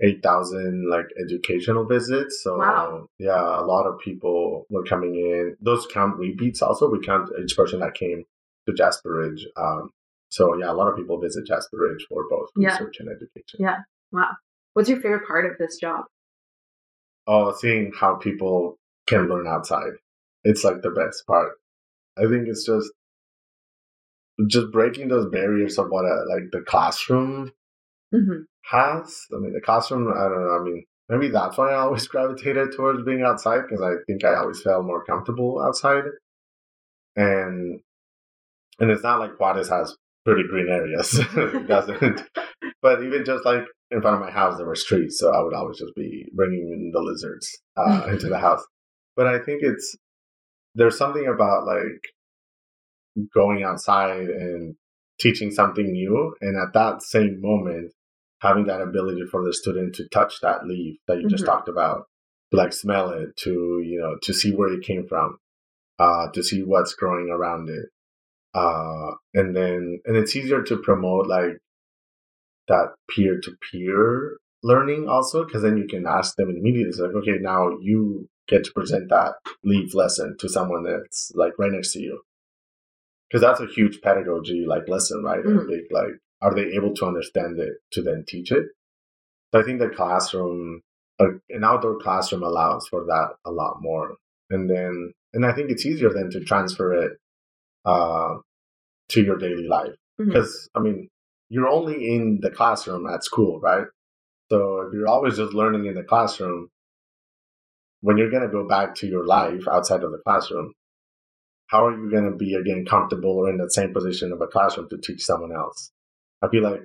8,000 0.00 0.88
like 0.88 1.06
educational 1.20 1.84
visits. 1.84 2.42
So 2.42 2.58
Wow. 2.58 3.08
yeah, 3.18 3.60
a 3.60 3.64
lot 3.64 3.86
of 3.86 3.98
people 3.98 4.66
were 4.70 4.84
coming 4.84 5.14
in. 5.14 5.56
Those 5.60 5.86
count 5.92 6.18
repeats 6.18 6.62
also. 6.62 6.88
We 6.90 7.00
count 7.04 7.30
each 7.42 7.56
person 7.56 7.80
that 7.80 7.94
came 7.94 8.24
to 8.66 8.74
Jasper 8.74 9.12
Ridge. 9.12 9.46
Um, 9.56 9.90
so 10.30 10.56
yeah, 10.56 10.70
a 10.70 10.74
lot 10.74 10.88
of 10.88 10.96
people 10.96 11.20
visit 11.20 11.46
Jasper 11.46 11.78
Ridge 11.78 12.06
for 12.08 12.24
both 12.28 12.48
Yeah. 12.56 12.70
research 12.72 13.00
and 13.00 13.08
education. 13.08 13.58
Yeah. 13.60 13.78
Wow. 14.12 14.30
What's 14.74 14.88
your 14.88 15.00
favorite 15.00 15.26
part 15.26 15.46
of 15.46 15.58
this 15.58 15.78
job? 15.78 16.04
Oh, 17.26 17.52
seeing 17.58 17.92
how 17.94 18.14
people 18.14 18.78
can 19.06 19.28
learn 19.28 19.46
outside. 19.46 19.92
It's 20.44 20.64
like 20.64 20.82
the 20.82 20.90
best 20.90 21.26
part. 21.26 21.52
I 22.16 22.22
think 22.22 22.48
it's 22.48 22.64
just 22.64 22.90
just 24.46 24.70
breaking 24.70 25.08
those 25.08 25.28
barriers 25.30 25.78
of 25.78 25.90
what 25.90 26.04
a, 26.04 26.24
like 26.28 26.44
the 26.52 26.60
classroom 26.60 27.50
hmm 28.12 28.42
has. 28.70 29.26
I 29.34 29.38
mean, 29.38 29.52
the 29.52 29.60
classroom, 29.60 30.08
I 30.08 30.28
don't 30.28 30.44
know. 30.44 30.58
I 30.60 30.62
mean, 30.62 30.84
maybe 31.08 31.28
that's 31.30 31.56
why 31.56 31.72
I 31.72 31.78
always 31.78 32.06
gravitated 32.08 32.72
towards 32.76 33.04
being 33.04 33.22
outside 33.22 33.62
because 33.62 33.82
I 33.82 33.94
think 34.06 34.24
I 34.24 34.36
always 34.36 34.62
felt 34.62 34.84
more 34.84 35.04
comfortable 35.04 35.60
outside. 35.60 36.04
And 37.16 37.80
and 38.78 38.90
it's 38.90 39.02
not 39.02 39.18
like 39.18 39.38
Juarez 39.38 39.68
has 39.68 39.96
pretty 40.24 40.44
green 40.48 40.68
areas. 40.68 41.18
it 41.36 41.66
doesn't. 41.66 42.22
But 42.80 43.02
even 43.02 43.24
just 43.24 43.44
like 43.44 43.64
in 43.90 44.00
front 44.00 44.14
of 44.14 44.20
my 44.20 44.30
house, 44.30 44.56
there 44.56 44.66
were 44.66 44.76
trees, 44.76 45.18
so 45.18 45.32
I 45.32 45.42
would 45.42 45.52
always 45.52 45.78
just 45.78 45.96
be 45.96 46.26
bringing 46.32 46.70
in 46.72 46.92
the 46.92 47.00
lizards 47.00 47.58
uh, 47.76 48.06
into 48.08 48.28
the 48.28 48.38
house. 48.38 48.64
But 49.16 49.26
I 49.26 49.40
think 49.40 49.64
it's 49.64 49.96
there's 50.76 50.96
something 50.96 51.26
about 51.26 51.66
like 51.66 52.00
going 53.34 53.64
outside 53.64 54.28
and 54.28 54.76
teaching 55.20 55.50
something 55.50 55.90
new, 55.90 56.36
and 56.40 56.56
at 56.56 56.72
that 56.74 57.02
same 57.02 57.40
moment, 57.40 57.92
having 58.40 58.66
that 58.66 58.80
ability 58.80 59.22
for 59.30 59.44
the 59.44 59.52
student 59.52 59.94
to 59.96 60.08
touch 60.08 60.40
that 60.40 60.66
leaf 60.66 60.98
that 61.08 61.18
you 61.20 61.26
just 61.26 61.44
Mhm. 61.44 61.46
talked 61.46 61.68
about, 61.68 62.04
like 62.52 62.72
smell 62.72 63.10
it, 63.10 63.36
to 63.36 63.80
you 63.84 63.98
know, 64.00 64.16
to 64.22 64.32
see 64.32 64.52
where 64.54 64.72
it 64.72 64.82
came 64.84 65.06
from, 65.06 65.38
uh, 65.98 66.28
to 66.32 66.42
see 66.42 66.62
what's 66.62 66.94
growing 66.94 67.30
around 67.30 67.68
it, 67.68 67.86
uh, 68.54 69.12
and 69.34 69.54
then 69.56 70.00
and 70.04 70.16
it's 70.16 70.36
easier 70.36 70.62
to 70.62 70.76
promote 70.78 71.26
like 71.26 71.58
that 72.68 72.94
peer 73.10 73.40
to 73.42 73.52
peer 73.70 74.36
learning 74.62 75.08
also 75.08 75.44
because 75.44 75.62
then 75.62 75.76
you 75.76 75.86
can 75.86 76.06
ask 76.06 76.36
them 76.36 76.50
immediately. 76.50 76.90
It's 76.90 76.98
like, 76.98 77.14
okay, 77.14 77.38
now 77.40 77.78
you 77.80 78.28
get 78.48 78.64
to 78.64 78.72
present 78.72 79.08
that 79.10 79.34
leaf 79.64 79.94
lesson 79.94 80.36
to 80.40 80.48
someone 80.48 80.84
that's 80.84 81.32
like 81.34 81.52
right 81.58 81.72
next 81.72 81.92
to 81.92 82.00
you. 82.00 82.22
Because 83.28 83.42
that's 83.42 83.60
a 83.60 83.66
huge 83.66 84.00
pedagogy 84.00 84.64
like 84.66 84.88
lesson, 84.88 85.22
right? 85.22 85.40
A 85.40 85.48
Mhm. 85.48 85.68
big 85.68 85.82
like, 85.90 86.18
are 86.40 86.54
they 86.54 86.72
able 86.76 86.94
to 86.94 87.06
understand 87.06 87.58
it 87.58 87.74
to 87.92 88.02
then 88.02 88.24
teach 88.26 88.52
it? 88.52 88.66
So 89.52 89.60
I 89.60 89.62
think 89.62 89.80
the 89.80 89.88
classroom, 89.88 90.82
an 91.18 91.64
outdoor 91.64 91.98
classroom, 91.98 92.42
allows 92.42 92.86
for 92.88 93.04
that 93.06 93.30
a 93.44 93.50
lot 93.50 93.78
more. 93.80 94.16
And 94.50 94.68
then, 94.68 95.12
and 95.32 95.44
I 95.44 95.52
think 95.52 95.70
it's 95.70 95.86
easier 95.86 96.10
then 96.12 96.30
to 96.30 96.40
transfer 96.40 96.92
it 97.04 97.12
uh, 97.84 98.36
to 99.10 99.22
your 99.22 99.36
daily 99.36 99.66
life 99.66 99.94
because 100.18 100.68
I 100.74 100.80
mean, 100.80 101.08
you're 101.48 101.68
only 101.68 102.14
in 102.14 102.40
the 102.42 102.50
classroom 102.50 103.06
at 103.06 103.24
school, 103.24 103.60
right? 103.60 103.86
So 104.50 104.80
if 104.80 104.92
you're 104.92 105.08
always 105.08 105.36
just 105.36 105.54
learning 105.54 105.86
in 105.86 105.94
the 105.94 106.02
classroom, 106.02 106.68
when 108.00 108.16
you're 108.16 108.30
going 108.30 108.42
to 108.42 108.48
go 108.48 108.66
back 108.66 108.94
to 108.96 109.06
your 109.06 109.26
life 109.26 109.66
outside 109.70 110.02
of 110.02 110.12
the 110.12 110.18
classroom, 110.18 110.72
how 111.66 111.86
are 111.86 111.96
you 111.96 112.10
going 112.10 112.30
to 112.30 112.36
be 112.36 112.54
again 112.54 112.86
comfortable 112.88 113.38
or 113.38 113.50
in 113.50 113.58
the 113.58 113.70
same 113.70 113.92
position 113.92 114.32
of 114.32 114.40
a 114.40 114.46
classroom 114.46 114.88
to 114.90 114.98
teach 114.98 115.24
someone 115.24 115.52
else? 115.52 115.90
I 116.42 116.48
feel 116.48 116.62
like 116.62 116.80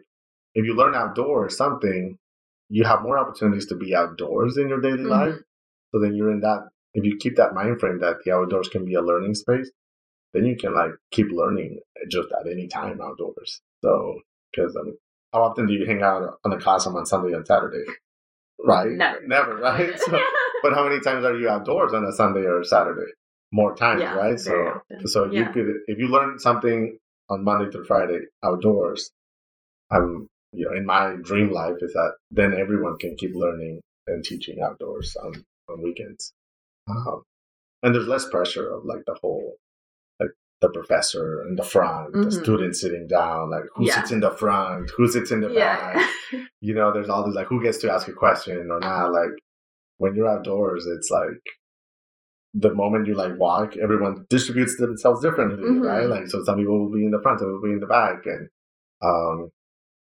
if 0.56 0.66
you 0.66 0.76
learn 0.76 0.96
outdoors 0.96 1.58
something, 1.58 2.18
you 2.70 2.84
have 2.86 3.02
more 3.02 3.18
opportunities 3.20 3.68
to 3.68 3.76
be 3.76 3.96
outdoors 3.96 4.58
in 4.58 4.70
your 4.70 4.82
daily 4.82 5.04
Mhm. 5.04 5.10
life. 5.10 5.36
So 5.92 6.00
then 6.00 6.16
you're 6.16 6.32
in 6.32 6.42
that. 6.42 6.70
If 6.94 7.04
you 7.06 7.18
keep 7.18 7.36
that 7.38 7.54
mind 7.54 7.80
frame 7.80 8.00
that 8.00 8.18
the 8.24 8.32
outdoors 8.32 8.70
can 8.70 8.86
be 8.86 8.94
a 8.96 9.02
learning 9.02 9.36
space, 9.36 9.72
then 10.34 10.46
you 10.46 10.56
can 10.56 10.74
like 10.74 10.92
keep 11.12 11.32
learning 11.32 11.80
just 12.10 12.30
at 12.32 12.48
any 12.48 12.68
time 12.68 13.02
outdoors. 13.02 13.62
So 13.84 14.22
because 14.52 14.76
I 14.76 14.84
mean, 14.84 14.98
how 15.32 15.44
often 15.44 15.66
do 15.68 15.74
you 15.74 15.86
hang 15.86 16.02
out 16.04 16.40
on 16.44 16.52
the 16.52 16.58
classroom 16.58 16.96
on 16.96 17.06
Sunday 17.06 17.34
and 17.36 17.46
Saturday? 17.46 17.86
Right? 18.64 18.92
Never. 18.92 19.28
Never, 19.28 19.56
right? 19.58 20.00
So, 20.00 20.20
but 20.62 20.74
how 20.74 20.88
many 20.88 21.00
times 21.02 21.26
are 21.26 21.36
you 21.36 21.50
outdoors 21.50 21.94
on 21.94 22.06
a 22.06 22.12
Sunday 22.12 22.46
or 22.46 22.64
Saturday? 22.64 23.12
More 23.52 23.76
times, 23.76 24.02
Yeah, 24.02 24.16
right? 24.16 24.40
So, 24.40 24.56
often. 24.56 25.08
so 25.08 25.26
you 25.26 25.46
could 25.50 25.68
if 25.88 25.98
you 26.00 26.08
learn 26.08 26.40
something 26.40 26.98
on 27.30 27.44
Monday 27.44 27.70
through 27.72 27.86
Friday 27.86 28.22
outdoors, 28.44 29.12
I'm 29.92 30.28
you 30.54 30.66
know 30.66 30.74
in 30.76 30.86
my 30.86 31.16
dream 31.22 31.52
life 31.52 31.78
is 31.82 31.94
that 31.94 32.14
then 32.32 32.54
everyone 32.54 32.98
can 32.98 33.16
keep 33.16 33.36
learning 33.36 33.82
and 34.08 34.24
teaching 34.24 34.62
outdoors 34.62 35.16
on 35.24 35.34
on 35.70 35.82
weekends, 35.82 36.34
um, 36.90 37.24
and 37.82 37.94
there's 37.96 38.08
less 38.08 38.28
pressure 38.30 38.70
of 38.70 38.86
like 38.86 39.04
the 39.06 39.16
whole 39.22 39.56
like 40.20 40.30
the 40.62 40.70
professor 40.70 41.46
in 41.48 41.56
the 41.56 41.64
front, 41.64 42.14
the 42.14 42.20
Mhm. 42.20 42.42
student 42.44 42.76
sitting 42.76 43.08
down, 43.08 43.50
like 43.52 43.66
who 43.76 43.86
Yeah. 43.86 43.96
sits 43.96 44.12
in 44.12 44.20
the 44.20 44.32
front, 44.32 44.90
who 44.98 45.08
sits 45.08 45.32
in 45.32 45.42
the 45.42 45.50
back, 45.50 45.96
you 46.62 46.74
know, 46.74 46.92
there's 46.94 47.10
all 47.10 47.26
these 47.26 47.36
like 47.36 47.48
who 47.48 47.62
gets 47.64 47.78
to 47.80 47.92
ask 47.92 48.08
a 48.08 48.14
question 48.14 48.70
or 48.72 48.80
not. 48.80 49.12
Like 49.12 49.32
when 49.98 50.16
you're 50.16 50.28
outdoors, 50.30 50.86
it's 50.86 51.10
like 51.10 51.42
the 52.54 52.74
moment 52.74 53.08
you 53.08 53.16
like 53.16 53.38
walk, 53.40 53.76
everyone 53.78 54.26
distributes 54.30 54.78
themselves 54.78 55.22
differently, 55.22 55.68
Mhm. 55.68 55.86
right? 55.86 56.06
Like 56.08 56.28
so 56.28 56.44
some 56.44 56.58
people 56.60 56.80
will 56.80 56.92
be 56.92 57.06
in 57.06 57.12
the 57.12 57.22
front, 57.22 57.40
some 57.40 57.52
will 57.52 57.62
be 57.62 57.72
in 57.72 57.80
the 57.80 57.88
back 57.88 58.26
and 58.26 58.50
um 59.02 59.50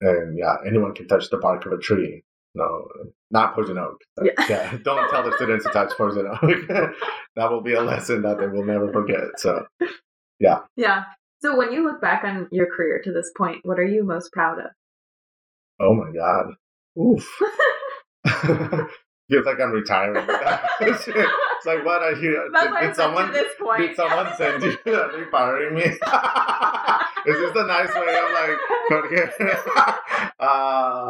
and 0.02 0.38
yeah, 0.38 0.56
anyone 0.66 0.94
can 0.94 1.08
touch 1.08 1.30
the 1.30 1.38
bark 1.38 1.66
of 1.66 1.74
a 1.74 1.78
tree. 1.78 2.24
No, 2.56 2.88
not 3.30 3.54
poison 3.54 3.78
oak. 3.78 4.02
Yeah. 4.50 4.78
Don't 4.84 5.10
tell 5.10 5.24
the 5.24 5.34
students 5.36 5.66
to 5.66 5.72
touch 5.72 5.92
poison 5.98 6.28
oak. 6.28 6.40
that 7.36 7.52
will 7.52 7.62
be 7.62 7.74
a 7.74 7.82
lesson 7.82 8.22
that 8.24 8.40
they 8.40 8.48
will 8.48 8.66
never 8.66 8.92
forget. 8.92 9.38
So 9.38 9.66
yeah. 10.40 10.60
Yeah. 10.76 11.04
So 11.42 11.56
when 11.56 11.72
you 11.72 11.84
look 11.84 12.02
back 12.02 12.24
on 12.24 12.48
your 12.52 12.66
career 12.66 13.02
to 13.04 13.12
this 13.12 13.30
point, 13.38 13.60
what 13.64 13.78
are 13.80 13.86
you 13.86 14.04
most 14.04 14.32
proud 14.32 14.60
of? 14.60 14.72
oh 15.80 15.94
my 15.94 16.12
God. 16.12 16.54
Oof. 17.00 17.28
Feels 19.30 19.46
like 19.46 19.60
I'm 19.60 19.72
retiring. 19.72 20.26
it's 20.82 21.66
like 21.66 21.86
what 21.86 22.02
I 22.02 22.18
hear. 22.20 22.48
That's 22.54 22.68
did, 22.68 22.80
did 22.82 22.96
someone 22.96 23.28
to 23.28 23.34
this 23.34 23.52
point. 23.60 23.82
did 23.82 23.96
someone 23.96 24.34
send 24.38 24.64
you 24.64 24.78
that 24.86 25.12
they 25.14 25.30
firing 25.30 25.76
me? 25.76 25.84
It's 27.26 27.40
just 27.40 27.56
a 27.56 27.66
nice 27.66 27.94
way 27.94 28.16
of 28.18 28.32
like, 28.32 28.58
uh, 30.40 31.10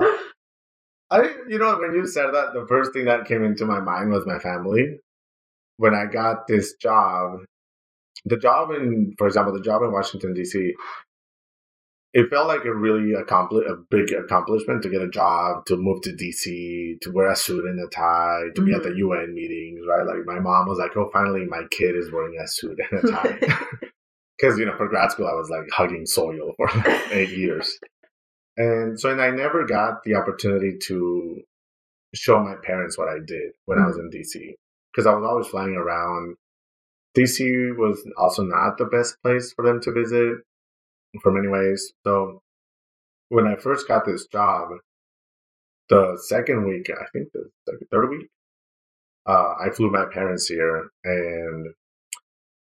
I, 1.10 1.36
you 1.48 1.58
know, 1.58 1.78
when 1.80 1.94
you 1.94 2.08
said 2.08 2.34
that, 2.34 2.54
the 2.54 2.66
first 2.68 2.94
thing 2.94 3.06
that 3.06 3.26
came 3.26 3.44
into 3.44 3.66
my 3.66 3.80
mind 3.80 4.12
was 4.12 4.26
my 4.26 4.40
family. 4.40 5.00
When 5.78 5.94
I 5.94 6.06
got 6.06 6.48
this 6.48 6.74
job, 6.76 7.40
the 8.26 8.38
job 8.38 8.72
in, 8.72 9.14
for 9.18 9.28
example, 9.28 9.54
the 9.54 9.62
job 9.62 9.84
in 9.84 9.92
Washington 9.92 10.34
D.C., 10.34 10.74
it 12.14 12.30
felt 12.30 12.48
like 12.48 12.66
a 12.66 12.74
really 12.74 13.14
accompli- 13.14 13.66
a 13.66 13.76
big 13.92 14.12
accomplishment 14.12 14.82
to 14.82 14.90
get 14.90 15.02
a 15.02 15.10
job, 15.10 15.66
to 15.68 15.78
move 15.78 16.02
to 16.02 16.12
DC, 16.12 17.00
to 17.02 17.12
wear 17.12 17.30
a 17.30 17.36
suit 17.36 17.66
and 17.66 17.80
a 17.80 17.88
tie, 17.90 18.46
to 18.56 18.62
mm-hmm. 18.62 18.66
be 18.66 18.74
at 18.74 18.84
the 18.84 18.96
UN 18.96 19.28
mm-hmm. 19.28 19.34
meetings, 19.36 19.82
right? 19.88 20.06
Like 20.06 20.26
my 20.26 20.40
mom 20.40 20.68
was 20.68 20.80
like, 20.80 20.98
"Oh, 20.98 21.10
finally, 21.14 21.46
my 21.46 21.64
kid 21.70 21.96
is 21.96 22.12
wearing 22.12 22.40
a 22.40 22.48
suit 22.48 22.80
and 22.90 23.04
a 23.04 23.12
tie." 23.12 23.40
Because 24.38 24.58
you 24.60 24.66
know, 24.66 24.78
for 24.78 24.88
grad 24.88 25.12
school, 25.12 25.28
I 25.28 25.34
was 25.34 25.50
like 25.50 25.68
hugging 25.72 26.06
soil 26.06 26.54
for 26.58 26.68
like 26.68 27.02
eight 27.12 27.32
years, 27.32 27.80
and 28.56 29.00
so 29.00 29.10
and 29.10 29.22
I 29.22 29.32
never 29.32 29.66
got 29.66 30.04
the 30.04 30.16
opportunity 30.16 30.78
to 30.88 31.42
show 32.14 32.40
my 32.40 32.56
parents 32.64 32.98
what 32.98 33.10
I 33.10 33.18
did 33.26 33.52
when 33.66 33.78
mm-hmm. 33.78 33.86
I 33.86 33.88
was 33.88 33.98
mm-hmm. 33.98 34.16
in 34.16 34.22
DC 34.22 34.54
because 34.92 35.08
I 35.08 35.14
was 35.14 35.24
always 35.24 35.48
flying 35.48 35.76
around. 35.76 36.36
DC 37.18 37.76
was 37.78 38.00
also 38.18 38.44
not 38.44 38.78
the 38.78 38.86
best 38.86 39.16
place 39.24 39.54
for 39.54 39.66
them 39.66 39.82
to 39.82 39.92
visit 39.92 40.38
for 41.22 41.32
many 41.32 41.48
ways. 41.48 41.94
So 42.04 42.42
when 43.30 43.48
I 43.48 43.56
first 43.56 43.88
got 43.88 44.06
this 44.06 44.28
job, 44.28 44.70
the 45.90 46.20
second 46.28 46.66
week, 46.66 46.90
I 46.90 47.06
think 47.14 47.30
the 47.34 47.50
third 47.92 48.10
week, 48.10 48.28
uh, 49.26 49.54
I 49.60 49.70
flew 49.70 49.90
my 49.90 50.06
parents 50.06 50.48
here 50.48 50.90
and 51.04 51.68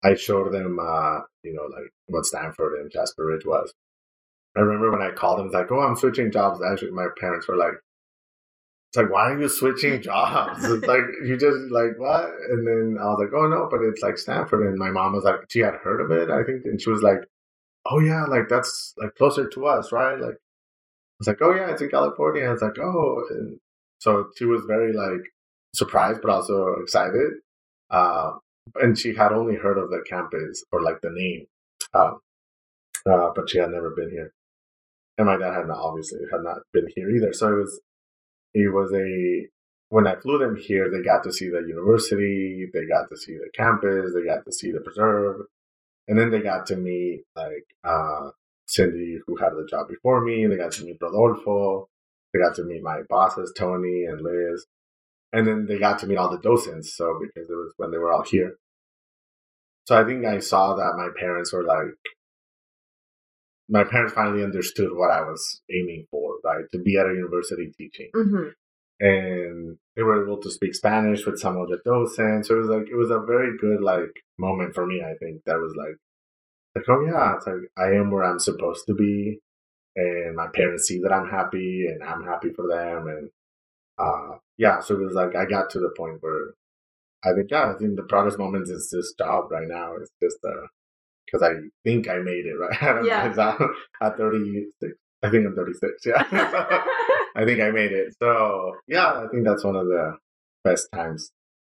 I 0.04 0.14
showed 0.14 0.52
them, 0.52 0.78
uh, 0.80 1.20
you 1.42 1.54
know, 1.54 1.64
like 1.64 1.90
what 2.06 2.26
Stanford 2.26 2.80
and 2.80 2.90
Jasper 2.90 3.26
Ridge 3.26 3.44
was. 3.44 3.72
I 4.56 4.60
remember 4.60 4.90
when 4.90 5.02
I 5.02 5.10
called 5.10 5.38
them, 5.38 5.50
like, 5.50 5.70
oh, 5.70 5.80
I'm 5.80 5.96
switching 5.96 6.32
jobs. 6.32 6.60
Actually, 6.62 6.92
my 6.92 7.06
parents 7.18 7.48
were 7.48 7.56
like, 7.56 7.74
it's 8.90 8.96
like, 8.96 9.10
why 9.10 9.30
are 9.32 9.40
you 9.40 9.48
switching 9.48 10.00
jobs? 10.02 10.64
it's 10.64 10.86
like, 10.86 11.02
you 11.24 11.36
just 11.36 11.70
like, 11.70 11.98
what? 11.98 12.30
And 12.50 12.66
then 12.66 12.98
I 13.00 13.06
was 13.06 13.18
like, 13.20 13.32
oh, 13.34 13.46
no, 13.46 13.68
but 13.70 13.82
it's 13.82 14.02
like 14.02 14.18
Stanford. 14.18 14.66
And 14.66 14.78
my 14.78 14.90
mom 14.90 15.12
was 15.12 15.24
like, 15.24 15.40
she 15.48 15.60
had 15.60 15.74
heard 15.74 16.00
of 16.00 16.10
it, 16.10 16.30
I 16.30 16.44
think. 16.44 16.64
And 16.64 16.80
she 16.80 16.90
was 16.90 17.02
like, 17.02 17.22
oh 17.90 18.00
yeah, 18.00 18.24
like 18.24 18.48
that's 18.48 18.94
like 18.98 19.14
closer 19.14 19.48
to 19.48 19.66
us, 19.66 19.92
right? 19.92 20.18
Like 20.18 20.34
I 20.34 21.18
was 21.20 21.26
like, 21.26 21.42
oh 21.42 21.54
yeah, 21.54 21.70
it's 21.70 21.82
in 21.82 21.90
California. 21.90 22.44
I 22.44 22.52
was 22.52 22.62
like, 22.62 22.78
oh, 22.78 23.22
and 23.30 23.58
so 23.98 24.28
she 24.36 24.44
was 24.44 24.62
very 24.66 24.92
like 24.92 25.32
surprised, 25.74 26.20
but 26.22 26.30
also 26.30 26.76
excited. 26.82 27.32
Uh, 27.90 28.32
and 28.76 28.98
she 28.98 29.14
had 29.14 29.32
only 29.32 29.56
heard 29.56 29.78
of 29.78 29.90
the 29.90 30.02
campus 30.08 30.64
or 30.72 30.82
like 30.82 31.00
the 31.02 31.10
name, 31.10 31.46
uh, 31.94 32.12
uh, 33.10 33.30
but 33.34 33.48
she 33.50 33.58
had 33.58 33.70
never 33.70 33.90
been 33.90 34.10
here. 34.10 34.32
And 35.16 35.26
my 35.26 35.36
dad 35.36 35.54
had 35.54 35.66
not, 35.66 35.78
obviously 35.78 36.20
had 36.30 36.42
not 36.42 36.58
been 36.72 36.88
here 36.94 37.10
either. 37.10 37.32
So 37.32 37.48
it 37.48 37.60
was, 37.60 37.80
it 38.54 38.72
was 38.72 38.92
a 38.94 39.48
when 39.90 40.06
I 40.06 40.16
flew 40.16 40.38
them 40.38 40.56
here, 40.56 40.90
they 40.90 41.02
got 41.02 41.22
to 41.24 41.32
see 41.32 41.48
the 41.48 41.64
university, 41.66 42.68
they 42.72 42.86
got 42.86 43.08
to 43.08 43.16
see 43.16 43.32
the 43.32 43.50
campus, 43.54 44.12
they 44.14 44.24
got 44.24 44.44
to 44.44 44.52
see 44.52 44.70
the 44.70 44.80
preserve, 44.80 45.40
and 46.06 46.18
then 46.18 46.30
they 46.30 46.40
got 46.40 46.66
to 46.66 46.76
meet 46.76 47.24
like 47.34 47.64
uh, 47.84 48.30
Cindy, 48.66 49.18
who 49.26 49.36
had 49.36 49.52
the 49.52 49.66
job 49.68 49.88
before 49.88 50.20
me. 50.20 50.46
They 50.46 50.56
got 50.56 50.72
to 50.72 50.84
meet 50.84 50.98
Rodolfo. 51.00 51.88
They 52.32 52.40
got 52.40 52.54
to 52.56 52.64
meet 52.64 52.82
my 52.82 53.00
bosses, 53.08 53.52
Tony 53.56 54.04
and 54.04 54.20
Liz. 54.20 54.66
And 55.32 55.46
then 55.46 55.66
they 55.66 55.78
got 55.78 55.98
to 56.00 56.06
meet 56.06 56.16
all 56.16 56.30
the 56.30 56.38
docents. 56.38 56.96
So 56.96 57.18
because 57.20 57.48
it 57.48 57.54
was 57.54 57.74
when 57.76 57.90
they 57.90 57.98
were 57.98 58.12
all 58.12 58.24
here. 58.24 58.56
So 59.86 60.00
I 60.00 60.04
think 60.04 60.24
I 60.24 60.38
saw 60.38 60.74
that 60.76 60.96
my 60.96 61.08
parents 61.18 61.52
were 61.52 61.64
like, 61.64 61.96
my 63.68 63.84
parents 63.84 64.14
finally 64.14 64.42
understood 64.42 64.90
what 64.92 65.10
I 65.10 65.20
was 65.22 65.60
aiming 65.70 66.06
for, 66.10 66.36
right? 66.44 66.64
To 66.72 66.78
be 66.78 66.96
at 66.96 67.06
a 67.06 67.14
university 67.14 67.72
teaching. 67.76 68.10
Mm-hmm 68.14 68.48
and 69.00 69.78
they 69.94 70.02
were 70.02 70.24
able 70.24 70.38
to 70.38 70.50
speak 70.50 70.74
Spanish 70.74 71.24
with 71.24 71.38
some 71.38 71.56
of 71.56 71.68
the 71.68 71.78
docents. 71.84 72.48
So 72.48 72.56
it 72.56 72.58
was 72.58 72.68
like 72.68 72.88
it 72.90 72.96
was 72.96 73.10
a 73.10 73.20
very 73.20 73.56
good 73.58 73.80
like 73.80 74.22
moment 74.38 74.74
for 74.74 74.86
me. 74.86 75.02
I 75.02 75.14
think 75.18 75.42
that 75.44 75.58
was 75.58 75.74
like 75.76 75.96
like 76.74 76.84
oh 76.88 77.04
yeah, 77.06 77.36
it's 77.36 77.46
like 77.46 77.70
I 77.76 77.96
am 77.96 78.10
where 78.10 78.24
I'm 78.24 78.38
supposed 78.38 78.86
to 78.86 78.94
be, 78.94 79.40
and 79.96 80.36
my 80.36 80.48
parents 80.48 80.86
see 80.88 81.00
that 81.02 81.12
I'm 81.12 81.28
happy, 81.28 81.86
and 81.86 82.02
I'm 82.02 82.24
happy 82.24 82.50
for 82.50 82.66
them, 82.68 83.06
and 83.08 83.30
uh 83.98 84.38
yeah. 84.58 84.80
So 84.80 84.94
it 84.94 85.04
was 85.04 85.14
like 85.14 85.34
I 85.34 85.46
got 85.46 85.70
to 85.70 85.80
the 85.80 85.94
point 85.96 86.18
where 86.20 86.54
I 87.24 87.32
think 87.34 87.50
yeah, 87.50 87.72
I 87.74 87.78
think 87.78 87.96
the 87.96 88.02
proudest 88.02 88.38
moment 88.38 88.68
is 88.68 88.90
this 88.90 89.14
job 89.18 89.50
right 89.50 89.66
now. 89.66 89.94
It's 89.96 90.10
just 90.22 90.38
uh 90.44 90.66
because 91.26 91.42
I 91.42 91.54
think 91.84 92.08
I 92.08 92.18
made 92.18 92.46
it 92.46 92.54
right. 92.58 93.04
yeah. 93.04 93.58
at 94.00 94.16
36, 94.16 94.96
I 95.22 95.30
think 95.30 95.46
I'm 95.46 95.54
36. 95.54 96.06
Yeah. 96.06 96.22
I 97.36 97.44
think 97.44 97.60
I 97.60 97.70
made 97.70 97.92
it. 97.92 98.14
So 98.20 98.76
yeah, 98.86 99.06
I 99.06 99.26
think 99.30 99.44
that's 99.44 99.64
one 99.64 99.76
of 99.76 99.86
the 99.86 100.16
best 100.64 100.88
times 100.92 101.30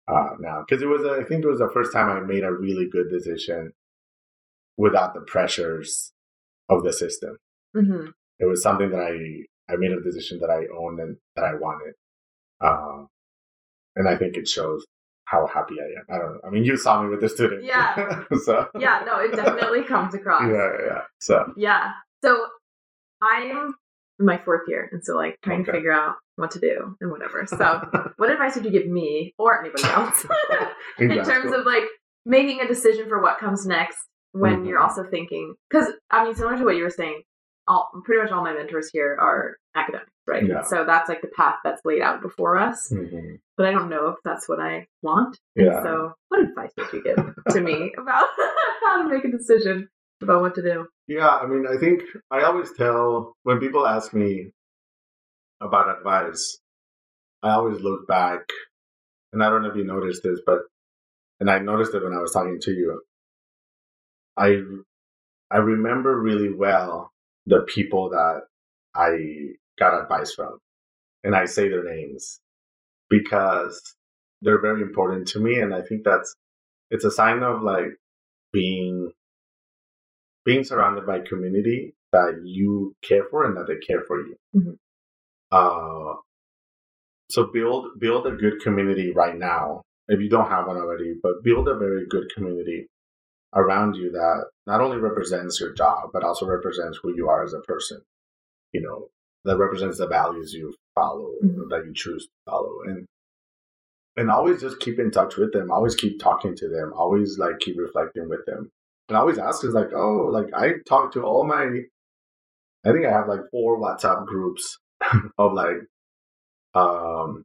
uh, 0.09 0.30
now 0.41 0.64
because 0.66 0.83
it 0.83 0.87
was. 0.87 1.05
A, 1.05 1.20
I 1.20 1.24
think 1.24 1.45
it 1.45 1.49
was 1.49 1.61
the 1.61 1.70
first 1.72 1.93
time 1.93 2.09
I 2.09 2.20
made 2.20 2.45
a 2.45 2.53
really 2.53 2.89
good 2.91 3.09
decision 3.11 3.72
without 4.76 5.14
the 5.14 5.20
pressures 5.20 6.12
of 6.68 6.83
the 6.83 6.93
system. 6.93 7.37
Mm-hmm. 7.76 8.09
It 8.41 8.47
was 8.47 8.62
something 8.62 8.91
that 8.91 9.01
I 9.01 9.72
I 9.72 9.76
made 9.76 9.93
a 9.93 10.01
decision 10.01 10.41
that 10.41 10.51
I 10.51 10.66
owned 10.76 10.99
and 11.01 11.16
that 11.37 11.45
I 11.45 11.55
wanted, 11.55 11.95
um, 12.63 13.09
and 13.97 14.09
I 14.09 14.17
think 14.17 14.37
it 14.37 14.49
shows 14.49 14.85
how 15.25 15.47
happy 15.47 15.77
I 15.81 16.01
am. 16.01 16.05
I 16.15 16.23
don't 16.23 16.35
know. 16.35 16.41
I 16.47 16.51
mean, 16.51 16.65
you 16.65 16.77
saw 16.77 17.03
me 17.03 17.09
with 17.09 17.21
the 17.21 17.29
student. 17.29 17.65
Yeah. 17.65 18.25
so 18.45 18.69
yeah, 18.79 19.03
no, 19.07 19.19
it 19.19 19.35
definitely 19.35 19.85
comes 19.85 20.15
across. 20.15 20.43
Yeah, 20.43 20.71
yeah. 20.87 21.01
So 21.21 21.53
yeah. 21.57 21.93
So 22.23 22.47
I'm 23.23 23.75
my 24.19 24.39
fourth 24.39 24.69
year, 24.69 24.89
and 24.93 25.03
so 25.05 25.17
like 25.17 25.39
trying 25.43 25.63
okay. 25.63 25.73
to 25.73 25.79
figure 25.79 25.93
out 25.93 26.17
what 26.37 26.51
to 26.53 26.61
do 26.61 26.97
and 27.01 27.11
whatever. 27.11 27.47
So, 27.47 27.57
what 28.17 28.31
advice 28.31 28.55
would 28.55 28.65
you 28.65 28.71
give 28.71 28.87
me 28.87 29.35
or 29.39 29.61
anybody 29.61 29.85
else 29.85 30.27
in 30.99 31.09
terms 31.25 31.53
of 31.53 31.67
like 31.67 31.85
making 32.25 32.61
a 32.61 32.69
decision 32.69 33.09
for 33.09 33.21
what 33.21 33.39
comes 33.39 33.67
next 33.67 33.99
when 34.33 34.57
mm-hmm. 34.57 34.67
you're 34.67 34.81
also 34.81 35.05
thinking? 35.05 35.55
Because 35.71 35.89
I 36.11 36.25
mean, 36.25 36.35
similar 36.35 36.59
to 36.59 36.65
what 36.65 36.77
you 36.77 36.83
were 36.83 36.91
saying, 36.91 37.23
all 37.67 37.91
pretty 38.05 38.23
much 38.23 38.33
all 38.33 38.43
my 38.43 38.53
mentors 38.53 38.91
here 38.93 39.17
are 39.21 39.57
academics, 39.75 40.12
right? 40.27 40.47
Yeah. 40.47 40.62
So 40.62 40.85
that's 40.87 41.09
like 41.09 41.20
the 41.20 41.29
path 41.29 41.57
that's 41.64 41.83
laid 41.85 42.03
out 42.03 42.23
before 42.23 42.57
us. 42.57 42.91
Mm-hmm. 42.93 43.37
But 43.57 43.66
I 43.66 43.73
don't 43.73 43.89
know 43.89 44.09
if 44.09 44.16
that's 44.25 44.49
what 44.49 44.61
I 44.61 44.87
want. 45.03 45.39
Yeah. 45.55 45.77
And 45.77 45.85
so, 45.85 46.12
what 46.29 46.43
advice 46.43 46.70
would 46.77 46.93
you 46.93 47.03
give 47.03 47.35
to 47.51 47.61
me 47.61 47.93
about 47.99 48.27
how 48.87 49.03
to 49.03 49.09
make 49.09 49.25
a 49.25 49.31
decision 49.31 49.89
about 50.23 50.41
what 50.41 50.55
to 50.57 50.62
do? 50.62 50.87
Yeah, 51.07 51.29
I 51.29 51.47
mean, 51.47 51.66
I 51.66 51.79
think 51.79 52.03
I 52.31 52.43
always 52.43 52.73
tell 52.73 53.35
when 53.43 53.59
people 53.59 53.87
ask 53.87 54.14
me 54.14 54.51
about 55.61 55.97
advice, 55.97 56.59
I 57.43 57.51
always 57.51 57.81
look 57.81 58.07
back, 58.07 58.41
and 59.33 59.43
I 59.43 59.51
don't 59.51 59.62
know 59.62 59.70
if 59.70 59.77
you 59.77 59.85
noticed 59.85 60.23
this, 60.23 60.41
but 60.45 60.61
and 61.41 61.51
I 61.51 61.59
noticed 61.59 61.95
it 61.95 62.05
when 62.05 62.14
I 62.14 62.20
was 62.20 62.33
talking 62.33 62.59
to 62.62 62.70
you. 62.70 63.03
I 64.37 64.62
I 65.51 65.59
remember 65.59 66.18
really 66.18 66.53
well 66.53 67.12
the 67.47 67.61
people 67.62 68.11
that 68.11 68.43
I 68.95 69.55
got 69.79 70.01
advice 70.01 70.33
from, 70.35 70.59
and 71.25 71.35
I 71.35 71.45
say 71.47 71.68
their 71.68 71.85
names 71.85 72.41
because 73.09 73.81
they're 74.43 74.61
very 74.61 74.83
important 74.83 75.29
to 75.29 75.41
me, 75.41 75.59
and 75.59 75.75
I 75.75 75.83
think 75.83 76.05
that's 76.05 76.35
it's 76.91 77.05
a 77.05 77.11
sign 77.11 77.43
of 77.43 77.62
like 77.62 77.97
being 78.53 79.12
being 80.45 80.64
surrounded 80.64 81.07
by 81.07 81.20
community 81.20 81.95
that 82.12 82.43
you 82.45 82.95
care 83.03 83.25
for 83.31 83.45
and 83.45 83.57
that 83.57 83.66
they 83.66 83.77
care 83.77 84.03
for 84.07 84.18
you. 84.18 84.37
Mm-hmm. 84.55 84.73
Uh, 85.51 86.14
so 87.31 87.47
build 87.53 87.99
build 87.99 88.27
a 88.27 88.33
good 88.33 88.61
community 88.61 89.12
right 89.12 89.37
now 89.37 89.83
if 90.09 90.20
you 90.20 90.29
don't 90.29 90.51
have 90.51 90.66
one 90.66 90.77
already, 90.77 91.14
but 91.23 91.43
build 91.43 91.68
a 91.68 91.79
very 91.79 92.07
good 92.09 92.31
community 92.35 92.89
around 93.55 93.95
you 93.95 94.11
that 94.11 94.47
not 94.66 94.81
only 94.81 94.97
represents 94.97 95.61
your 95.61 95.73
job 95.73 96.11
but 96.12 96.25
also 96.25 96.47
represents 96.47 96.99
who 97.03 97.14
you 97.14 97.29
are 97.29 97.45
as 97.45 97.55
a 97.55 97.61
person. 97.61 98.01
You 98.73 98.83
know 98.83 99.09
that 99.45 99.59
represents 99.59 99.99
the 99.99 100.07
values 100.07 100.53
you 100.53 100.74
follow 100.95 101.30
mm-hmm. 101.43 101.68
that 101.68 101.84
you 101.84 101.93
choose 101.95 102.24
to 102.24 102.51
follow 102.51 102.82
and 102.86 103.07
and 104.16 104.30
always 104.30 104.61
just 104.61 104.78
keep 104.80 104.99
in 104.99 105.11
touch 105.11 105.36
with 105.36 105.53
them 105.53 105.70
always 105.70 105.95
keep 105.95 106.20
talking 106.20 106.55
to 106.55 106.68
them 106.68 106.93
always 106.95 107.38
like 107.38 107.59
keep 107.61 107.76
reflecting 107.78 108.28
with 108.28 108.45
them 108.47 108.70
and 109.09 109.16
I 109.16 109.20
always 109.20 109.36
ask 109.36 109.62
is 109.62 109.74
like, 109.74 109.93
oh, 109.95 110.28
like 110.32 110.47
I 110.55 110.74
talk 110.88 111.12
to 111.12 111.22
all 111.22 111.45
my, 111.45 111.64
I 112.84 112.93
think 112.93 113.05
I 113.05 113.11
have 113.11 113.28
like 113.28 113.40
four 113.51 113.78
WhatsApp 113.78 114.26
groups 114.26 114.78
of 115.38 115.53
like, 115.53 115.76
um, 116.74 117.45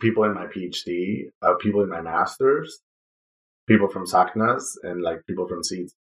people 0.00 0.24
in 0.24 0.32
my 0.32 0.46
PhD, 0.46 1.24
uh, 1.42 1.54
people 1.60 1.82
in 1.82 1.90
my 1.90 2.00
masters, 2.00 2.80
people 3.68 3.88
from 3.88 4.06
SACNAS, 4.06 4.62
and 4.82 5.02
like 5.02 5.26
people 5.26 5.46
from 5.46 5.62
Seeds. 5.62 5.94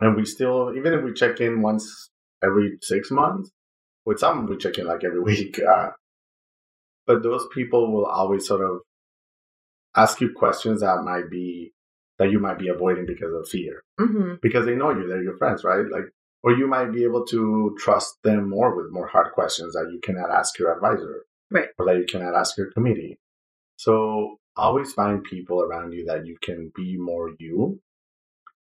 And 0.00 0.14
we 0.14 0.26
still, 0.26 0.74
even 0.76 0.92
if 0.92 1.02
we 1.02 1.14
check 1.14 1.40
in 1.40 1.62
once 1.62 2.10
every 2.42 2.76
six 2.82 3.10
months, 3.10 3.50
with 4.06 4.18
some 4.18 4.46
we 4.46 4.56
check 4.56 4.78
in 4.78 4.86
like 4.86 5.04
every 5.04 5.20
week. 5.32 5.60
Uh, 5.60 5.90
but 7.06 7.22
those 7.22 7.46
people 7.52 7.92
will 7.92 8.06
always 8.06 8.46
sort 8.46 8.62
of 8.62 8.80
ask 9.96 10.20
you 10.20 10.32
questions 10.32 10.80
that 10.80 11.02
might 11.04 11.30
be 11.30 11.72
that 12.18 12.30
you 12.30 12.38
might 12.38 12.58
be 12.58 12.68
avoiding 12.68 13.06
because 13.06 13.32
of 13.34 13.48
fear. 13.48 13.82
Mm-hmm. 14.00 14.34
Because 14.40 14.66
they 14.66 14.74
know 14.74 14.90
you, 14.90 15.06
they're 15.06 15.22
your 15.22 15.36
friends, 15.36 15.64
right? 15.64 15.84
Like 15.90 16.04
or 16.44 16.52
you 16.52 16.66
might 16.66 16.92
be 16.92 17.04
able 17.04 17.24
to 17.24 17.74
trust 17.78 18.22
them 18.22 18.50
more 18.50 18.76
with 18.76 18.92
more 18.92 19.06
hard 19.06 19.32
questions 19.32 19.72
that 19.72 19.90
you 19.90 19.98
cannot 20.00 20.30
ask 20.30 20.58
your 20.58 20.74
advisor, 20.74 21.24
right? 21.50 21.68
Or 21.78 21.86
that 21.86 21.96
you 21.96 22.04
cannot 22.04 22.34
ask 22.34 22.58
your 22.58 22.70
committee. 22.70 23.18
So 23.76 24.36
always 24.54 24.92
find 24.92 25.24
people 25.24 25.62
around 25.62 25.92
you 25.92 26.04
that 26.04 26.26
you 26.26 26.36
can 26.42 26.70
be 26.76 26.98
more 26.98 27.30
you, 27.38 27.80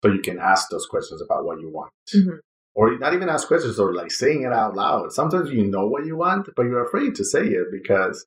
so 0.03 0.13
you 0.13 0.21
can 0.21 0.39
ask 0.39 0.69
those 0.69 0.85
questions 0.85 1.23
about 1.23 1.47
what 1.47 1.59
you 1.59 1.71
want. 1.71 1.91
Mm-hmm. 2.15 2.37
Or 2.75 2.99
not 2.99 3.15
even 3.15 3.29
ask 3.29 3.47
questions 3.47 3.79
or 3.79 3.95
like 3.95 4.11
saying 4.11 4.43
it 4.43 4.53
out 4.53 4.75
loud. 4.75 5.13
Sometimes 5.13 5.51
you 5.51 5.65
know 5.65 5.87
what 5.87 6.07
you 6.07 6.17
want, 6.17 6.49
but 6.57 6.65
you're 6.65 6.85
afraid 6.85 7.15
to 7.17 7.25
say 7.25 7.47
it 7.47 7.67
because 7.71 8.27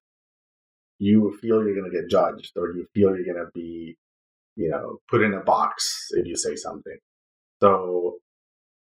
you 1.00 1.38
feel 1.42 1.64
you're 1.64 1.76
going 1.76 1.92
to 1.92 1.98
get 1.98 2.10
judged 2.10 2.54
or 2.56 2.70
you 2.70 2.88
feel 2.94 3.16
you're 3.16 3.34
going 3.34 3.46
to 3.46 3.52
be, 3.54 3.98
you 4.56 4.70
know, 4.70 5.00
put 5.10 5.22
in 5.22 5.34
a 5.34 5.42
box 5.42 6.08
if 6.12 6.26
you 6.26 6.38
say 6.38 6.56
something. 6.56 6.98
So, 7.62 8.20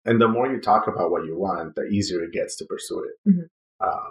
and 0.05 0.21
the 0.21 0.27
more 0.27 0.51
you 0.51 0.59
talk 0.59 0.87
about 0.87 1.11
what 1.11 1.25
you 1.25 1.39
want, 1.39 1.75
the 1.75 1.83
easier 1.83 2.23
it 2.23 2.33
gets 2.33 2.57
to 2.57 2.65
pursue 2.65 3.05
it. 3.05 3.29
Mm-hmm. 3.29 3.45
Uh, 3.79 4.09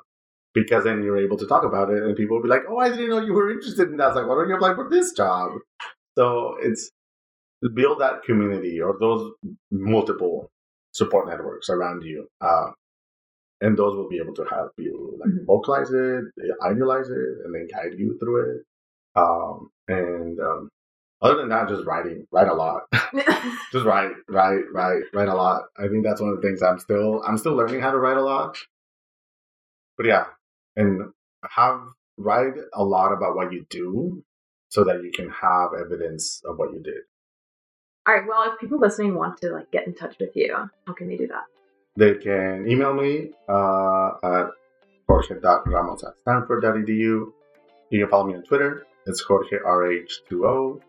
because 0.55 0.85
then 0.85 1.03
you're 1.03 1.19
able 1.19 1.37
to 1.39 1.47
talk 1.47 1.65
about 1.65 1.91
it 1.91 2.03
and 2.03 2.17
people 2.17 2.37
will 2.37 2.43
be 2.43 2.49
like, 2.49 2.63
oh, 2.69 2.79
I 2.79 2.89
didn't 2.89 3.11
know 3.11 3.21
you 3.21 3.33
were 3.33 3.51
interested 3.51 3.89
in 3.89 3.97
that. 3.99 4.09
It's 4.09 4.17
like, 4.17 4.27
why 4.27 4.35
don't 4.35 4.49
you 4.49 4.57
apply 4.57 4.75
for 4.75 4.89
this 4.91 5.13
job? 5.13 5.53
So 6.17 6.57
it's 6.61 6.91
build 7.75 8.01
that 8.01 8.23
community 8.25 8.81
or 8.81 8.97
those 9.01 9.33
multiple 9.71 10.51
support 10.93 11.29
networks 11.29 11.69
around 11.69 12.03
you. 12.03 12.29
Uh, 12.41 12.71
and 13.61 13.77
those 13.77 13.97
will 13.97 14.09
be 14.09 14.19
able 14.19 14.35
to 14.35 14.45
help 14.45 14.73
you 14.77 15.17
like 15.21 15.31
mm-hmm. 15.31 15.45
vocalize 15.47 15.91
it, 15.93 16.25
idealize 16.65 17.09
it, 17.09 17.45
and 17.45 17.55
then 17.55 17.69
guide 17.73 17.97
you 17.97 18.19
through 18.19 18.57
it. 18.57 18.63
Um, 19.15 19.71
and 19.87 20.39
um, 20.41 20.69
other 21.21 21.37
than 21.37 21.51
that, 21.51 21.69
just 21.69 21.87
writing, 21.87 22.27
write 22.33 22.49
a 22.49 22.55
lot. 22.55 22.83
just 23.73 23.85
write, 23.85 24.11
write, 24.29 24.65
write, 24.73 25.03
write 25.15 25.29
a 25.29 25.35
lot. 25.35 25.63
I 25.79 25.87
think 25.87 26.05
that's 26.05 26.21
one 26.21 26.31
of 26.31 26.37
the 26.37 26.43
things 26.43 26.63
I'm 26.63 26.81
still 26.81 27.23
I'm 27.27 27.39
still 27.39 27.55
learning 27.55 27.81
how 27.81 27.93
to 27.93 27.99
write 27.99 28.17
a 28.17 28.23
lot. 28.23 28.59
But 29.97 30.07
yeah, 30.07 30.25
and 30.75 31.13
have 31.49 31.81
write 32.17 32.55
a 32.75 32.83
lot 32.83 33.13
about 33.13 33.37
what 33.37 33.53
you 33.53 33.65
do 33.71 34.25
so 34.69 34.85
that 34.85 35.03
you 35.03 35.13
can 35.15 35.31
have 35.31 35.71
evidence 35.79 36.43
of 36.45 36.57
what 36.59 36.73
you 36.73 36.83
did. 36.83 37.03
All 38.07 38.15
right. 38.15 38.27
Well, 38.27 38.53
if 38.53 38.59
people 38.59 38.79
listening 38.79 39.15
want 39.15 39.41
to 39.43 39.51
like 39.51 39.71
get 39.71 39.87
in 39.87 39.95
touch 39.95 40.17
with 40.19 40.31
you, 40.35 40.55
how 40.87 40.93
can 40.93 41.09
they 41.09 41.17
do 41.17 41.29
that? 41.29 41.45
They 41.97 42.15
can 42.15 42.69
email 42.69 42.95
me 42.95 43.31
uh, 43.49 44.13
at 44.25 44.47
jorge.ramos 45.09 46.05
at 46.05 46.15
stanford.edu. 46.23 46.89
You 46.89 47.33
can 47.91 48.09
follow 48.09 48.27
me 48.27 48.35
on 48.35 48.43
Twitter. 48.43 48.87
It's 49.07 49.25
JorgeRH20. 49.25 50.81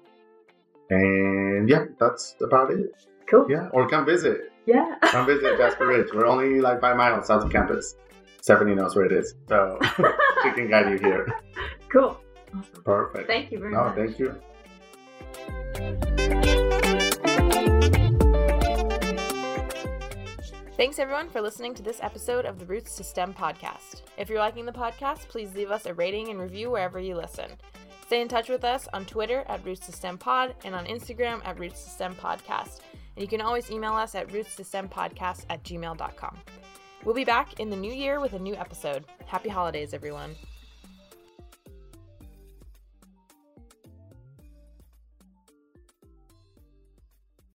And 0.90 1.70
yeah, 1.70 1.86
that's 2.00 2.36
about 2.42 2.72
it. 2.72 2.90
Cool. 3.28 3.48
Yeah, 3.50 3.70
or 3.70 3.88
come 3.90 4.06
visit. 4.06 4.52
Yeah. 4.66 4.96
come 5.02 5.26
visit 5.26 5.58
Jasper 5.58 5.88
Ridge. 5.88 6.08
We're 6.14 6.26
only 6.26 6.62
like 6.62 6.82
five 6.82 6.96
miles 6.96 7.28
south 7.28 7.44
of 7.44 7.52
campus. 7.52 7.96
Stephanie 8.42 8.76
knows 8.76 8.96
where 8.96 9.06
it 9.06 9.12
is, 9.12 9.36
so 9.48 9.80
she 10.44 10.52
can 10.52 10.70
guide 10.70 10.92
you 10.92 10.98
here. 10.98 11.28
Cool. 11.90 12.20
Awesome. 12.56 12.84
Perfect. 12.84 13.28
Thank 13.28 13.52
you 13.52 13.60
very 13.60 13.74
no, 13.74 13.86
much. 13.86 13.96
thank 13.96 14.20
you. 14.20 16.00
Thanks 20.84 21.00
everyone 21.00 21.30
for 21.30 21.40
listening 21.40 21.74
to 21.76 21.82
this 21.82 22.02
episode 22.02 22.44
of 22.44 22.60
the 22.60 22.66
Roots 22.66 22.98
to 22.98 23.06
STEM 23.06 23.34
podcast. 23.34 24.02
If 24.18 24.28
you're 24.28 24.40
liking 24.40 24.66
the 24.66 24.74
podcast, 24.74 25.30
please 25.30 25.56
leave 25.56 25.72
us 25.72 25.86
a 25.86 25.94
rating 25.94 26.28
and 26.28 26.38
review 26.38 26.70
wherever 26.70 27.00
you 27.00 27.16
listen. 27.16 27.52
Stay 28.06 28.22
in 28.22 28.28
touch 28.28 28.50
with 28.50 28.66
us 28.66 28.90
on 28.92 29.06
Twitter 29.06 29.46
at 29.48 29.66
Roots 29.66 29.86
to 29.86 29.94
STEM 29.94 30.18
Pod 30.18 30.56
and 30.66 30.76
on 30.76 30.86
Instagram 30.86 31.40
at 31.46 31.58
Roots 31.58 31.86
to 31.86 31.90
STEM 31.90 32.16
Podcast. 32.16 32.82
And 33.16 33.22
you 33.22 33.30
can 33.30 33.40
always 33.40 33.72
email 33.72 33.94
us 33.94 34.14
at 34.14 34.30
roots 34.34 34.58
to 34.58 34.66
STEM 34.66 34.90
podcast 34.90 35.46
at 35.50 35.64
gmail.com. 35.64 36.38
We'll 37.06 37.16
be 37.16 37.24
back 37.24 37.62
in 37.62 37.70
the 37.70 37.78
new 37.78 37.94
year 37.94 38.20
with 38.20 38.34
a 38.34 38.40
new 38.40 38.56
episode. 38.56 39.06
Happy 39.26 39.48
holidays, 39.48 39.94
everyone. 39.94 40.36